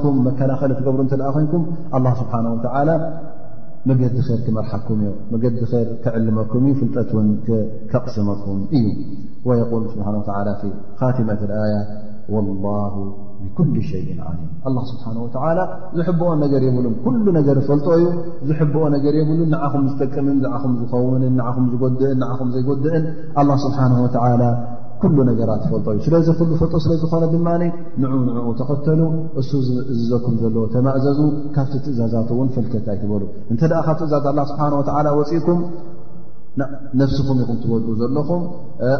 ቁ 0.00 0.10
ዝፈፀምም 1.02 1.38
ሩ 2.48 2.72
መገዲ 3.88 4.14
ር 4.26 4.36
ክመርሐኩም 4.44 5.00
መገዲ 5.32 5.56
ር 5.72 5.88
ክዕልመኩም 6.04 6.62
እዩ 6.68 6.74
ፍልጠትን 6.80 7.26
ከቕስመኩም 7.90 8.60
እዩ 8.78 8.84
ወየል 9.48 9.84
ስብሓ 9.94 10.06
ካቲመት 11.00 11.40
ኣያ 11.64 11.74
ወላሁ 12.34 12.94
ብኩል 13.42 13.72
ሸይ 13.88 14.06
ዓሊም 14.28 14.48
ኣ 14.68 14.84
ስብሓን 14.90 15.16
ወላ 15.24 15.58
ዝሕብኦ 15.98 16.30
ነገር 16.44 16.62
የብሉን 16.68 16.94
ኩሉ 17.06 17.24
ነገር 17.38 17.56
ዝፈልጦ 17.64 17.86
እዩ 17.98 18.06
ዝሕብኦ 18.50 18.84
ነገር 18.96 19.14
የብሉን 19.20 19.50
ንዓኹም 19.54 19.84
ዝጠቅምን 19.90 20.38
ንዓኹም 20.44 20.72
ዝኸውንን 20.80 21.34
ንዓኹም 21.40 21.66
ዝጎድእን 21.72 22.16
ንዓኹም 22.22 22.48
ዘይጎድእን 22.54 23.04
ስብሓ 23.64 24.30
ላ 24.42 24.46
ነገራት 25.30 25.60
ትፈልጦ 25.64 25.86
እዩ 25.94 26.00
ስለፈልጦ 26.28 26.76
ስለዝኾነ 26.84 27.24
ድማ 27.34 27.48
ንዑ 28.02 28.12
ንዕኡ 28.36 28.48
ተኸተሉ 28.60 29.00
እሱ 29.40 29.50
ዝእዝዘኩም 29.66 30.34
ዘለዎ 30.42 30.64
ተማእዘዙ 30.74 31.20
ካብቲ 31.56 31.72
ትእዛዛት 31.86 32.28
እውን 32.34 32.48
ፈልከት 32.54 32.86
ኣይትበሉ 32.92 33.22
እንተ 33.52 33.62
ደ 33.72 33.82
ካብ 33.86 33.96
ትእዛዝ 34.00 34.24
ኣ 34.44 34.44
ስብሓን 34.50 34.74
ወላ 34.78 35.08
ወፂእኩም 35.18 35.60
ነፍስኹም 37.00 37.38
ኢኹም 37.44 37.56
ትወድኡ 37.62 37.88
ዘለኹም 38.00 38.42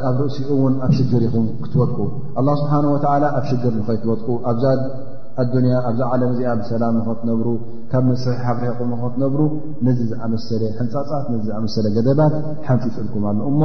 ኣብ 0.09 0.17
ርእሲኡ 0.25 0.49
ውን 0.65 0.75
ኣብ 0.87 0.93
ሽግር 0.99 1.23
ኢኹም 1.29 1.45
ክትወጥቁ 1.65 1.99
ኣላ 2.41 2.49
ስብሓላ 2.61 3.25
ኣብ 3.39 3.45
ሽግር 3.51 3.73
ንኸይትወጥቁ 3.81 4.29
ኣ 4.53 4.55
ኣዱንያ 5.43 5.77
ኣብዛ 5.89 6.01
ዓለም 6.15 6.29
እዚኣ 6.33 6.51
ብሰላም 6.59 6.93
ንክትነብሩ 6.99 7.47
ካብ 7.93 8.03
መስሒ 8.11 8.35
ሃፍርሕኹም 8.47 8.91
ንክትነብሩ 8.95 9.41
ነዚ 9.87 10.01
ዝኣመሰለ 10.13 10.63
ህንፃፃት 10.79 11.25
ነዚ 11.35 11.41
ዝኣመሰለ 11.51 11.87
ገደባት 11.97 12.35
ሓንፂፅእልኩም 12.67 13.25
ኣሎሞ 13.31 13.63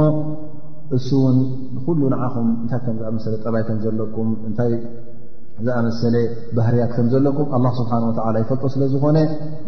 እሱ 0.96 1.08
እውን 1.20 1.36
ንኩሉ 1.74 2.00
ንዓኹም 2.12 2.46
እንታይ 2.62 2.80
ከም 2.86 2.92
ዝኣመሰለ 3.00 3.34
ጠባይ 3.44 3.62
ከምዘለኩም 3.68 4.30
እንታይ 4.48 4.72
ዝኣመሰለ 5.66 6.16
ባህርያት 6.56 6.92
ከም 6.96 7.06
ዘለኩም 7.12 7.48
ኣላ 7.58 7.66
ስብሓን 7.80 8.06
ወተዓላ 8.08 8.36
ይፈልጦ 8.44 8.64
ስለ 8.74 8.82
ዝኾነ 8.94 9.18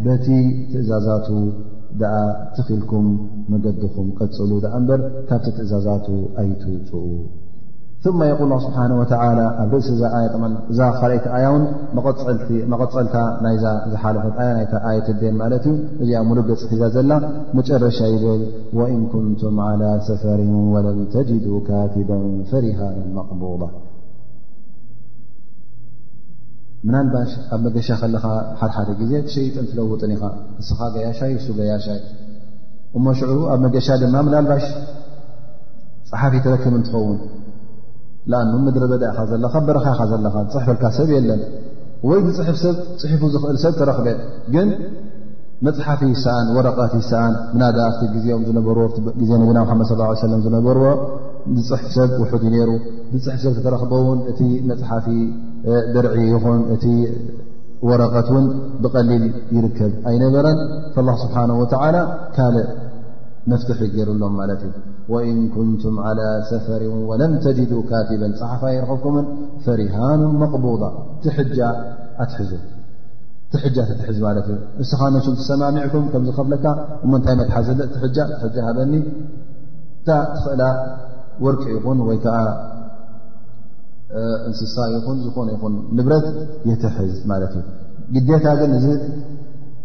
በቲ 0.06 0.26
ትእዛዛቱ 0.72 1.28
ደኣ 2.00 2.14
ትኽኢልኩም 2.56 3.06
መገድኹም 3.52 4.08
ቀፅሉ 4.18 4.50
ደኣ 4.64 4.74
እምበር 4.82 5.00
ካብቲ 5.28 5.46
ትእዛዛቱ 5.58 6.06
ኣይትውፅኡ 6.42 7.02
ثማ 8.04 8.20
የቁል 8.28 8.52
ስብሓን 8.64 8.92
ወተላ 9.00 9.40
ኣብ 9.62 9.72
ርእሲ 9.74 9.88
እዛ 9.96 10.02
ያ 10.22 10.28
እዛ 10.72 10.78
ካልአቲ 11.00 11.26
ኣያ 11.36 11.44
ውን 11.54 11.64
መቐፀልታ 12.72 13.16
ናይ 13.44 13.56
ዝሓለፈት 13.92 14.34
ኣያ 14.42 14.48
ናይ 14.56 14.64
ኣየ 14.88 14.96
ትደን 15.08 15.36
ማለት 15.42 15.66
እዩ 15.70 15.74
እዚኣብ 16.04 16.24
ሙሉገፅ 16.30 16.62
ሒዛ 16.70 16.82
ዘላ 16.96 17.12
መጨረሻ 17.58 17.98
ይብል 18.14 18.42
ወእን 18.78 19.02
ኩንቱም 19.12 19.58
ዓላى 19.68 19.90
ሰፈር 20.08 20.40
ወለም 20.74 20.98
ተጅዱ 21.16 21.46
ካቲባ 21.68 22.10
ፈሪሃ 22.52 22.80
መቅቡض 23.18 23.62
ምናልባሽ 26.86 27.32
ኣብ 27.56 27.60
መገሻ 27.66 27.88
ከለኻ 28.02 28.24
ሓደሓደ 28.62 28.88
ግዜ 29.02 29.12
ሸይጥን 29.34 29.66
ትለውጥን 29.70 30.12
ኢኻ 30.16 30.24
እስኻ 30.62 30.78
ገያሻይ 30.96 31.32
እሱ 31.38 31.46
ገያሻይ 31.60 32.00
እሞ 32.98 33.04
ሽዑ 33.20 33.34
ኣብ 33.52 33.60
መገሻ 33.66 33.86
ድማ 34.04 34.16
ምናልባሽ 34.28 34.64
ፀሓፊ 36.10 36.32
ተረክም 36.46 36.74
እንትኸውን 36.80 37.20
ኣ 38.40 38.40
ምድረ 38.64 38.84
በዳእኻ 38.90 39.18
ዘለካ 39.30 39.54
በረኻኻ 39.68 39.98
ዘለካ 40.10 40.36
ፅሕፈልካ 40.54 40.84
ሰብ 40.96 41.08
የለን 41.14 41.40
ወይ 42.08 42.20
ፅሕፍ 42.38 42.56
ሰብ 42.64 42.76
ፅሒፉ 43.00 43.22
ዝኽእል 43.32 43.56
ሰብ 43.64 43.72
ተረክበ 43.80 44.06
ግን 44.54 44.68
መፅሓፊ 45.66 46.00
ይሰን 46.12 46.46
ወረቐት 46.56 46.92
ይሰኣን 47.00 47.34
ና 47.60 47.66
ዜም 48.26 48.40
ዝነበርዎዜ 48.48 49.30
ነና 49.42 49.58
ድ 50.00 50.08
ሰ 50.20 50.30
ዝነበርዎ 50.46 50.84
ዝፅሑፍ 51.68 51.90
ሰብ 51.96 52.10
ውሑድ 52.22 52.44
ነሩ 52.54 52.70
ብፅሕፍ 53.12 53.40
ሰብ 53.46 53.56
ተረኽበውን 53.66 54.18
እቲ 54.32 54.40
መፅሓፊ 54.70 55.06
ብርዒ 55.96 56.14
ይኹን 56.32 56.60
እቲ 56.76 56.86
ወረቐት 57.90 58.28
ውን 58.34 58.46
ብቐሊል 58.82 59.24
ይርከብ 59.56 59.92
ኣይነበረን 60.10 60.58
ስብሓን 61.24 61.52
ካልእ 62.36 62.66
መፍትሒ 63.50 63.78
ይገይሩሎም 63.88 64.34
ማለት 64.40 64.60
እዩ 64.66 64.74
ወእን 65.10 65.38
ኩንቱም 65.54 65.96
على 66.06 66.26
ሰፈር 66.50 66.82
ወለም 67.10 67.32
ተጅዱ 67.44 67.72
ካቲበን 67.90 68.32
ፀሓፋ 68.40 68.62
ይረኸብኩምን 68.74 69.26
ፈሪሃኑ 69.64 70.20
መقቡض 70.42 70.82
ሕጃ 71.30 71.70
ትሕዝ 73.94 74.18
ማለት 74.26 74.46
እ 74.52 74.54
ንስኻ 74.80 75.00
ነ 75.14 75.18
ሰማሚዕኩም 75.48 76.04
ከምዝ 76.12 76.28
ከፍለካ 76.38 76.64
እሞንታይ 77.04 77.34
መትሓ 77.40 77.54
ሃበኒ 78.66 78.92
ትኽእላ 80.06 80.62
ወርቂ 81.46 81.62
ይኹን 81.76 81.98
ወይከዓ 82.08 82.38
እንስሳ 84.46 84.76
ይኹን 84.94 85.18
ዝኾነ 85.26 85.48
ይኹን 85.56 85.74
ንብረት 85.98 86.26
የትሕዝ 86.70 87.14
ማለት 87.32 87.54
እዩ 88.18 88.22
ግታ 88.28 88.44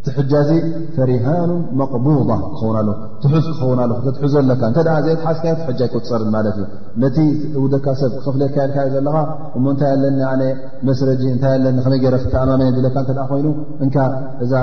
እዚ 0.08 0.16
ሕጃ 0.16 0.34
እዚ 0.42 0.52
ፈሪሃኑ 0.96 1.52
መቅቡض 1.80 2.30
ክኸውን 2.52 2.76
ኣለ 2.82 2.90
ትሑዝ 3.24 3.46
ክኸውን 3.52 3.80
ኣለ 3.84 3.92
ትሕዘ 4.18 4.36
ለካ 4.50 4.62
እንተ 4.72 4.80
ዘ 5.06 5.08
ሓዝካዮ 5.28 5.54
ትሕጃይ 5.62 5.88
ቁፅርን 5.96 6.30
ማለት 6.36 6.56
እዩ 6.60 6.66
ነቲ 7.04 7.18
ውደካ 7.64 7.86
ሰብ 8.02 8.12
ክከፍለካየልካዩ 8.16 8.88
ዘለካ 8.96 9.18
እሞ 9.58 9.66
እንታይ 9.74 9.90
ኣለኒ 9.98 10.20
ኣነ 10.32 10.42
መስረጂ 10.90 11.24
እንታይ 11.36 11.58
ለኒ 11.64 11.78
ከመይ 11.86 12.00
ገረፍካ 12.06 12.34
ኣማመ 12.44 12.62
ለካ 12.86 12.96
እተ 13.06 13.20
ኮይኑ 13.32 13.48
እን 13.84 13.90
እዛ 14.46 14.54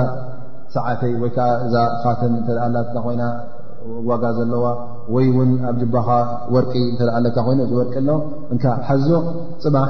ሳዓተይ 0.77 1.13
ወይከዓ 1.25 1.47
እዛ 1.67 1.75
ካትን 2.03 2.33
እተ 2.83 2.95
ኮይና 3.05 3.23
ዋጋ 4.09 4.23
ዘለዋ 4.39 4.65
ወይ 5.15 5.25
እውን 5.31 5.49
ኣብ 5.69 5.75
ጅባኻ 5.83 6.07
ወርቂ 6.57 6.71
እተዓካ 6.93 7.37
ኮይኑ 7.47 7.59
እዚወርቂ 7.69 7.93
ኣ 8.15 8.55
እ 8.55 8.83
ሓዞ 8.89 9.07
ፅማሕ 9.65 9.89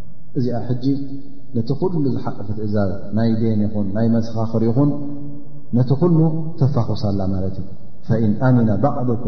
እዚኣ 0.39 0.57
ሕጂ 0.67 0.85
ነቲ 1.55 1.69
ኩሉ 1.79 1.93
ዝሓقف 2.15 2.47
ትእዛዝ 2.57 2.91
ናይ 3.17 3.31
ደን 3.39 3.61
ይኹን 3.65 3.87
ናይ 3.95 4.07
መسኻ 4.15 4.35
ክሪኹን 4.51 4.89
ነቲ 5.77 5.89
ኩሉ 6.01 6.17
ተፋخሳላ 6.59 7.21
ማለት 7.33 7.55
ዩ 7.61 7.65
فإن 8.07 8.31
ኣምن 8.47 8.67
ض 8.83 9.27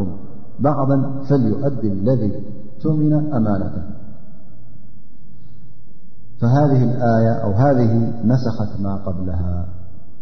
بعضا 0.68 0.98
فليؤዲ 1.28 1.82
اለذ 1.98 2.22
تምن 2.82 3.14
ኣማنة 3.38 3.74
فذ 6.40 6.56
ية 6.82 7.44
ذ 7.78 7.82
نسخት 8.32 8.72
ማ 8.84 8.86
قبله 9.06 9.42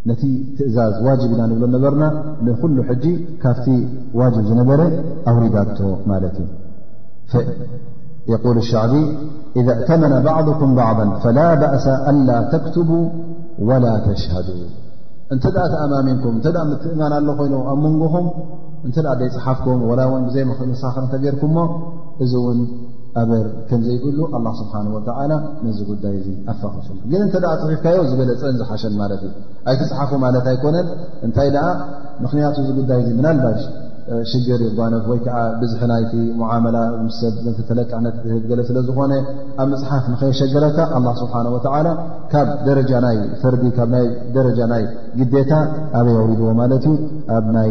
ነቲ 0.10 0.24
ትእዛዝ 0.56 0.94
ዋجب 1.08 1.30
ኢና 1.34 1.42
نብሎ 1.52 1.64
ነበርና 1.76 2.04
ኩሉ 2.62 2.78
ጂ 3.04 3.06
ካብቲ 3.44 3.66
ዋجب 4.20 4.44
ዝነበረ 4.50 4.80
ኣውሪዳቶ 5.30 5.80
ማለት 6.12 6.36
እዩ 6.42 6.48
የقል 8.32 8.57
اሸዕቢ 8.63 8.93
إذ 9.59 9.65
እተመና 9.76 10.13
ባዕضኩም 10.26 10.72
ባዕض 10.78 11.09
ፈላ 11.24 11.38
በእሰ 11.61 11.86
አላ 12.11 12.30
ተክትቡ 12.51 12.89
ወላ 13.67 13.86
ተሽሃዱ 14.07 14.49
እንተ 15.34 15.43
ኣ 15.63 15.65
ተኣማሚንኩም 15.74 16.36
እተ 16.41 16.57
ምትእማናሎ 16.69 17.28
ኮይኑ 17.39 17.55
ኣብ 17.72 17.80
መንጎኹም 17.86 18.26
እንተ 18.88 18.95
ደይፅሓፍኩም 19.22 19.82
ላ 19.99 20.03
ውን 20.11 20.24
ብዘይመሰኽርከ 20.28 21.13
ገርኩምሞ 21.26 21.57
እዚ 22.24 22.34
ውን 22.45 22.59
ኣበር 23.22 23.45
ከምዘይግሉ 23.69 24.19
ኣ 24.36 24.53
ስብሓን 24.61 24.88
ላ 25.32 25.36
ነዚ 25.65 25.80
ጉዳይ 25.91 26.15
ዙ 26.26 26.28
ኣፋክስ 26.53 26.88
ግን 27.11 27.22
እንተ 27.26 27.36
ፅሒፍካዮ 27.63 27.99
ዝበለ 28.11 28.30
ፀን 28.43 28.55
ዝሓሸን 28.61 28.93
ማለት 29.01 29.22
እዩ 29.30 29.32
ኣይቲ 29.72 29.82
ፅሓፉ 29.91 30.11
ማለት 30.26 30.45
ኣይኮነን 30.53 30.88
እንታይ 31.28 31.49
ደኣ 31.55 31.67
ምክንያቱ 32.26 32.55
ዚጉዳይ 32.69 32.99
እዚ 33.05 33.09
ምን 33.19 33.28
ኣልባጅ 33.32 33.61
ሽር 34.30 34.62
ይ 34.66 34.70
ወይ 35.10 35.20
ብዝ 35.62 35.72
ሰብ 37.20 37.36
ለ 37.78 38.60
ስለዝኾነ 38.70 39.12
ኣብ 39.62 39.68
መፅሓፍ 39.74 40.06
ንኸየሸገረካ 40.14 40.78
ስ 41.20 41.28
ካብ 42.32 42.47
ረጃይ 42.80 43.18
ፈርዲ 43.41 43.64
ረጃ 44.47 44.60
ናይ 44.72 44.84
ግታ 45.34 45.52
ኣበይ 45.99 46.18
ውድዎ 46.30 46.49
ማ 46.62 46.68
ዩ 46.86 46.95
ኣብ 47.38 47.45
ናይ 47.58 47.70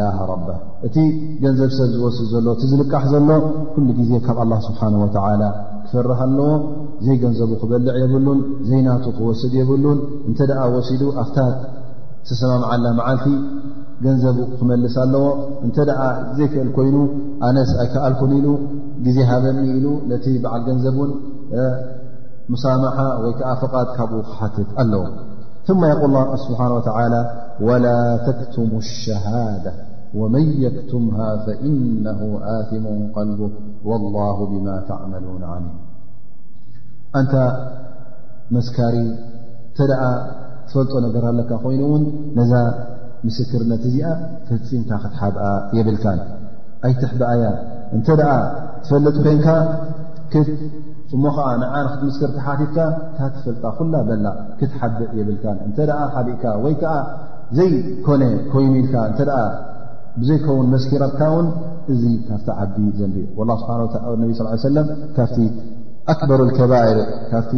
ላ 0.00 0.08
ባ 0.48 0.50
እቲ 0.86 0.96
ገንዘብ 1.44 1.70
ሰብ 1.78 1.88
ዝወስ 1.96 2.18
ዘሎ 2.34 2.46
ዝልቃሕ 2.70 3.04
ዘሎ 3.14 3.30
ዜ 4.10 4.20
ካብ 4.28 4.38
ስሓ 4.68 4.80
ላ 5.42 5.46
ፍ 5.88 5.92
ኣለዎ 6.22 6.48
ዘይገንዘቡ 7.06 7.50
ክበልዕ 7.60 7.94
የብሉን 8.02 8.40
ዘይናቱ 8.68 9.04
ክወስድ 9.16 9.52
የብሉን 9.58 9.98
እንተ 10.28 10.40
ወሲዱ 10.74 11.02
ኣፍታት 11.22 11.54
ዝሰማምዓላ 12.28 12.84
መዓልቲ 12.98 13.26
ገንዘቡ 14.04 14.38
ክመልስ 14.58 14.96
ኣለዎ 15.04 15.24
እንተ 15.66 15.76
ዘይክእል 16.38 16.68
ኮይኑ 16.76 16.96
ኣነ 17.48 17.56
ኣይከኣልኩ 17.84 18.22
ኢሉ 18.38 18.48
ጊዜ 19.06 19.18
ሃበኒ 19.30 19.58
ኢሉ 19.78 19.86
ነቲ 20.12 20.26
በዓል 20.44 20.62
ገንዘቡን 20.68 21.10
ሙሳማ 22.52 22.84
ወይ 23.24 23.32
ከዓ 23.40 23.48
فቓት 23.64 23.88
ካብኡ 23.96 24.20
ክሓትት 24.30 24.70
ኣለዎ 24.84 25.02
ث 25.66 25.68
ስ 26.44 26.48
ላ 27.84 27.90
ተክتሙ 28.26 28.66
الሸሃة 28.84 29.66
ወመን 30.20 30.46
የክትምሃ 30.64 31.16
ፈእነሁ 31.46 32.20
ኣሙ 32.56 32.84
ንቀልቡ 33.02 33.40
ወላሁ 33.88 34.38
ብማ 34.52 34.66
ተዕመሉን 34.88 35.42
ዓኒ 35.54 35.66
ኣንታ 37.20 37.34
መስካሪ 38.56 38.96
እንተደኣ 39.68 40.02
ትፈልጦ 40.68 40.92
ነገር 41.06 41.24
ኣለካ 41.30 41.50
ኮይኑ 41.64 41.82
እውን 41.88 42.02
ነዛ 42.38 42.52
ምስክርነት 43.26 43.82
እዚኣ 43.88 44.08
ፍፂምካ 44.48 44.90
ክትሓብኣ 45.04 45.44
የብልካን 45.76 46.20
ኣይትሕበኣያ 46.88 47.44
እንተ 47.96 48.08
ደኣ 48.20 48.32
ትፈልጥ 48.84 49.16
ኮይንካ 49.26 49.48
ክ 50.32 50.42
ፅሞ 51.10 51.24
ኸዓ 51.36 51.48
ንኣን 51.62 51.86
ክትምስክር 51.92 52.30
ተሓቲትካ 52.36 52.78
እታ 53.10 53.18
ትፈልጣ 53.36 53.62
ኩላ 53.78 53.94
በላ 54.08 54.26
ክትሓብእ 54.60 55.12
የብልካ 55.18 55.44
እንተ 55.66 55.76
ደ 55.90 55.94
ሓሊእካ 56.16 56.44
ወይ 56.64 56.74
ከዓ 56.82 56.94
ዘይኮነ 57.58 58.22
ኮይኑ 58.52 58.72
ኢልካ 58.82 58.94
እተ 59.12 59.20
ብዘይከውን 60.20 60.66
መስኪራካውን 60.74 61.46
እዚ 61.92 62.02
ካብቲ 62.28 62.46
ዓቢ 62.64 62.76
ዘንቢ 63.00 63.16
ስብሓነቢ 63.60 64.30
ስ 64.38 64.62
ሰለም 64.68 64.88
ካብቲ 65.16 65.36
ኣክበር 66.12 66.40
ከባይር 66.58 66.98
ካብቲ 67.30 67.52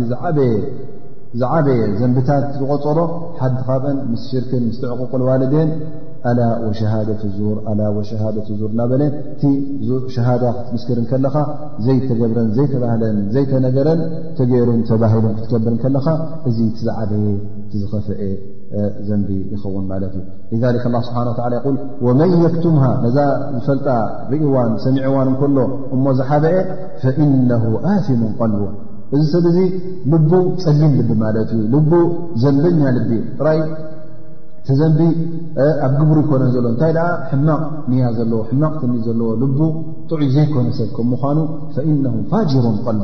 ዝዓበየ 1.40 1.80
ዘንብታት 1.98 2.44
ዝቆፀሮ 2.60 2.98
ሓቲ 3.40 3.58
ካብአን 3.66 3.98
ምስ 4.12 4.22
ሽርክን 4.30 4.62
ምስቲዕቁቕዋልዴን 4.70 5.68
ኣላ 6.30 6.40
ወሸሃደት 6.64 7.20
ዙር 7.36 7.56
ወሸሃደ 7.98 8.34
ዙር 8.60 8.66
እናበለ 8.72 9.02
እቲ 9.34 9.42
ብዙ 9.80 9.90
ሸሃዳ 10.16 10.42
ክትምስክር 10.58 10.98
ከለኻ 11.12 11.36
ዘይተገብረን 11.86 12.48
ዘይተባህን 12.58 13.18
ዘይተነገረን 13.36 14.02
ተገይሩን 14.38 14.82
ተባሂሉ 14.92 15.26
ክትገብርከለኻ 15.40 16.06
እዚ 16.50 16.58
ቲዝዓበየ 16.78 17.24
ዝኸፍአ 17.82 18.18
መን 19.08 19.22
ክም 20.82 21.00
ዛ 23.16 23.24
ዝፈልጣ 23.64 23.88
ርእዋን 24.32 24.70
ሰሚዕዋን 24.84 25.28
ሎ 25.56 25.60
እሞ 25.94 26.04
ዝሓበአ 26.18 26.58
እነ 27.28 27.50
ሙ 27.62 27.72
ል 28.52 28.62
እዚ 29.16 29.22
ሰብዚ 29.34 29.56
ል 30.12 30.42
ፀሊን 30.64 30.92
ል 31.08 31.18
ማ 31.22 31.32
ል 31.36 32.00
ዘንበኛ 32.42 32.80
ል 32.96 33.08
ራይ 33.46 33.58
ቲ 34.68 34.74
ዘንቢ 34.80 35.00
ኣብ 35.86 35.92
ግብሩ 35.98 36.16
ይኮነ 36.24 36.42
ሎ 36.64 36.66
እታይ 36.74 36.92
ማ 37.46 37.54
ያ 38.02 38.10
ዘማ 38.18 38.32
ዘለዎ 39.06 39.30
ል 39.42 39.46
ጥዑይ 40.08 40.28
ዘኮነሰብ 40.34 40.90
ከኑ 40.96 41.10
ፋ 41.22 41.24
ል 41.36 41.40
ፋር 42.34 42.94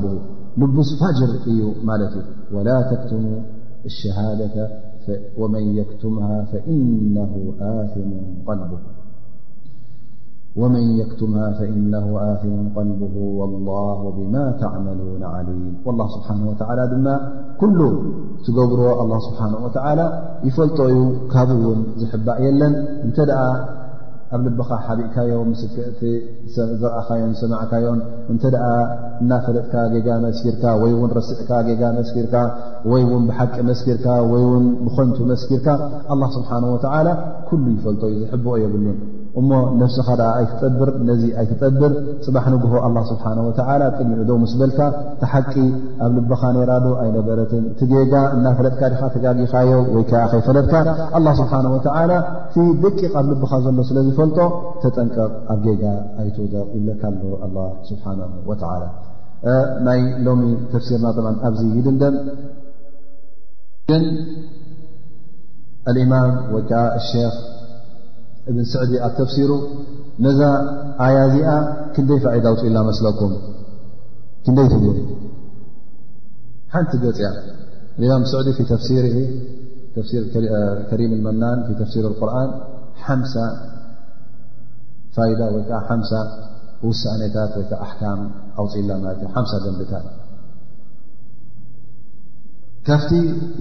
እዩ 4.49 4.61
ومن 5.39 5.65
يكتمها 5.77 6.45
فإنه 6.45 7.53
آثم 12.13 12.61
قلبه 12.77 13.17
والله 13.17 14.11
بما 14.17 14.51
تعملون 14.61 15.23
عليه 15.25 15.69
والله 15.85 16.07
سبحانه 16.09 16.45
وتعل 16.51 16.79
كل 17.61 17.79
تብر 18.47 18.81
الله 19.03 19.19
سبحانه 19.29 19.59
وتعلى 19.65 20.07
يፈلጦ 20.49 20.79
ካ 21.35 21.37
و 21.65 21.71
زحب 22.01 22.27
يለ 22.45 22.61
ኣብ 24.35 24.41
ልበኻ 24.45 24.69
ሓቢእካዮም 24.87 25.49
ምስክእቲ 25.51 26.01
ዝረአኻዮም 26.55 27.33
ሰማዕካዮም 27.41 27.99
እንተ 28.33 28.43
ደኣ 28.55 28.67
እናፈለጥካ 29.23 29.75
ጌጋ 29.93 30.09
መስኪርካ 30.25 30.65
ወይ 30.83 30.93
እውን 30.97 31.11
ረስእካ 31.19 31.51
ጌጋ 31.69 31.83
መስኪርካ 31.99 32.35
ወይ 32.93 33.03
እውን 33.09 33.23
ብሓቂ 33.31 33.55
መስኪርካ 33.71 34.07
ወይ 34.33 34.43
እውን 34.49 34.67
ብኮንቱ 34.87 35.17
መስኪርካ 35.33 35.69
ኣላ 36.15 36.23
ስብሓን 36.39 36.67
ወተዓላ 36.75 37.09
ኩሉ 37.51 37.65
ይፈልቶ 37.77 38.03
እዩ 38.15 38.19
ዝሕብኦ 38.31 38.57
የብሉን 38.65 38.99
እሞ 39.41 39.51
ነፍስኻ 39.81 40.09
ኣይትጠብር 40.37 40.89
ነዚ 41.09 41.23
ኣይትጠብር 41.41 41.93
ፅባሕ 42.27 42.45
ንግሆ 42.53 42.73
ኣላ 42.87 42.97
ስብሓ 43.09 43.25
ወላ 43.49 43.81
ጥድሚዑ 43.97 44.21
ዶ 44.29 44.35
ምስ 44.43 44.53
በልካ 44.61 44.79
ተሓቂ 45.21 45.53
ኣብ 46.05 46.13
ልብኻ 46.17 46.43
ነይራዶ 46.57 46.87
ኣይነበረትን 47.03 47.65
እቲ 47.73 47.81
ጌጋ 47.91 48.15
እናፈለጥካ 48.37 48.81
ዲኻ 48.93 49.03
ተጋቢኻዮ 49.17 49.73
ወይከዓ 49.97 50.23
ከይፈለጥካ 50.35 50.75
ላ 51.25 51.29
ስብሓ 51.41 51.53
ወላ 51.97 52.13
ቲደቂቕ 52.55 53.03
ኣብ 53.21 53.27
ልብኻ 53.33 53.53
ዘሎ 53.67 53.79
ስለ 53.91 53.99
ዝፈልጦ 54.09 54.39
ተጠንቀቕ 54.85 55.33
ኣብ 55.55 55.61
ጌጋ 55.67 55.85
ኣይትውዘቕ 56.23 56.69
ይለካ 56.79 57.03
ሎ 57.25 57.35
ኣላ 57.47 57.59
ስብሓ 57.91 58.05
ወላ 58.53 58.63
ናይ 59.89 60.01
ሎሚ 60.29 60.43
ተፍሲርና 60.73 61.07
ም 61.29 61.37
ኣብዚ 61.51 61.61
ይድምደን 61.77 62.17
ግን 63.91 64.05
ኣልእማም 65.91 66.31
ወይከዓ 66.55 66.83
ሸክ 67.11 67.37
እብን 68.51 68.65
ስዕዲ 68.73 68.93
ኣብ 69.07 69.13
ተፍሲሩ 69.21 69.53
ነዛ 70.25 70.41
ኣያ 71.05 71.19
ዚኣ 71.35 71.51
ክንደይ 71.95 72.19
ፋይዳ 72.25 72.45
ኣውፅኢላ 72.53 72.79
መስለኩም 72.91 73.33
ክንደይ 74.45 74.69
ትብሉ 74.73 74.89
ሓንቲ 76.75 76.93
ገፅያ 77.05 77.29
እማም 78.01 78.23
ስዕዲ 78.33 78.49
ተሲ 79.97 80.19
ከሪም 80.89 81.13
መናን 81.27 81.59
ተሲር 81.81 82.07
ቁርን 82.21 82.51
ሓ 83.05 83.17
ፋይዳ 85.17 85.41
ወይዓ 85.55 85.73
ሓ 85.89 85.93
ውሳእነታት 86.87 87.53
ወይዓ 87.59 87.73
ኣካም 87.87 88.21
ኣውፅኢላ 88.63 88.91
ማለት 89.03 89.21
እዩ 89.23 89.29
ሓሳ 89.37 89.53
ደንብታት 89.65 90.07
ካፍቲ 92.89 93.11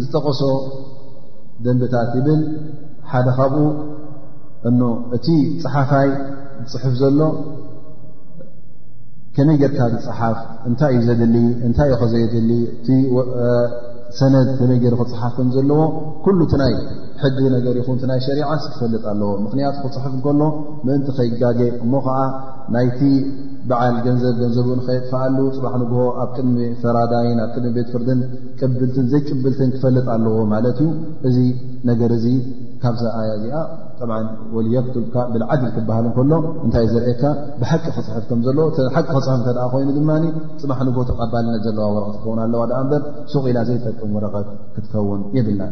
ዝጠቐሶ 0.03 0.41
ደንብታት 1.65 2.09
ይብል 2.19 2.41
ሓደ 3.11 3.27
ካብኡ 3.37 3.55
እኖ 4.69 4.81
እቲ 5.15 5.27
ፀሓፋይ 5.63 6.09
ዝፅሕፍ 6.71 6.93
ዘሎ 7.01 7.19
ከመይ 9.37 9.57
ጌርካ 9.61 9.79
ዝፅሓፍ 9.93 10.37
እንታይ 10.69 10.93
እዩ 10.93 11.01
ዘድሊ 11.09 11.37
እንታይ 11.67 11.89
እዩ 11.91 11.97
ኸዘየድሊ 12.01 12.51
እቲ 12.75 12.87
ሰነድ 14.19 14.47
ከመይ 14.59 14.77
ጌር 14.83 14.93
ክፅሓፍን 14.99 15.47
ዘለዎ 15.55 15.81
ኩሉ 16.25 16.39
እቲ 16.47 16.53
ናይ 16.61 16.73
ሕጊ 17.23 17.37
ነገር 17.55 17.75
ይኹን 17.81 17.99
ናይ 18.11 18.19
ሸሪዓስ 18.27 18.63
ክፈልጥ 18.71 19.03
ኣለዎ 19.11 19.29
ምክንያቱ 19.45 19.75
ክፅሕፍ 19.83 20.13
እከሎ 20.19 20.41
ምእንቲ 20.87 21.07
ከይጋ 21.17 21.41
እሞ 21.83 21.93
ኸዓ 22.05 22.17
ናይቲ 22.75 22.99
በዓል 23.69 23.95
ገንዘብ 24.05 24.35
ገንዘቡን 24.41 24.79
ከየጥፋኣሉ 24.87 25.37
ፅባሕ 25.55 25.73
ንግሆ 25.81 26.01
ኣብ 26.23 26.29
ቅድሚ 26.37 26.57
ፈራዳይን 26.81 27.37
ኣብ 27.45 27.49
ቅድሚ 27.55 27.71
ቤት 27.77 27.87
ፍርድን 27.93 28.19
ቅብልትን 28.59 29.05
ዘይጭብልትን 29.11 29.69
ክፈልጥ 29.75 30.05
ኣለዎ 30.15 30.37
ማለት 30.55 30.79
እዩ 30.85 30.89
እዚ 31.29 31.37
ነገር 31.89 32.11
እዚ 32.17 32.25
ካብዛ 32.85 33.03
ኣያ 33.19 33.29
እዚኣ 33.37 33.55
ወል 34.55 34.67
ብዓድል 35.35 35.67
ክበሃል 35.75 36.07
ከሎ 36.15 36.31
እንታይእ 36.65 36.89
ዘርእካ 36.93 37.23
ብሓቂ 37.61 37.85
ፍፅሕፍ 37.97 38.25
ከዘ 38.31 38.47
ሓቂ 38.57 38.77
ፍፅሕፍ 39.17 39.73
ይኑ 39.81 39.89
ድማ 39.97 40.09
ፅማሕ 40.61 40.79
ንጎ 40.87 40.97
ተቐባልነት 41.09 41.61
ዘለዋ 41.67 41.87
ረ 42.01 42.03
ትከውን 42.15 42.39
ኣለዋ 42.45 42.61
በር 42.91 43.03
ሱቅ 43.33 43.43
ኢላ 43.51 43.59
ዘይጠቅም 43.69 44.11
ወረቐት 44.17 44.49
ክትከውን 44.75 45.21
ይብልና 45.37 45.63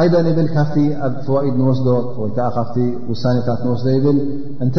ኣይ 0.00 0.08
ብል 0.38 0.48
ካብቲ 0.54 0.76
ኣብ 1.06 1.14
ፈዋኢድ 1.26 1.54
ንወስዶ 1.60 1.88
ወይ 2.22 2.30
ከዓ 2.38 2.48
ካብ 2.56 2.72
ውሳኔታት 3.12 3.60
ንወስዶ 3.66 3.88
ይብል 3.96 4.18
እተ 4.66 4.76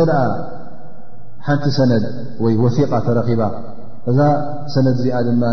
ሓንቲ 1.47 1.65
ሰነድ 1.77 2.05
ወይ 2.43 2.53
ወቃ 2.65 2.77
ተረኺባ 3.07 3.41
እዛ 4.09 4.19
ሰነድ 4.73 4.95
እዚኣ 5.01 5.17
ድማ 5.27 5.43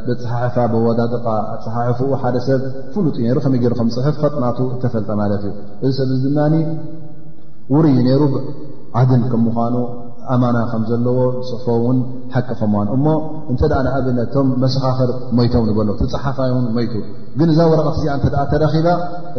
ብፀሓሕፋ 0.07 0.55
ብወዳድቃ 0.74 1.26
ፀሓሕፍኡ 1.64 2.07
ሓደ 2.22 2.36
ሰብ 2.47 2.62
ፍሉጥ 2.93 3.16
እዩ 3.22 3.30
ሩ 3.36 3.39
ከመይ 3.45 3.59
ገይሩ 3.64 3.74
ከም 3.80 3.88
ዝፅሑፍ 3.95 4.18
ጥ 4.34 4.38
ናቱ 4.43 4.59
ተፈልጠ 4.84 5.09
ማለት 5.22 5.41
እዩ 5.47 5.53
እዚ 5.88 5.91
ሰብ 5.97 6.12
ዚ 6.22 6.24
ድና 6.26 6.39
ውሩይ 7.74 7.91
ዩ 7.97 7.99
ነይሩ 8.07 8.22
ዓድን 8.99 9.22
ከም 9.32 9.41
ምኳኑ 9.47 9.76
ኣማና 10.34 10.57
ከም 10.72 10.82
ዘለዎ 10.91 11.20
ዝፅሕፎ 11.49 11.66
እውን 11.80 11.97
ሓቂ 12.34 12.47
ከምዋን 12.59 12.88
እሞ 12.95 13.05
እንተኣ 13.51 13.74
ንኣብነትቶም 13.88 14.47
መሰኻኽር 14.64 15.09
ሞይቶ 15.38 15.53
ንበሎ 15.70 15.89
ፀሓፋይ 16.01 16.51
ን 16.66 16.68
ሞይቱ 16.78 16.93
ግን 17.39 17.47
እዛ 17.53 17.59
ወረቐት 17.72 17.97
እዚኣ 18.01 18.14
እተ 18.20 18.36
ተረኺባ 18.53 18.88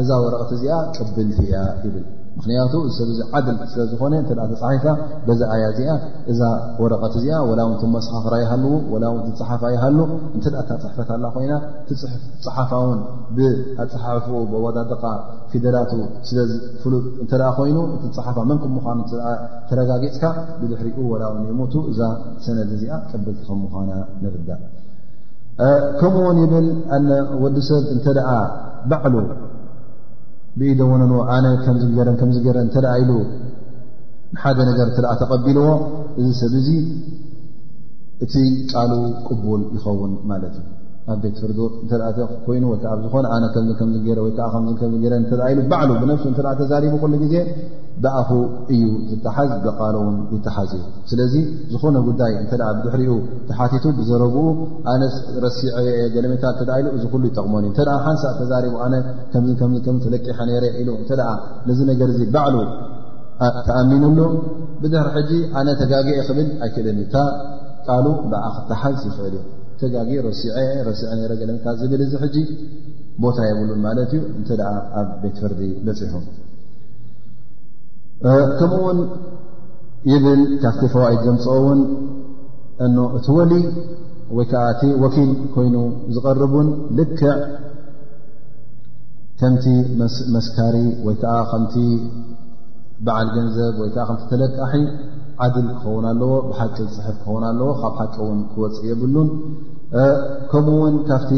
እዛ 0.03 0.11
ወረቐት 0.25 0.51
እዚኣ 0.59 0.75
ቅብልቲ 0.97 1.39
እያ 1.47 1.55
ይብል 1.85 2.05
ምክንያቱ 2.43 2.73
እዚሰብ 2.91 3.09
ዚ 3.17 3.25
ዓድል 3.39 3.57
ስለ 3.73 3.81
ዝኾነ 3.91 4.15
እተኣ 4.21 4.39
ተፃሓፋ 4.53 4.85
በዛ 5.27 5.41
ኣያ 5.55 5.65
እዚኣ 5.73 5.91
እዛ 6.33 6.41
ወረቐት 6.83 7.15
እዚኣ 7.19 7.35
ወላውንቲ 7.51 7.83
መፅሓኽራ 7.93 8.35
ይሃል 8.45 8.65
ወላ 8.93 9.05
ውንቲ 9.17 9.29
ፀሓፋ 9.41 9.63
ይሃሉ 9.75 9.99
እንተኣ 10.37 10.55
ፅሕፈት 10.85 11.11
ላ 11.25 11.29
ኮይና 11.35 11.53
ፅሓፋውን 12.47 12.99
ብኣፅሓፍኡ 13.37 14.33
ብወዳድኻ 14.53 15.05
ፊደላቱ 15.53 15.93
ስፍሉ 16.31 16.93
እተ 17.27 17.33
ኮይኑ 17.61 17.79
እቲፀሓፋ 17.99 18.37
መን 18.51 18.61
ክምዃኑ 18.65 18.99
ተረጋጌፅካ 19.71 20.25
ብድሕሪኡ 20.63 20.99
ወላ 21.13 21.23
ውን 21.35 21.47
ይሞቱ 21.53 21.77
እዛ 21.95 22.01
ሰነድ 22.47 22.73
እዚኣ 22.79 22.93
ቀብልቲከምምዃና 23.13 23.91
ንርዳእ 24.25 24.61
ከምኡውን 26.03 26.39
ይብል 26.45 26.69
ኣነ 26.99 27.09
ወዲ 27.45 27.57
ሰብ 27.71 27.85
እንተደኣ 27.97 28.29
ባዕሉ 28.91 29.15
ብኢደ 30.61 30.81
ዎነን 30.93 31.13
ነ 31.45 31.55
ከም 31.65 31.77
ረ 32.07 32.11
ከም 32.21 32.31
ገረ 32.47 32.57
እተ 32.69 32.77
ኢሉ 33.03 33.11
ሓደ 34.43 34.59
ነገር 34.71 34.89
ተኣ 34.97 35.05
ተቐቢልዎ 35.21 35.67
እዚ 36.21 36.29
ሰብ 36.41 36.53
እዙ 36.61 36.69
እቲ 38.25 38.35
ፃሉ 38.73 38.93
ቅቡል 39.29 39.63
ይኸውን 39.77 40.13
ማለት 40.31 40.55
እዩ 40.61 40.67
ኣብ 41.13 41.19
ቤት 41.23 41.37
ፍርድ 41.43 41.59
እተኣ 41.85 42.03
ኮይኑ 42.47 42.65
ወይከዓብዝኮኑ 42.73 43.23
ነ 43.95 44.01
ረ 45.13 45.21
ተ 45.31 45.49
ኢሉ 45.53 45.61
ባዕሉ 45.73 45.91
ብነፍሱ 46.03 46.25
እተ 46.35 46.41
ተዛሪቡ 46.61 47.03
ሉ 47.13 47.23
ጊዜ 47.25 47.35
ብኣኹ 48.03 48.31
እዩ 48.75 48.83
ዝተሓዝ 49.09 49.51
ብቃሎ 49.65 49.97
ን 50.15 50.17
ዝተሓዝ 50.31 50.71
እዩ 50.77 50.85
ስለዚ 51.11 51.35
ዝኾነ 51.73 51.97
ጉዳይ 52.09 52.33
እ 52.41 52.45
ብድሕሪኡ 52.81 53.13
ተሓቲቱ 53.49 53.85
ብዘረብኡ 53.99 54.47
ረሲዐ 55.45 55.77
ገለሜታ 56.15 56.45
ሉ 56.85 57.23
ይጠቕመ 57.29 57.55
እዩ 57.69 57.73
ሓንሳ 58.07 58.25
ተዛሪቡ 58.41 58.75
ተለቂሐ 60.05 60.39
ረ 60.65 60.67
ኢ 60.83 60.85
ነዚ 61.69 61.79
ነገር 61.93 62.11
ባዕሉ 62.37 62.57
ተኣሚኑሎ 63.69 64.19
ብድሕሪ 64.83 65.27
ሕ 65.29 65.41
ኣነ 65.61 65.69
ተጋጊ 65.83 66.09
ክብል 66.29 66.49
ኣከደሚ 66.67 67.01
ቃሉ 67.87 68.07
ብኣክ 68.33 68.57
ተሓዝ 68.71 68.99
ይክእል 69.09 69.33
እዩ 69.33 69.43
ተጋጊ 69.83 70.11
ሲ 70.41 70.43
ገለሜት 71.43 71.65
ዝብል 71.83 72.03
ቦታ 73.25 73.39
የብሉን 73.51 73.81
ማለት 73.89 74.11
እዩ 74.19 74.23
እተ 74.43 74.51
ኣብ 75.01 75.09
ቤት 75.23 75.37
ፍርዲ 75.43 75.61
በፂሑ 75.87 76.13
ከምኡውን 78.59 78.99
ይብል 80.13 80.41
ካፍቲ 80.63 80.81
ፈዋኢድ 80.95 81.21
ዘምፅኦ 81.27 81.55
ውን 81.65 81.81
እቲ 83.19 83.27
ወልይ 83.39 83.65
ወይከዓ 84.37 84.63
እቲ 84.75 84.83
ወኪል 85.03 85.31
ኮይኑ 85.55 85.75
ዝቐርቡን 86.15 86.69
ልክዕ 86.99 87.23
ከምቲ 89.41 89.65
መስካሪ 90.35 90.77
ወይከዓ 91.07 91.35
ከምቲ 91.53 91.75
በዓል 93.07 93.29
ገንዘብ 93.37 93.75
ወይዓ 93.83 93.97
ከ 94.09 94.13
ተለቃሒ 94.31 94.75
ዓድል 95.45 95.69
ክኸውን 95.79 96.05
ኣለዎ 96.13 96.33
ብሓቂ 96.51 96.77
ፅሕፍ 96.97 97.17
ክኸውን 97.23 97.45
ኣለዎ 97.51 97.69
ካብ 97.81 97.95
ሓቂ 98.01 98.15
ውን 98.27 98.39
ክወፅእ 98.53 98.87
የብሉን 98.91 99.29
ከምኡ 100.53 100.75
ውን 100.83 100.95
ካብቲ 101.09 101.31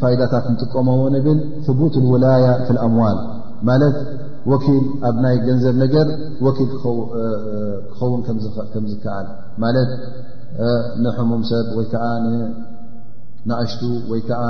ፋዳታት 0.00 0.46
ንጥቀመውን 0.52 1.14
ብል 1.26 1.40
ቡት 1.80 1.94
ውላያ 2.12 2.46
ኣምዋል 2.86 3.18
ማት 3.68 3.82
ወኪል 4.50 4.78
ኣብ 5.08 5.16
ናይ 5.24 5.34
ገንዘብ 5.46 5.74
ነገር 5.84 6.06
ወኪል 6.46 6.68
ክኸውን 6.82 8.20
ከም 8.74 8.84
ዝከኣል 8.90 9.26
ማለት 9.62 9.90
ንሕሙም 11.04 11.42
ሰብ 11.50 11.66
ወይ 11.78 11.86
ከዓ 11.92 12.04
ናእሽቱ 13.50 13.82
ወይ 14.12 14.20
ከዓ 14.28 14.42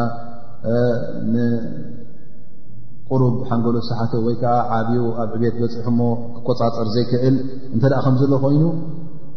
ንቁሩብ 1.33 3.35
ሓንጎሎ 3.49 3.77
ሳሓት 3.89 4.13
ወይ 4.27 4.37
ከዓ 4.43 4.55
ዓብኡ 4.77 5.03
ኣብ 5.23 5.31
ዕብት 5.41 5.55
በፅሑ 5.63 5.87
ሞ 5.99 6.01
ክቆፃፀር 6.37 6.87
ዘይክእል 6.95 7.37
እንተ 7.75 7.83
ደኣ 7.93 7.99
ከም 8.07 8.15
ዘሎ 8.23 8.33
ኮይኑ 8.45 8.63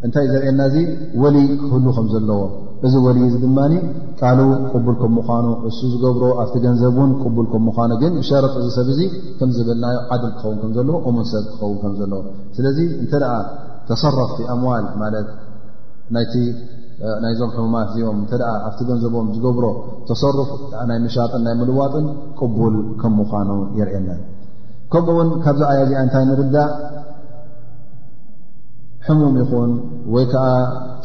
እንታይእ 0.05 0.29
ዘርእየና 0.33 0.61
እዚ 0.69 0.77
ወልይ 1.23 1.47
ክህሉ 1.65 1.85
ከም 1.97 2.07
ዘለዎም 2.13 2.51
እዚ 2.87 2.93
ወልይ 3.03 3.25
ዚ 3.33 3.35
ድማ 3.43 3.57
ቃል 4.19 4.39
ቅቡል 4.71 4.95
ከም 5.01 5.11
ምኳኑ 5.17 5.45
እሱ 5.67 5.77
ዝገብሮ 5.91 6.23
ኣብቲ 6.41 6.55
ገንዘብ 6.65 6.95
ውን 7.01 7.11
ቡል 7.35 7.47
ከም 7.51 7.63
ምኳኑ 7.67 7.91
ግን 8.01 8.13
ብሸረጢ 8.21 8.55
እዚ 8.61 8.67
ሰብ 8.77 8.87
እዚ 8.93 9.01
ከምዝብልናዮ 9.37 9.97
ዓድል 10.13 10.31
ክኸውን 10.39 10.57
ከምዘለዎ 10.61 10.97
ኦሙን 11.09 11.25
ሰብ 11.33 11.45
ክኸውን 11.51 11.77
ከምዘለዎ 11.83 12.19
ስለዚ 12.57 12.79
እንተ 13.03 13.13
ደኣ 13.23 13.31
ተሰረፍ 13.89 14.33
ኣምዋል 14.55 14.85
ማለት 15.01 15.29
ይ 16.41 16.45
ናይዞም 17.23 17.49
ሕሙማት 17.55 17.87
እዚኦም 17.93 18.17
እተደ 18.25 18.41
ኣብቲ 18.67 18.79
ገንዘቦም 18.89 19.29
ዝገብሮ 19.35 19.65
ተሰርፍ 20.09 20.49
ናይ 20.89 20.99
ምሻጥን 21.05 21.41
ናይ 21.45 21.55
ምልዋጥን 21.61 22.05
ቅቡል 22.39 22.75
ከም 23.01 23.13
ምኳኑ 23.21 23.49
የርእናን 23.79 24.21
ከምኡውን 24.93 25.29
ካብዛ 25.45 25.61
ዓያ 25.71 25.79
እዚኣ 25.85 25.99
እንታይ 26.05 26.25
ንርዳእ 26.29 26.69
ሕሙም 29.07 29.33
ይኹን 29.39 29.71
ወይ 30.15 30.25
ከዓ 30.31 30.43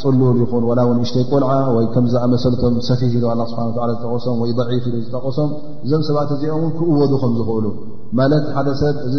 ፅሉል 0.01 0.37
ይኹን 0.43 0.65
ላ 0.79 0.81
ውን 0.89 0.99
እሽተይ 1.05 1.25
ቆልዓ 1.31 1.49
ወይ 1.77 1.87
ከምዝኣመሰልቶም 1.95 2.75
ሰፊ 2.89 3.01
ኢ 3.13 3.21
ስብሓ 3.21 3.65
ዝጠቀሶም 3.93 4.37
ወይ 4.43 4.51
ዒፍ 4.59 4.69
ኢ 4.77 5.01
ዝጠቆሶም 5.07 5.49
እዞም 5.85 6.03
ሰባት 6.09 6.31
እዚኦም 6.35 6.69
ክእወዱ 6.77 7.13
ከም 7.23 7.33
ዝክእሉ 7.39 7.65
ማለት 8.19 8.45
ሓደ 8.57 8.69
ሰብ 8.83 8.97
እዚ 9.07 9.17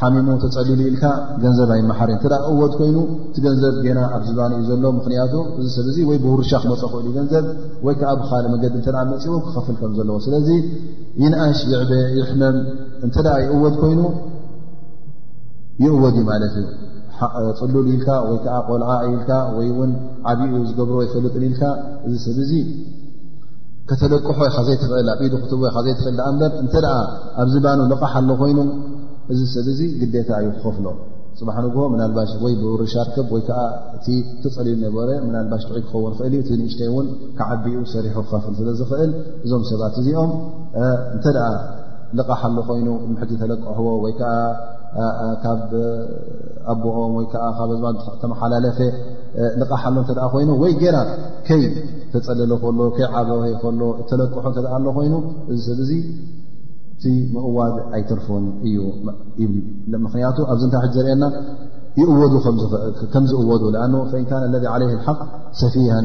ሓሚሙ 0.00 0.26
ተፀሊሉ 0.44 0.80
ኢልካ 0.88 1.04
ገንዘባይ 1.42 1.80
መሓር 1.90 2.10
እእእወድ 2.16 2.72
ኮይኑ 2.80 2.96
እቲ 3.28 3.36
ገንዘብ 3.46 3.76
ገና 3.86 4.00
ኣብ 4.16 4.24
ዝባን 4.30 4.52
እዩ 4.58 4.64
ዘሎ 4.70 4.84
ምክንያቱ 4.98 5.34
እዚ 5.60 5.68
ሰብ 5.76 5.86
ወይ 6.10 6.18
ብውርሻ 6.24 6.50
ክመፀ 6.64 6.82
ክእሉ 6.94 7.06
ገንዘብ 7.18 7.46
ወይ 7.88 7.94
ከዓ 8.00 8.12
ብካል 8.22 8.44
መንገዲ 8.54 8.74
እተ 8.82 8.88
መፅኡ 9.12 9.36
ክከፍል 9.46 9.76
ከም 9.82 9.94
ዘለዎ 10.00 10.16
ስለዚ 10.26 10.48
ይንኣሽ 11.22 11.60
ዝዕበ 11.70 11.92
ይሕመም 12.18 12.58
እንተ 13.06 13.16
ይእወድ 13.46 13.76
ኮይኑ 13.84 14.02
ይእወድ 15.84 16.16
እዩ 16.22 16.26
ማለት 16.32 16.56
እዩ 16.62 16.66
ፅሉል 17.58 17.86
ኢልካ 17.94 18.08
ወይ 18.28 18.36
ከዓ 18.44 18.54
ቆልዓ 18.68 18.90
ይልካ 19.08 19.30
ወይውን 19.56 19.90
ዓብኡ 20.30 20.52
ዝገብሮ 20.68 20.96
ይፈልጥን 21.06 21.44
ኢልካ 21.48 21.62
እዚ 22.06 22.14
ሰብ 22.24 22.38
ከተለቅሖ 23.90 24.38
ዘይል 24.68 25.08
ኢዱ 25.26 25.34
ክ 25.42 25.46
ዘትኽእል 25.86 26.18
ኣ 26.28 26.30
በር 26.38 26.52
እተ 26.64 26.74
ኣብዝባኑ 27.42 27.80
ልቕሓ 27.92 28.12
ኣሎ 28.22 28.30
ኮይኑ 28.40 28.58
እዚ 29.32 29.40
ሰብዚ 29.54 29.80
ግዴታ 30.00 30.30
እዩ 30.42 30.48
ክኸፍሎ 30.56 30.86
ፅባሕኑ 31.38 31.66
ግ 31.74 31.78
ምናልባሽ 31.92 32.30
ወይ 32.44 32.54
ብርሻርክብ 32.62 33.26
ወይከዓ 33.34 33.58
እቲተፀሊል 33.96 34.78
ነበረ 34.86 35.08
ናባሽ 35.34 35.62
ድዑይ 35.68 35.82
ክኸውን 35.88 36.14
ኽእል 36.18 36.34
እዩ 36.36 36.40
ቲንእሽተይ 36.48 36.90
ን 37.04 37.08
ክዓቢኡ 37.38 37.82
ሰሪሑ 37.94 38.16
ክኸፍል 38.30 38.54
ስለዝኽእል 38.60 39.12
እዞም 39.44 39.62
ሰባት 39.70 39.94
እዚኦም 40.02 40.30
እንተ 41.14 41.24
ልቕሓ 42.20 42.40
ኣሎ 42.50 42.58
ኮይኑ 42.70 42.88
ምሕዚ 43.12 43.30
ተለቀሕዎ 43.42 43.88
ወይዓ 44.04 44.20
ካብ 45.42 45.70
ኣቦኦም 46.72 47.12
ወይ 47.18 47.26
ከዓ 47.32 47.44
ተመሓላለፈ 48.22 48.78
ልቕሓ 49.60 49.82
ሎ 49.94 50.00
እተ 50.04 50.10
ኮይኑ 50.32 50.50
ወይ 50.62 50.72
ጌራ 50.82 50.96
ከይ 51.48 51.62
ተፀለለ 52.12 52.52
ከሎ 52.62 52.78
ከይ 52.96 53.06
ዓበ 53.20 53.30
ከሎ 53.62 53.80
ተለቅሖ 54.10 54.44
እተ 54.60 54.64
ኣሎ 54.76 54.86
ኮይኑ 54.96 55.14
እዚ 55.54 55.60
ሰብ 55.68 55.78
እዙ 55.84 55.90
እቲ 56.94 57.04
ምእዋድ 57.34 57.74
ኣይተርፍዎን 57.96 58.46
እዩምክንያቱ 59.44 60.36
ኣብዚ 60.52 60.62
ንታይ 60.68 60.82
ሕ 60.86 60.88
ዘርአየና 60.96 61.24
ይወከም 62.00 63.24
ዝእወዱ 63.30 63.62
ኣ 63.84 63.86
እን 64.20 64.24
ካና 64.30 64.42
ለذ 64.54 64.66
ለይ 64.82 64.88
ሓ 65.06 65.08
ሰፊሃ 65.62 65.96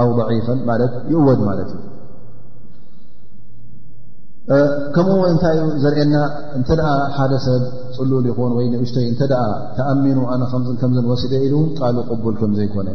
ኣው 0.00 0.08
ضፈ 0.18 0.46
ማለት 0.70 0.92
ይእወድ 1.12 1.40
ማለት 1.50 1.68
እዩ 1.76 1.94
ከምኡው 4.94 5.22
እንታይ 5.30 5.58
ዘርኤና 5.82 6.14
እንተ 6.58 6.68
ሓደ 7.16 7.32
ሰብ 7.46 7.62
ፅሉል 7.96 8.26
ይኮን 8.30 8.52
ወይ 8.58 8.66
ንእሽቶይ 8.72 9.06
እተ 9.14 9.20
ተኣሚኑ 9.78 10.18
ኣነ 10.34 10.42
ከምወሲደ 10.82 11.32
ኢሉእ 11.46 11.66
ቃል 11.78 11.96
ቅቡል 12.10 12.36
ከምዘይኮነ 12.40 12.88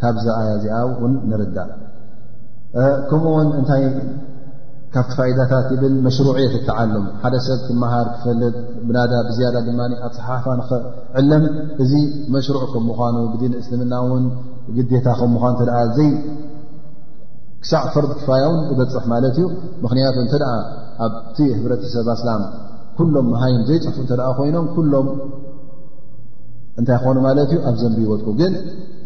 ካብዛ 0.00 0.26
ኣያ 0.40 0.50
ዚኣ 0.64 0.74
ን 1.12 1.12
ንርዳእ 1.30 1.70
ከምኡውን 3.10 3.48
እንታይ 3.60 3.84
ካብቲ 4.94 5.10
ፋኢዳታት 5.18 5.68
ብል 5.80 5.94
መሽሩዕየት 6.08 6.54
እተዓሎም 6.60 7.04
ሓደ 7.24 7.34
ሰብ 7.46 7.58
ትመሃር 7.66 8.06
ክፈልጥ 8.14 8.54
ብናዳ 8.86 9.12
ብዝያዳ 9.28 9.56
ድማ 9.66 9.80
ኣፀሓፋ 10.08 10.44
ንኽዕለም 10.60 11.44
እዚ 11.82 11.92
መሽሩዕ 12.36 12.64
ከም 12.72 12.84
ምኳኑ 12.90 13.16
ብዲን 13.34 13.54
እስልምና 13.62 13.94
ውን 14.08 14.26
ግታ 14.92 15.06
ከምኑ 15.20 15.42
ዘ 15.98 16.02
ክሳዕ 17.62 17.82
ፈርዲ 17.94 18.10
ክፋያ 18.20 18.44
ውን 18.50 18.60
ዝበፅሕ 18.68 19.04
ማለት 19.12 19.34
እዩ 19.38 19.46
ምክንያቱ 19.84 20.14
እንተደኣ 20.24 20.52
ኣብቲ 21.06 21.38
ህብረተሰብ 21.56 22.06
ኣስላም 22.16 22.42
ኩሎም 22.98 23.26
መሃይም 23.32 23.60
ዘይፅሑፉ 23.68 23.94
እተደኣ 24.04 24.26
ኮይኖም 24.38 24.66
ኩሎም 24.76 25.08
እንታይ 26.80 26.98
ክኾኑ 27.02 27.16
ማለት 27.28 27.50
እዩ 27.52 27.58
ኣብ 27.70 27.76
ዘንቢወትኩ 27.82 28.28
ግን 28.40 28.52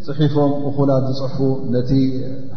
ፅሒፎም 0.07 0.51
እኹላት 0.69 1.05
ዝፅሑፉ 1.17 1.37
ነቲ 1.75 1.91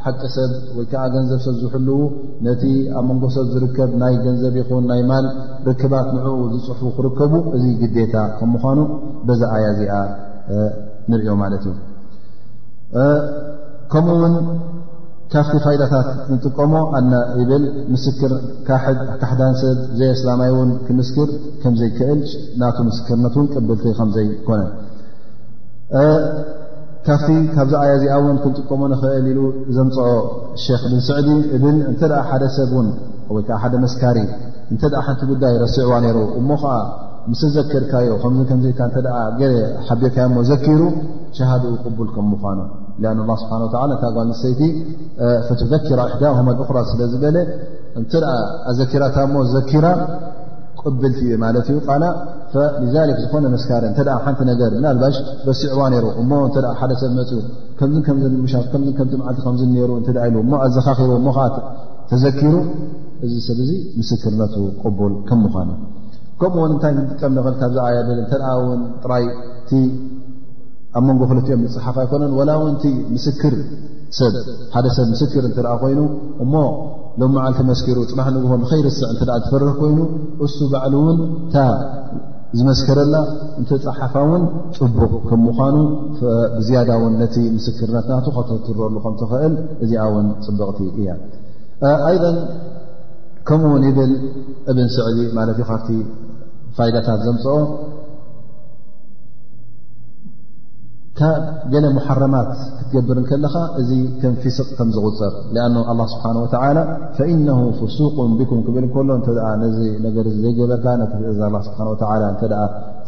ሓቂ 0.04 0.20
ሰብ 0.36 0.50
ወይ 0.76 0.86
ከዓ 0.92 1.02
ገንዘብ 1.14 1.40
ሰብ 1.46 1.56
ዝሕልው 1.62 2.00
ነቲ 2.46 2.62
ኣብ 2.98 3.04
መንጎሶት 3.10 3.46
ዝርከብ 3.54 3.90
ናይ 4.02 4.14
ገንዘብ 4.26 4.54
ይኹን 4.60 4.84
ናይ 4.90 5.02
ማል 5.10 5.26
ርክባት 5.68 6.08
ንዕኡ 6.16 6.36
ዝፅሑፉ 6.54 6.84
ክርከቡ 6.98 7.32
እዚ 7.58 7.64
ግዴታ 7.82 8.16
ከም 8.38 8.50
ምኳኑ 8.56 8.78
በዛ 9.28 9.42
ኣያዚኣ 9.56 9.94
ንሪዮ 11.10 11.30
ማለት 11.42 11.64
እዩ 11.72 11.76
ከምኡውን 13.92 14.34
ካፍቲ 15.32 15.54
ፋይዳታት 15.64 16.06
ንጥቀሞ 16.32 16.74
ኣነ 16.98 17.12
ብል 17.48 17.64
ምስክር 17.94 18.32
ካሓዳንሰብ 19.20 19.78
ዘየ 19.98 20.10
ስላማይ 20.20 20.52
ን 20.68 20.70
ክምስክር 20.86 21.28
ከምዘይክእል 21.62 22.20
ና 22.60 22.70
ምክርነትን 22.86 23.46
ቅብል 23.54 23.80
ከዘይኮነ 23.98 24.60
ካፍቲ 27.08 27.28
ካብዛ 27.56 27.74
ዓያዚኣ 27.84 28.14
ውን 28.24 28.38
ክንጥቀሞ 28.44 28.80
ንክእል 28.92 29.36
ዘንፅ 29.76 29.98
ክ 30.82 30.82
ብንስዕድ 30.90 31.28
እብ 31.58 31.64
እተ 31.92 32.00
ሓደ 32.30 32.42
ሰብ 32.56 32.72
ወዓ 33.36 33.62
ደ 33.72 33.82
መስካሪ 33.84 34.18
እተ 34.74 34.82
ሓንቲ 35.06 35.22
ጉዳይ 35.32 35.54
ረስዕዋ 35.64 35.92
ይሩ 36.08 36.18
እሞ 36.40 36.48
ከዓ 36.64 36.72
ምስ 37.30 37.42
ዘክርካዮ 37.58 38.12
ሓቢርካዮ 39.88 40.28
ዘኪሩ 40.50 40.80
ሸሃደኡ 41.38 41.72
ቅቡል 41.86 42.08
ከም 42.16 42.26
ምኑ 42.32 42.42
ስብሓ 43.42 43.62
ታል 43.74 43.90
ንሰይቲ 44.30 44.60
ዘራ 45.90 46.00
እሕዳ 46.08 46.24
ስለዝበለ 46.92 47.36
እ 48.00 48.04
ኣዘኪራታ 48.70 49.16
ዘኪራ 49.54 49.86
ብልቲ 51.00 51.20
ዩ 51.28 51.30
ዩ 51.30 51.80
ዝነ 52.92 53.54
መረ 53.54 53.84
ንቲ 53.92 54.78
ናባሽ 54.86 55.16
በሲዕዋ 55.46 55.80
ሩ 55.94 56.06
እ 56.20 56.72
ሓደሰብ 56.80 57.16
ፅ 57.80 58.68
ፍሩ 58.70 60.44
ኣዘካ 60.66 61.50
ተዘኪሩ 62.10 62.56
እዚ 63.26 63.34
ሰብ 63.46 63.58
ስክር 64.08 64.34
ል 65.10 65.14
ከምኳን 65.28 65.70
ከምኡ 66.40 66.66
ታይ 66.82 66.92
ጥቀም 67.10 67.34
ካይ 69.04 69.24
ኣብ 70.98 71.04
መንጎ 71.08 71.22
ክልትኦም 71.30 71.60
ዝፅሓፋ 71.72 71.96
ኣይኮነን 72.02 72.32
ወላውንቲ 72.38 72.84
ምስክር 73.14 73.54
ሰብ 74.18 74.34
ሓደ 74.74 74.86
ሰብ 74.96 75.06
ምስክር 75.14 75.42
እንትኣ 75.48 75.66
ኮይኑ 75.82 76.00
እሞ 76.44 76.52
ሎም 77.20 77.32
መዓልተመስኪሩ 77.36 77.98
ፅባሕ 78.10 78.26
ንግሆ 78.36 78.52
ንኸይርስዕ 78.62 79.06
እ 79.14 79.16
ትፈርህ 79.26 79.72
ኮይኑ 79.80 79.98
እሱ 80.46 80.58
ባዕሉ 80.72 80.94
እውን 81.02 81.18
እታ 81.48 81.56
ዝመስክረላ 82.58 83.14
እንተፀሓፋ 83.60 84.14
ውን 84.30 84.42
ፅቡቕ 84.78 85.12
ከም 85.28 85.40
ምኳኑ 85.48 85.76
ብዝያዳውን 86.58 87.14
ነቲ 87.22 87.36
ምስክርናትናቱ 87.56 88.26
ትረሉ 88.68 88.94
ከምትኽእል 89.04 89.54
እዚኣ 89.84 90.04
ውን 90.14 90.26
ፅቡቕቲ 90.46 90.80
እያ 91.02 91.08
ኣይዘን 92.08 92.38
ከምኡውን 93.50 93.84
ይብል 93.90 94.12
እብን 94.70 94.88
ስዕዲ 94.96 95.18
ማለት 95.40 95.58
ዩ 95.62 95.66
ካፍቲ 95.72 95.88
ፋይዳታት 96.78 97.20
ዘምፅኦ 97.28 97.56
ገለ 101.72 101.84
መሓረማት 101.98 102.50
ክትገብር 102.78 103.18
ከለኻ 103.28 103.54
እዚ 103.80 103.90
ከም 104.20 104.34
ፍስቅ 104.42 104.66
ከም 104.78 104.88
ዝቁፀር 104.96 105.32
ኣ 105.64 105.68
ኣላ 105.92 106.00
ስብሓ 106.12 106.24
ተላ 106.52 106.76
ፈእነ 107.16 107.48
ፍሱቅ 107.78 108.16
ብኩም 108.40 108.60
ክብእል 108.66 108.84
እከሎ 108.88 109.08
እ 109.68 109.70
ዚ 109.78 109.88
ነገ 110.04 110.16
ዘይገበርካ 110.42 110.86
ስ 111.22 111.70
እ 112.32 112.48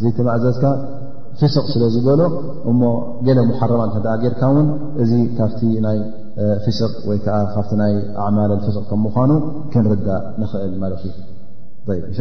ዘይተማእዘዝካ 0.02 0.64
ፍስቅ 1.40 1.64
ስለዝበሎ 1.74 2.20
እሞ 2.70 2.80
ገለ 3.26 3.38
ሓረማት 3.60 3.94
እ 4.00 4.18
ጌርካ 4.22 4.42
ውን 4.56 4.66
እዚ 5.02 5.12
ካብቲ 5.38 5.60
ናይ 5.86 5.98
ፍስቅ 6.64 6.92
ወይ 7.10 7.18
ካ 7.26 7.64
ናይ 7.82 7.94
ኣማል 8.26 8.52
ፍስቅ 8.66 8.82
ከምምኳኑ 8.90 9.30
ክንርዳእ 9.72 10.22
ንኽእል 10.42 10.74
ማለት 10.84 11.04
እዩ 11.10 11.14
እንሻ 12.10 12.18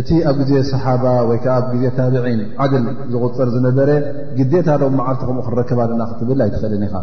እቲ 0.00 0.10
ኣብ 0.28 0.36
ግዜ 0.40 0.52
ሰሓባ 0.70 1.04
ወይከዓ 1.30 1.54
ኣ 1.62 1.70
ግዜ 1.72 1.82
ታብዒን 1.96 2.38
ዓድል 2.64 2.84
ዝቁፅር 3.12 3.48
ዝነበረ 3.54 3.90
ግታዶም 4.38 4.94
መዓልቲ 4.98 5.20
ከምኡ 5.28 5.42
ክንረክባ 5.46 5.80
ና 6.00 6.02
ክትብል 6.10 6.38
ኣይትኽእልን 6.44 6.84
ኢኻ 6.86 6.94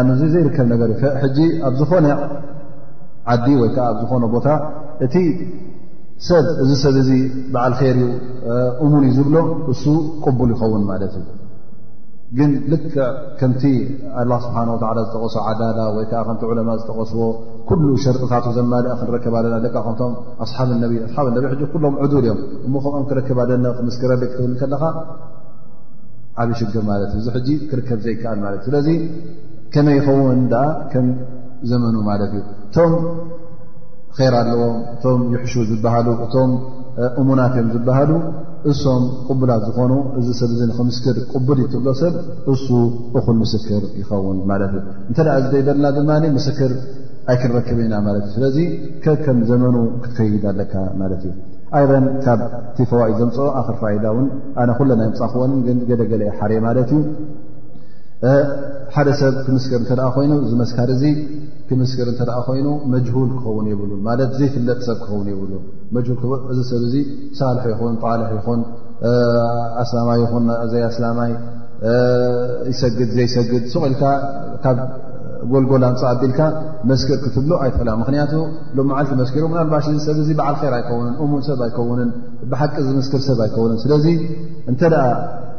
ኣ 0.00 0.02
እዙ 0.14 0.20
ዘይርከብ 0.34 0.66
ነገርእ 0.72 1.00
ሕ 1.02 1.64
ኣብ 1.68 1.72
ዝኮነ 1.80 2.06
ዓዲ 3.34 3.46
ወይከዓ 3.62 3.86
ኣ 3.92 3.96
ዝኾነ 4.02 4.24
ቦታ 4.34 4.46
እቲ 5.06 5.14
ሰብ 6.28 6.44
እዚ 6.64 6.70
ሰብ 6.84 6.94
እዚ 7.02 7.10
በዓል 7.54 7.74
ይር 7.88 7.98
እሙን 8.84 9.02
ዩ 9.08 9.12
ዝብሎ 9.18 9.36
እሱ 9.72 9.82
ቅቡል 10.24 10.50
ይኸውን 10.54 10.82
ማለት 10.90 11.14
እዩ 11.20 11.26
ግን 12.38 12.50
ል 12.70 12.74
ከምቲ 13.40 13.64
ላ 14.30 14.36
ስብሓን 14.44 14.68
ላ 14.82 14.94
ዝተቆሶ 15.06 15.34
ዓዳላ 15.48 15.80
ወይ 15.96 16.04
ከዓ 16.10 16.20
ከምቲ 16.28 16.42
ዕለማ 16.52 16.70
ዝተቆስዎ 16.80 17.20
ኩሉ 17.68 17.86
ሸርጢታት 18.04 18.46
ዘማልአ 18.56 18.94
ክንረክብ 19.00 19.34
ኣለና 19.38 19.56
ል 19.64 19.68
ከቶም 19.74 20.12
ኣሓብ 20.44 20.70
ነቢ 20.84 20.94
ሕ 21.52 21.60
ኩሎም 21.74 21.94
ዕዱል 22.04 22.22
እዮም 22.24 22.40
እሞከምኦም 22.66 23.04
ክርክብ 23.10 23.38
ኣለና 23.44 23.66
ክምስክረለ 23.78 24.22
ክክብ 24.32 24.52
ከለኻ 24.60 24.82
ዓብዪ 26.42 26.52
ሽግር 26.60 26.84
ማለት 26.90 27.10
እዩ 27.14 27.20
ብዙ 27.20 27.28
ሕዚ 27.36 27.48
ክርከብ 27.70 27.98
ዘይከኣል 28.06 28.38
ማለት 28.46 28.60
እዩ 28.62 28.66
ስለዚ 28.70 28.88
ከመይ 29.74 29.96
ይኸውን 29.98 30.40
ዳ 30.52 30.56
ከም 30.94 31.06
ዘመኑ 31.72 31.96
ማለት 32.10 32.32
እዩ 32.38 32.42
እቶም 32.72 32.92
ይራ 34.26 34.34
ኣለዎም 34.42 34.74
እቶም 34.94 35.20
ይሕሹ 35.34 35.54
ዝበሃሉ 35.70 36.08
እቶም 36.24 36.50
እሙናት 37.20 37.52
እዮም 37.60 37.70
ዝበሃሉ 37.76 38.10
እሶም 38.70 39.02
ቅቡላት 39.28 39.62
ዝኾኑ 39.68 39.92
እዚ 40.18 40.28
ሰብ 40.40 40.50
እዚ 40.54 40.60
ንክምስክር 40.70 41.16
ቅቡል 41.32 41.58
ይትብሎ 41.62 41.88
ሰብ 42.00 42.14
እሱ 42.52 42.66
እኹል 43.18 43.36
ምስክር 43.42 43.82
ይኸውን 44.00 44.38
ማለት 44.50 44.72
እዩ 44.78 44.82
እንተደኣ 45.08 45.34
ዝዘይበልና 45.44 45.84
ድማ 45.96 46.10
ምስክር 46.38 46.72
ኣይክንረክበና 47.32 47.92
ማለት 48.06 48.24
እዩ 48.26 48.32
ስለዚ 48.36 48.56
ከ 49.04 49.16
ከም 49.24 49.38
ዘመኑ 49.50 49.76
ክትከይድ 50.04 50.44
ኣለካ 50.52 50.74
ማለት 51.02 51.22
እዩ 51.30 51.34
ኣረን 51.80 52.06
ካብ 52.24 52.40
እቲ 52.70 52.78
ፈዋኢ 52.90 53.12
ዘምፅኦ 53.20 53.46
ኣኽር 53.60 53.76
ፋይዳ 53.82 54.04
እውን 54.14 54.26
ኣነ 54.62 54.70
ኩለናይምፃክወንን 54.80 55.60
ግን 55.68 55.78
ገለገለ 55.90 56.22
ይ 56.28 56.32
ሓርየ 56.40 56.58
ማለት 56.68 56.90
እዩ 56.98 57.02
ሓደ 58.94 59.08
ሰብ 59.20 59.34
ክምስክር 59.46 59.80
እተኣ 59.84 60.00
ኮይኑ 60.16 60.32
ዝመስካር 60.50 60.88
እዚ 60.94 61.02
ክምስክር 61.68 62.06
እንተኣ 62.12 62.34
ኮይኑ 62.46 62.68
መጅሁል 62.92 63.26
ክኸውን 63.32 63.66
የብሉ 63.72 63.90
ማለት 64.06 64.30
ዘይፍለጥ 64.38 64.78
ሰብ 64.88 64.98
ክኸውን 65.04 65.26
የብሉእዚ 65.32 66.60
ሰብ 66.70 66.82
ዙ 66.92 66.96
ሳልሒ 67.38 67.66
ይኹን 67.72 67.94
ጣልሕ 68.04 68.30
ይኹን 68.38 68.60
ኣስላማይ 69.82 70.22
ኹን 70.30 70.46
ዘይ 70.72 70.82
ኣስላማይ 70.90 71.32
ይሰግድ 72.70 73.10
ዘይሰግድ 73.16 73.64
ስቕኢልካ 73.72 74.02
ካብ 74.64 74.78
ጎልጎላ 75.52 75.84
ንፃኣቢልካ 75.94 76.40
መስክር 76.90 77.18
ክትብሎ 77.24 77.52
ኣይትክላ 77.64 77.90
ምክንያቱ 78.02 78.32
ሎ 78.76 78.84
መዓልቲ 78.90 79.12
መስኪሩ 79.22 79.44
ምናልባሽ 79.52 79.86
እዚ 79.92 79.98
ሰብ 80.08 80.18
ብዓልከር 80.38 80.74
ኣይኸውንን 80.78 81.14
እሙን 81.24 81.42
ሰብ 81.48 81.60
ኣይከውንን 81.66 82.10
ብሓቂ 82.52 82.74
ዝምስክር 82.88 83.22
ሰብ 83.28 83.40
ኣይኸውንን 83.46 83.78
ስለዚ 83.84 84.06
እንተ 84.70 84.80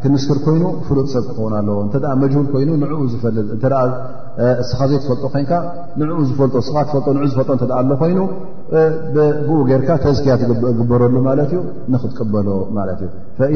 ክንምስክር 0.05 0.39
ኮይኑ 0.45 0.63
ፍሉጥ 0.87 1.05
ሰብ 1.13 1.23
ክኸውን 1.27 1.53
ኣለዎ 1.59 1.75
እተ 1.85 2.03
መሁል 2.21 2.59
ይኑ 2.63 2.71
ንኡ 2.81 2.91
ስኻዘይ 4.69 4.97
ትፈልጦ 5.03 5.23
ኮይንካ 5.33 5.53
ንኡ 5.99 6.09
ዝፈልጦ 6.29 6.55
ስ 6.67 6.71
ትፈልጦን 6.89 7.17
ዝፈልጦ 7.33 7.61
እ 7.67 7.73
ኣሎ 7.79 7.89
ኮይኑ 8.01 8.19
ብኡ 9.47 9.59
ጌይርካ 9.69 9.89
ተዝኪያ 10.03 10.33
ግበረሉ 10.79 11.15
ማለት 11.29 11.49
እዩ 11.55 11.61
ንክትቀበሎ 11.93 12.47
ማለት 12.77 12.99
እዩ 13.05 13.09
ፈኢ 13.39 13.53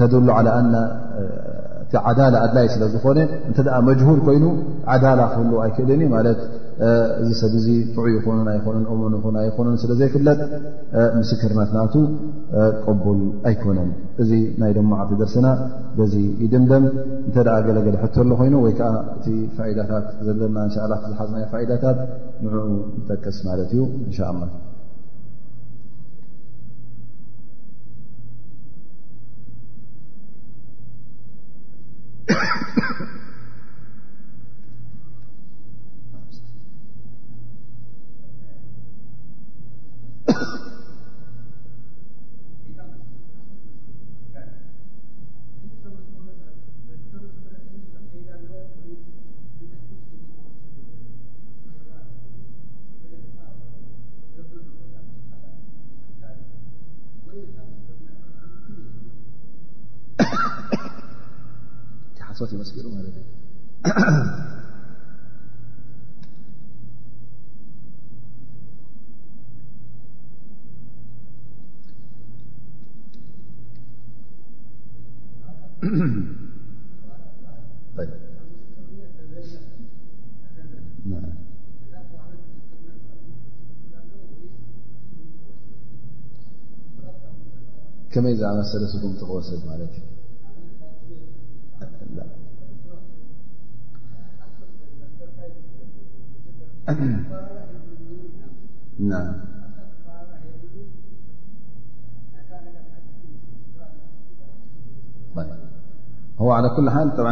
ተድሉ 0.00 0.26
ቲ 1.94 1.98
ዓዳላ 2.10 2.34
ኣድላይ 2.44 2.66
ስለ 2.74 2.82
ዝኾነ 2.92 3.18
እንተ 3.48 3.56
መጅሁል 3.88 4.20
ኮይኑ 4.26 4.44
ዓዳላ 4.92 5.20
ክህሉ 5.32 5.50
ኣይክእልን 5.64 6.02
ማት 6.14 6.38
እዚ 7.22 7.28
ሰብ 7.40 7.52
እዚ 7.58 7.66
ጥዑ 7.94 8.04
ይኮኑን 8.12 8.48
ይኮኑን 8.56 8.84
ኦመኑ 8.92 9.12
ይኮኑ 9.18 9.36
ይኮኑን 9.48 9.76
ስለ 9.82 9.92
ዘይፍለጥ 10.00 10.38
ምስክርናትናቱ 11.18 11.94
ቅቡል 12.84 13.20
ኣይኮነን 13.48 13.90
እዚ 14.22 14.30
ናይ 14.60 14.72
ድማዓቲ 14.78 15.10
ደርሲና 15.20 15.48
በዚ 15.98 16.14
ይድምደም 16.44 16.84
እንተ 17.26 17.36
ደዓ 17.48 17.56
ገለገለ 17.68 17.96
ሕቶሎ 18.04 18.30
ኮይኑ 18.40 18.54
ወይ 18.64 18.74
ከዓ 18.80 18.92
እቲ 19.16 19.26
ፋኢዳታት 19.58 20.08
ዘለና 20.28 20.56
እንሻላ 20.70 20.92
ዝሓዝና 21.12 21.44
ፋኢዳታት 21.54 21.98
ንዕኡ 22.44 22.66
ንጠቀስ 22.98 23.38
ማለት 23.50 23.72
እዩ 23.76 23.84
እንሻ 24.08 24.18
ላ 24.40 24.44
كما 88.12 88.30
يزعم 88.30 88.62
سلسكم 88.62 89.16
تغوسد 89.20 89.66
ملك 89.66 90.11
ኩ 96.86 96.88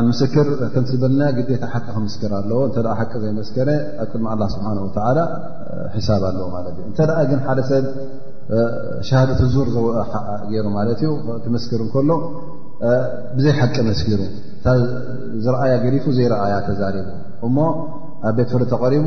ምዝበለና 0.08 1.30
ግታ 1.38 1.64
ሓቂ 1.74 1.84
ክምስክር 1.96 2.32
ኣለዎ 2.40 2.60
እ 2.78 2.82
ሓቂ 2.98 3.12
ዘይመስከረ 3.24 3.68
ኣቅድሚ 4.04 4.26
ስብሓ 4.54 4.72
ሳብ 6.08 6.22
ኣለዎ 6.30 6.46
ማ 6.54 6.60
እተደ 6.92 7.10
ግ 7.30 7.40
ሓደ 7.48 7.58
ሰብ 7.70 7.84
ሻሃድት 9.08 9.40
ዙር 9.54 9.66
ዘ 9.74 9.78
ይሩ 10.54 10.64
ማት 10.76 11.02
ትመስክር 11.44 11.80
እከሎ 11.86 12.10
ብዘይ 13.36 13.52
ሓቂ 13.58 13.76
መስኪሩ 13.88 14.20
ዝረአያ 15.44 15.72
ገሪፉ 15.84 16.04
ዘይረአያ 16.18 16.54
ተዛሪቡ 16.68 17.04
ኣብ 18.28 18.32
ቤት 18.38 18.48
ፈለ 18.54 18.62
ተቀሪቡ 18.72 19.06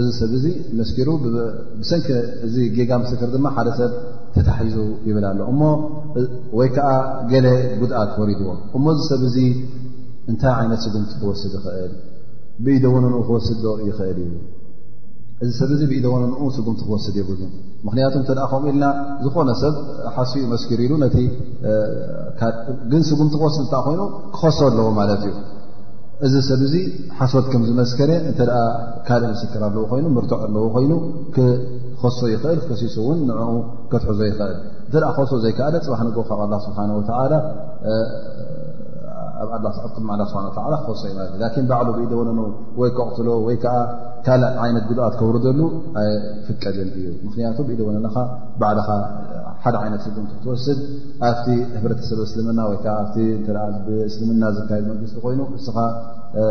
እዚ 0.00 0.06
ሰብ 0.18 0.30
ዚ 0.42 0.44
ስኪሩ 0.88 1.08
ብሰንኪ 1.22 2.06
እዚ 2.46 2.54
ጌጋ 2.76 2.90
ምስክር 3.02 3.28
ድማ 3.34 3.46
ሓደ 3.56 3.68
ሰብ 3.80 3.90
ተታሒዙ 4.36 4.76
ይብል 5.08 5.24
ኣሎ 5.30 5.40
እሞ 5.52 5.60
ወይ 6.58 6.68
ከዓ 6.76 6.88
ገለ 7.32 7.46
ጉድኣት 7.80 8.10
ወሪድዎ 8.20 8.48
እሞ 8.76 8.84
እዚ 8.96 9.00
ሰብ 9.12 9.20
እዚ 9.28 9.36
እንታይ 10.32 10.52
ዓይነት 10.60 10.80
ስጉምቲ 10.86 11.10
ክወስድ 11.22 11.52
ይኽእል 11.58 11.92
ብኢደወንንኡ 12.64 13.14
ክወስድዶ 13.30 13.66
ይኽእል 13.88 14.18
ዩ 14.24 14.26
እዚ 15.44 15.50
ሰብ 15.60 15.70
ዚ 15.80 15.82
ብኢደወንንኡ 15.90 16.40
ስጉምቲ 16.58 16.80
ክወስድ 16.88 17.14
ይብሉ 17.20 17.40
ምክንያቱ 17.88 18.14
ተደኣኸምኡ 18.30 18.64
ኢልና 18.72 18.84
ዝኾነ 19.24 19.48
ሰብ 19.64 19.74
ሓስኡ 20.14 20.42
መስኪሩ 20.54 20.78
ኢሉ 20.86 20.92
ነቲግን 21.04 23.02
ስጉምቲ 23.10 23.32
ክወስድ 23.42 23.60
እታ 23.66 23.74
ኮይኑ 23.88 24.00
ክኸሶ 24.36 24.58
ኣለዎ 24.70 24.88
ማለት 25.00 25.22
እዩ 25.28 25.34
እዚ 26.24 26.34
ሰብ 26.48 26.60
እዚ 26.66 26.74
ሓሶት 27.16 27.46
ከም 27.52 27.62
ዝመስከረ 27.68 28.10
እንተ 28.28 28.40
ካልእ 29.06 29.28
ምስከር 29.32 29.62
ኣለዎ 29.68 29.82
ኮይኑ 29.90 30.06
ምርትዖ 30.16 30.32
ኣለዎ 30.46 30.64
ኮይኑ 30.76 30.92
ከሶ 32.00 32.20
ይኽእል 32.34 32.58
ክከሲሱ 32.62 32.94
እውን 33.02 33.18
ንኡ 33.28 33.40
ከትሕዞ 33.90 34.20
ይኽእል 34.30 34.56
እተ 34.88 34.94
ክከሶ 35.10 35.32
ዘይከዓ 35.44 35.66
ደ 35.74 35.76
ፅባሕ 35.86 36.00
ንጎካብ 36.06 36.40
ኣላ 36.44 36.54
ስብሓ 36.66 36.78
ወ 36.96 37.00
ድማ 39.96 40.10
ስብሓ 40.30 40.78
ክሶ 40.86 41.02
እዩ 41.08 41.12
ማለት 41.18 41.32
እ 41.34 41.38
ላን 41.42 41.64
ባዕሉ 41.70 41.88
ብኢደወነኖ 41.96 42.38
ወይ 42.80 42.90
ክቕትሎ 42.98 43.28
ወይ 43.48 43.56
ካልእ 44.26 44.54
ዓይነት 44.64 44.84
ጉድኣ 44.90 45.04
ትከብሩ 45.14 45.34
ዘሉ 45.44 45.60
ፍቀልን 46.46 46.88
እዩ 46.98 47.04
ምክንያቱ 47.26 47.56
ብኢደ 47.66 47.80
ወናኻ 47.88 48.16
ባዕድኻ 48.60 48.88
ሓደ 49.64 49.74
ዓይነት 49.82 50.00
ስጉምቲ 50.06 50.30
ክትወስድ 50.38 50.80
ኣብቲ 51.28 51.46
ህብረተሰብ 51.76 52.18
እስልምና 52.26 52.58
ወዓ 52.70 52.86
ብእስልምና 53.86 54.42
ዘካየድ 54.56 54.86
መንግስቲ 54.92 55.16
ኮይኑ 55.26 55.40
እስኻ 55.58 55.76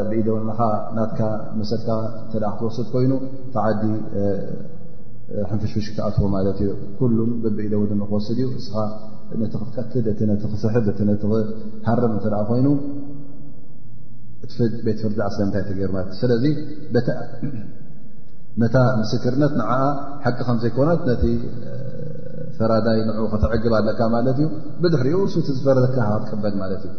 ብኢደወ 0.10 0.38
ናትካ 1.00 1.20
መሰልካ 1.60 1.90
ተ 2.32 2.44
ክትወስድ 2.54 2.88
ኮይኑ 2.96 3.12
ተዓዲ 3.56 3.84
ሕንፍሽፍሽ 5.52 5.86
ክኣትዎ 5.98 6.26
ማለት 6.38 6.58
እዩ 6.68 7.06
ሉ 7.18 7.28
በብኢደ 7.44 7.74
ክወስድ 8.12 8.40
እዩ 8.44 8.48
ስኻ 8.68 8.78
ነቲ 9.42 9.54
ክትቀትል 9.76 10.32
ክስሕ 10.42 10.74
ሃርብ 11.90 12.14
ተኣ 12.26 12.34
ኮይኑ 12.52 12.68
ት 14.52 14.54
ቤት 14.86 14.98
ፍርዲ 15.04 15.20
ስለምታይ 15.36 15.62
ገይሩ 15.78 15.90
ማት 15.96 16.06
እ 16.14 16.16
ስለዚ 16.22 16.44
ታ 18.74 18.76
ምስክርነት 19.00 19.54
ንዓ 19.60 19.70
ሓቂ 20.26 20.38
ከም 20.48 20.58
ዘይኮነት 20.64 21.02
ነቲ 21.10 21.24
ፈራዳይ 22.58 23.00
ን 23.08 23.10
ክተዕግብ 23.32 23.74
ኣለካ 23.80 24.00
ማለት 24.14 24.38
እዩ 24.44 24.50
ብድሪኡ 24.84 25.16
ውሱ 25.24 25.36
ትዝፈረደካ 25.48 25.98
ክትቀበል 26.24 26.54
ማለት 26.64 26.82
እዩ 26.88 26.94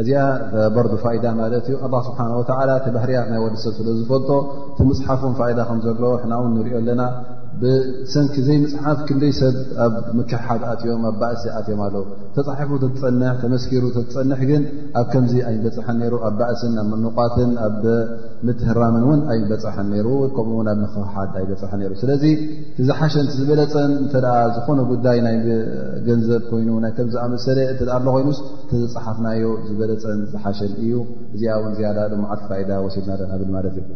እዚኣ 0.00 0.18
በር 0.74 0.86
ፋኢዳ 1.02 1.24
ማለት 1.40 1.64
እዩ 1.68 1.76
ኣላ 1.84 1.94
ስብሓ 2.08 2.18
ወላ 2.38 2.70
ተባህርያት 2.86 3.26
ናይ 3.32 3.40
ወዲሰብ 3.44 3.72
ስለ 3.78 3.88
ዝፈልጦ 3.98 4.30
ቲመፅሓፍን 4.78 5.34
ፋኢዳ 5.38 5.58
ከምዘሎ 5.68 6.04
ሕና 6.22 6.32
እውን 6.40 6.52
ንሪኦ 6.58 6.76
ኣለና 6.82 7.00
ብሰንኪ 7.60 8.34
ዘይ 8.46 8.56
ምፅሓፍ 8.62 8.98
ክንደይ 9.08 9.32
ሰብ 9.38 9.56
ኣብ 9.84 9.94
መካሕሓ 10.18 10.62
ዮም 10.88 11.02
ኣብ 11.10 11.16
ባእሲ 11.20 11.42
ኣትእዮም 11.58 11.80
ኣለው 11.86 12.04
ተፃሓፉ 12.36 12.70
ተፀንሕ 12.84 13.34
ተመስኪሩ 13.42 13.82
ተፀንሕ 13.96 14.40
ግን 14.50 14.62
ኣብ 15.00 15.06
ከምዚ 15.12 15.34
ኣይበፅሐን 15.50 15.98
ሩ 16.12 16.18
ኣብ 16.28 16.34
ባእሲን 16.40 16.74
ኣብ 16.82 16.88
ምንቋትን 16.92 17.52
ኣብምትህራምን 17.66 19.04
እውን 19.08 19.20
ኣይበፅሐን 19.34 19.90
ሩ 20.06 20.16
ከምኡውን 20.38 20.70
ኣብ 20.74 20.78
ምክሓት 20.84 21.30
ኣይበፅሐ 21.40 21.72
ሩ 21.90 21.92
ስለዚ 22.02 22.24
ዝሓሸን 22.88 23.28
ዝበለፀን 23.36 23.92
እተ 24.06 24.16
ዝኾነ 24.56 24.78
ጉዳይ 24.92 25.18
ናይ 25.28 25.38
ገንዘብ 26.08 26.42
ኮይኑ 26.50 26.70
ናይ 26.86 26.94
ከምዚ 26.98 27.14
ኣመሰለ 27.26 27.58
ኣሎኮይኑስ 27.98 28.38
ተዝፅሓፍናዮ 28.70 29.44
ዝበለፀን 29.68 30.20
ዝሓሸን 30.34 30.72
እዩ 30.84 30.94
እዚኣ 31.34 31.54
ውን 31.64 31.74
ዝያዳሉምዓት 31.80 32.42
ፋኢዳ 32.50 32.70
ወሲድና 32.86 33.12
ለና 33.22 33.32
ብል 33.42 33.50
ማለት 33.56 33.76
እዩ 33.82 33.86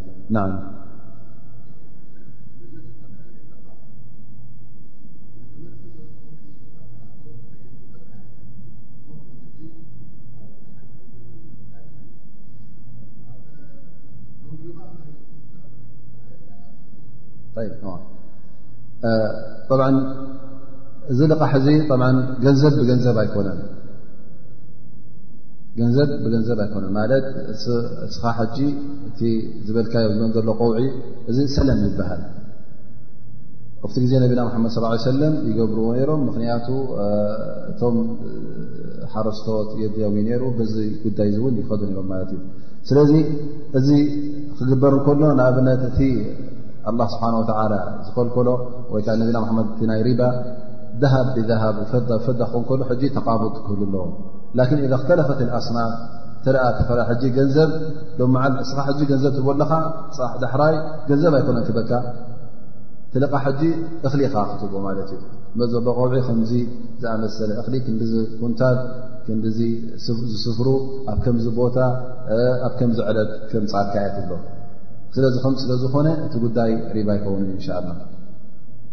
እዚ 21.12 21.18
ልቃሕ 21.32 21.50
እዚ 21.58 21.68
ገንዘ 22.90 22.90
ብንዘ 22.90 23.06
ኣኮነን 23.24 23.58
ገንዘብ 25.78 26.10
ብገንዘብ 26.24 26.58
ኣይኮነን 26.64 26.92
ማለት 26.98 27.24
ስኻሓጂ 28.14 28.56
እቲ 29.08 29.20
ዝበልካ 29.66 29.92
ዘሎ 30.36 30.48
ቆውዒ 30.60 30.78
እዚ 31.30 31.38
ሰለም 31.58 31.78
ዝበሃል 31.84 32.22
ብቲ 33.88 33.96
ግዜ 34.04 34.12
ነቢና 34.22 34.40
መድ 34.64 34.70
ስ 34.76 34.98
ሰለም 35.08 35.34
ይገብርዎ 35.48 35.88
ሮም 36.10 36.20
ምክንያቱ 36.28 36.68
እቶም 37.72 37.96
ሓረስቶት 39.12 39.68
የድኦምዩ 39.82 40.22
ነሩ 40.32 40.42
ዚ 40.72 40.76
ጉዳይ 41.04 41.28
እውን 41.40 41.54
ይኸዱ 41.62 41.82
ሮም 41.98 42.08
ማት 42.12 42.30
እዩ 42.36 42.40
ስለዚ 42.88 43.12
እዚ 43.80 43.88
ክግበር 44.58 44.94
እከሎ 45.00 45.18
ንኣብነት 45.40 45.82
እ 46.08 46.08
ስብሓን 47.12 47.34
ዝልከሎ 48.16 48.48
ወይከ 48.94 49.06
ነቢና 49.20 49.36
መድ 49.58 49.78
ናይ 49.90 50.00
ሪባ 50.08 50.20
ደሃብ 51.02 51.26
ብሃብ 51.48 51.78
ፈ 51.92 52.00
ፈዳ 52.26 52.40
ክንከ 52.68 52.90
ሕ 53.00 53.10
ተቓቡል 53.16 53.50
ክህሉ 53.64 53.80
ኣለዎ 53.86 54.04
ላን 54.58 54.70
ዛ 54.92 54.96
ኽተለፈት 55.00 55.40
ኣስማት 55.58 55.92
ተኣ 56.88 57.08
ገንዘብ 57.38 57.70
ዓ 58.44 58.48
ኻ 58.74 58.86
ገንዘብ 59.10 59.34
ለኻ 59.62 59.72
ዳሕራይ 60.44 60.74
ገንዘብ 61.10 61.34
ኣይኮነ 61.38 61.58
ክበካ 61.68 61.90
ትልቃ 63.14 63.34
ሕጂ 63.46 63.60
እኽሊ 64.06 64.20
ኻ 64.32 64.36
ክትዎ 64.50 64.78
ማለት 64.86 65.10
እዩ 65.16 65.74
ቆዒ 65.98 66.12
ከምዙ 66.26 66.52
ዝኣመሰለ 67.02 67.50
እሊ 67.62 67.74
ክንዲኩንታት 67.86 68.78
ክንዝስፍሩ 69.28 70.66
ኣብ 71.12 71.18
ከም 71.24 71.38
ቦታ 71.60 71.78
ኣብ 72.68 72.72
ከም 72.80 72.90
ዕለት 73.10 73.32
ከምፃድካያሎ 73.50 74.30
ስለዚ 75.14 75.34
ከም 75.44 75.54
ስለዝኮነ 75.62 76.08
እቲ 76.26 76.34
ጉዳይ 76.44 76.70
ሪባ 76.96 77.08
ይኸውን 77.18 77.42
እንሻላ 77.54 77.86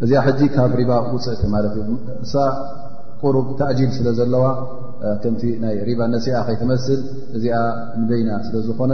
እዚኣ 0.04 0.20
ሕጂ 0.28 0.42
ካብ 0.56 0.72
ሪባ 0.80 0.92
ውፅእ 1.14 1.42
ማለት 1.56 1.74
እዩ 1.82 1.90
እሳ 2.26 2.34
ቁሩብ 3.22 3.48
ተእጂል 3.60 3.92
ስለ 3.98 4.08
ዘለዋ 4.20 4.46
ከምቲ 5.24 5.44
ናይ 5.64 5.76
ሪባ 5.90 6.02
ነስኣ 6.14 6.36
ከይትመስል 6.50 7.02
እዚኣ 7.38 7.58
ንበይና 8.02 8.30
ስለዝኮነ 8.48 8.94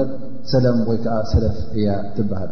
ሰለም 0.54 0.78
ወይከዓ 0.92 1.16
ሰለፍ 1.34 1.58
እያ 1.80 1.88
ትበሃል 2.18 2.52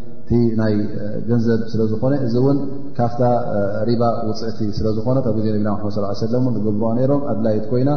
ይ 0.39 0.75
ገዘብ 1.29 1.79
ዝኾነ 1.91 2.13
እ 2.25 2.27
ካፍ 2.97 3.15
ሪባ 3.89 4.03
ውፅእቲ 4.27 4.59
ስዝኾነ 4.77 5.17
ብ 5.37 5.39
ዜ 5.45 5.55
ና 5.67 5.71
ለ 6.03 6.37
ገብ 6.65 6.73
ም 6.79 6.83
ኣድይ 7.31 7.57
ኮይና 7.71 7.89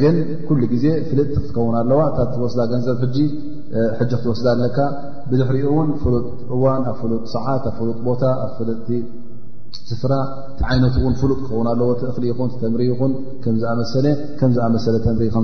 ግ 0.00 0.02
ኩሉ 0.48 0.60
ግዜ 0.72 0.84
ፍል 1.08 1.20
ክትከው 1.34 1.66
ኣለዋ 1.80 1.98
ወስዳ 2.44 2.60
ገንዘብ 2.72 2.96
ክትወስዳ 4.10 4.46
ኣለካ 4.56 4.78
ብድሕሪኡ 5.30 5.72
ን 5.88 5.90
ፍሉጥ 6.02 6.26
እዋን 6.56 6.82
ኣብ 6.90 6.96
ፍሉጥ 7.00 7.22
ሰዓት 7.34 7.64
ኣብ 7.70 7.74
ፍሉጥ 7.78 7.98
ቦታ 8.06 8.22
ኣ 8.44 8.46
ፍ 8.54 8.58
ስፍራ 9.88 10.12
ይ 10.76 10.78
ሉጥ 10.84 10.94
ትኸ 11.22 11.48
ኣለዎ 11.72 11.88
ሊ 12.24 12.28
ተምሪ 12.62 12.80
ኹ 13.00 13.08
ዝዝኣተሪዝ 13.62 15.36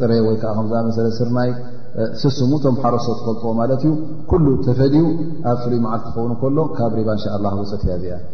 ጥረ 0.00 0.10
ወይ 0.26 0.36
ዝኣሰለ 0.72 1.08
ስርናይ 1.18 1.50
ስስሙ 2.20 2.50
ቶም 2.64 2.74
ሓሮሶ 2.82 3.06
ትፈልጥዎ 3.18 3.48
ማለት 3.60 3.80
ዩ 3.86 3.90
ኩሉ 4.30 4.46
ተፈዲው 4.66 5.06
ኣብ 5.50 5.56
ፍሉይ 5.62 5.80
መዓል 5.84 6.00
ትኸውኑ 6.04 6.34
ከሎ 6.42 6.66
ካብ 6.76 6.92
ሪባ 6.98 7.08
ንሻ 7.16 7.34
ውፀት 7.62 7.84
ያዚአምፂ 7.90 8.30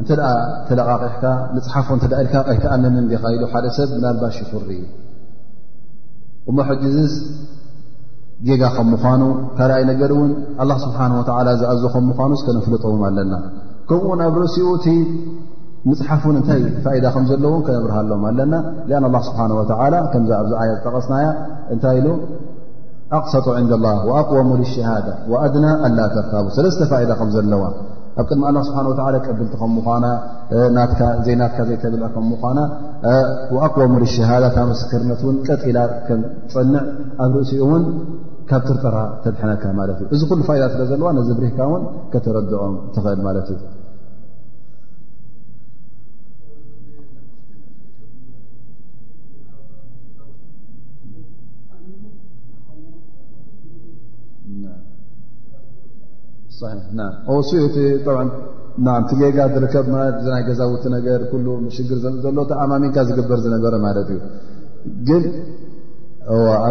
እተ 0.00 0.10
ደ 0.20 0.24
ተለቃቂሕካ 0.68 1.22
መፅሓፍ 1.54 1.86
እተዳ 1.96 2.12
ኢልካ 2.22 2.34
ቀይከዓነምዲኻ 2.48 3.22
ኢሉ 3.34 3.42
ሓደ 3.52 3.64
ሰብ 3.76 3.88
ብናልባሽ 3.96 4.36
ይፍሪ 4.42 4.70
እዩ 4.80 6.54
መሕጅዝዝ 6.58 7.14
ዜጋ 8.48 8.62
ከም 8.76 8.86
ምኳኑ 8.92 9.22
ካልኣይ 9.58 9.82
ነገር 9.90 10.10
እውን 10.14 10.30
ስብሓ 10.84 11.00
ዝኣዝ 11.62 11.82
ከም 11.94 12.04
ምኳኑስ 12.10 12.42
ከነፍልጥዎም 12.46 13.02
ኣለና 13.08 13.34
ከምኡውን 13.88 14.20
ኣብ 14.28 14.34
ርእሲኡ 14.42 14.68
እቲ 14.78 14.86
መፅሓፍን 15.90 16.34
እንታይ 16.40 16.62
ፋኢዳ 16.84 17.06
ከም 17.16 17.24
ዘለዎ 17.32 17.52
ከነብርሃሎዎም 17.66 18.24
ኣለና 18.30 18.54
ኣ 19.20 19.22
ስብሓ 19.28 19.38
ከምዛ 20.14 20.30
ኣብዚ 20.42 20.52
ዓያ 20.62 20.70
ዝጠቀስናያ 20.78 21.28
እንታይ 21.74 21.96
ኢሉ 22.00 22.08
ኣቕሰጡ 23.18 23.46
ንዳ 23.66 23.72
ላ 23.84 23.92
ኣቕወሙ 24.20 24.50
ሸሃደ 24.74 25.06
ወኣድና 25.34 25.66
ኣላ 25.86 25.98
ተርታቡ 26.16 26.46
ሰለስተ 26.58 26.80
ፋኢዳ 26.90 27.10
ከም 27.20 27.30
ዘለዋ 27.36 27.62
ኣብ 28.20 28.28
ቅድሚ 28.30 28.44
ላ 28.56 28.62
ስብሓ 28.68 28.78
ወ 28.90 29.20
ቀብልቲ 29.26 29.52
ከምኳና 29.62 30.06
ዘናትካ 31.26 31.58
ዘይተብል 31.68 32.02
ከምኳና 32.16 32.58
ኣቅዋሙሸሃዳ 33.66 34.44
ካብ 34.56 34.66
መስክርነት 34.72 35.20
እን 35.32 35.36
ቀጢላ 35.48 35.78
ከፀንዕ 36.08 36.82
ኣብ 37.24 37.32
ርእሲኡ 37.40 37.60
እውን 37.66 37.84
ካብ 38.52 38.62
ትርጠራ 38.70 38.96
ተብሐነካ 39.24 39.62
ማለት 39.80 39.98
እዩ 40.04 40.08
እዚ 40.16 40.22
ኩሉ 40.30 40.40
ፈይዳ 40.50 40.64
ስለ 40.76 40.82
ዘለዋ 40.92 41.08
ነዚ 41.18 41.28
ብርህካ 41.40 41.58
ውን 41.74 41.82
ከተረድዖም 42.14 42.74
ተኽእል 42.96 43.20
ማለት 43.28 43.48
እዩ 43.54 43.58
ቲጌጋ 59.08 59.38
ዝከብ 59.62 59.86
ይ 60.38 60.42
ገዛው 60.48 60.72
ሽር 61.76 62.02
ሎ 62.36 62.52
ኣማሚካ 62.64 62.96
ዝግበር 63.08 63.38
ዝነበረ 63.46 63.74
ማት 63.86 63.98
እዩግኣብ 64.14 65.18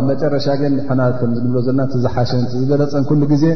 መጨረሻ 0.10 0.46
ግን 0.62 0.74
ት 1.20 1.30
ብ 1.44 1.56
ለና 1.68 1.82
ዝሓሽ 2.04 2.32
ዝበለፀን 2.52 3.06
ዜ 3.42 3.48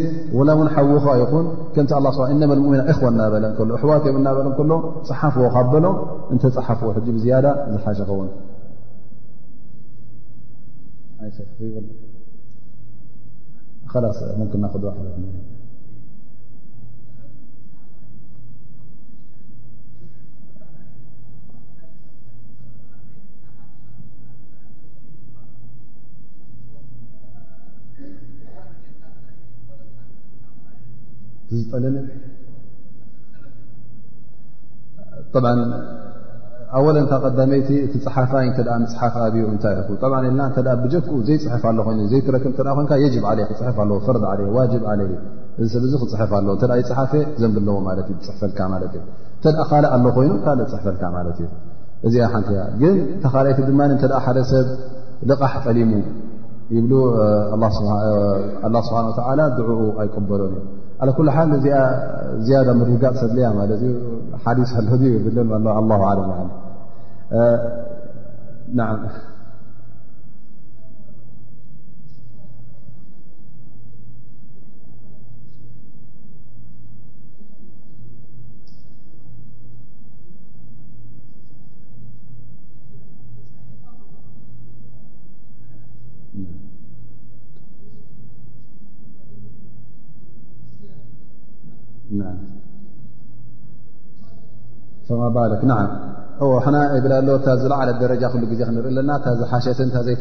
ላ 0.47 0.51
ን 0.65 0.69
ሓዊኻ 0.75 1.05
ይኹን 1.21 1.45
ከምቲ 1.75 1.91
ምና 2.71 2.81
እ 2.93 2.95
እናበለ 3.11 3.45
ኣሕዋትዮም 3.77 4.17
እናበለ 4.21 4.47
ሎ 4.71 4.73
ፀሓፍዎ 5.09 5.45
ካበሎ 5.55 5.85
እተሓፍዎ 6.35 6.93
ዝሓሽ 7.21 8.01
ኸውን 8.09 8.29
እለ 31.57 32.17
ኣወለ 36.77 36.97
ቀዳመይቲ 37.23 37.67
እቲ 37.85 37.91
ፀሓፋይ 38.03 38.47
ፅሓፍ 38.93 39.15
ዩ 39.39 39.49
ታይ 39.63 39.73
ብክኡ 39.87 40.13
ዘይፅፍ 41.31 41.63
ኣ 41.71 41.75
ይዘክ 42.03 42.25
ይ 42.29 43.17
የ 43.39 43.45
ክፍ 43.49 43.81
እዚ 45.63 45.73
ሰብ 45.93 46.01
ክፅፍ 46.11 46.31
ኣለ 46.37 46.49
ይሓፈ 46.81 47.11
ዘንብለዎፅፈልካ 47.41 48.59
ተ 49.43 49.53
ካልእ 49.69 49.91
ኣለ 49.95 50.05
ኮይኑ 50.17 50.33
ካእ 50.45 50.59
ፅሕፈልካ 50.73 51.03
እዩ 51.31 51.41
እዚኣ 52.07 52.25
ሓንቲ 52.33 52.49
ግን 52.81 52.95
ተኻላይቲ 53.23 53.59
ድ 53.69 54.19
ሓደ 54.25 54.37
ሰብ 54.51 54.67
ልቃሕ 55.29 55.53
ቀሊሙ 55.65 55.91
ብ 57.61 57.63
ስብሓ 58.85 58.99
ኡ 59.09 59.99
ኣይቀበሎን 60.03 60.53
እዩ 60.61 60.71
على 61.03 61.11
كل 61.17 61.29
حال 61.31 61.49
زيادة 62.47 62.73
مرጋ 62.79 63.03
ሰلያ 63.23 63.45
ሓዲيث 63.55 65.37
الله 65.51 65.99
علع 66.09 66.47
ባል 95.35 95.51
ብ 95.61 95.63
ሎ 96.43 96.47
ታ 97.45 97.55
ዝለዓለ 97.61 97.89
ደረጃ 98.03 98.23
ዜ 98.33 98.43
ክንርኢ 98.67 98.91
ለና 98.97 99.11
ሓሸት 99.51 99.79
ዘእ 100.07 100.15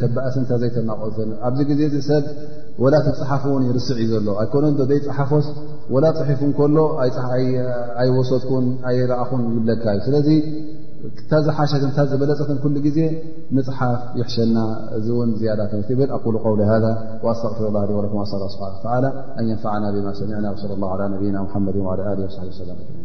ዘናቆ 0.74 1.00
ኣዚ 1.46 1.59
ሰብ 2.09 2.24
ላ 2.92 2.94
ቲፅሓፍ 3.06 3.42
ን 3.60 3.62
ይርስዕ 3.68 3.96
እዩ 4.04 4.09
ዘሎ 4.14 4.28
ኣኮኖዶ 4.44 4.80
ዘይፅሓፎስ 4.90 5.46
ላ 6.04 6.06
ፅሒፉ 6.18 6.40
ከሎ 6.59 6.76
ኣ 8.02 8.04
ወሶትኩ 8.16 8.50
ኣይረኣኹን 8.90 9.40
ይብለካ 9.56 9.84
ዩ 9.98 10.00
ስ 10.06 10.09
ታዝሓሸት 11.30 11.82
ዝበለፀት 12.10 12.50
ዜ 12.96 12.98
ንፅሓፍ 13.56 14.00
ይሕሸና 14.18 14.56
እ 14.98 15.00
ዳት 15.60 15.72
ብ 15.98 16.00
ኣ 16.18 16.20
ው 17.24 17.26
ስሩ 17.42 17.60
ወ 17.66 17.68
ንና 21.09 21.16
ብ 21.56 21.59
ሚና 22.04 23.01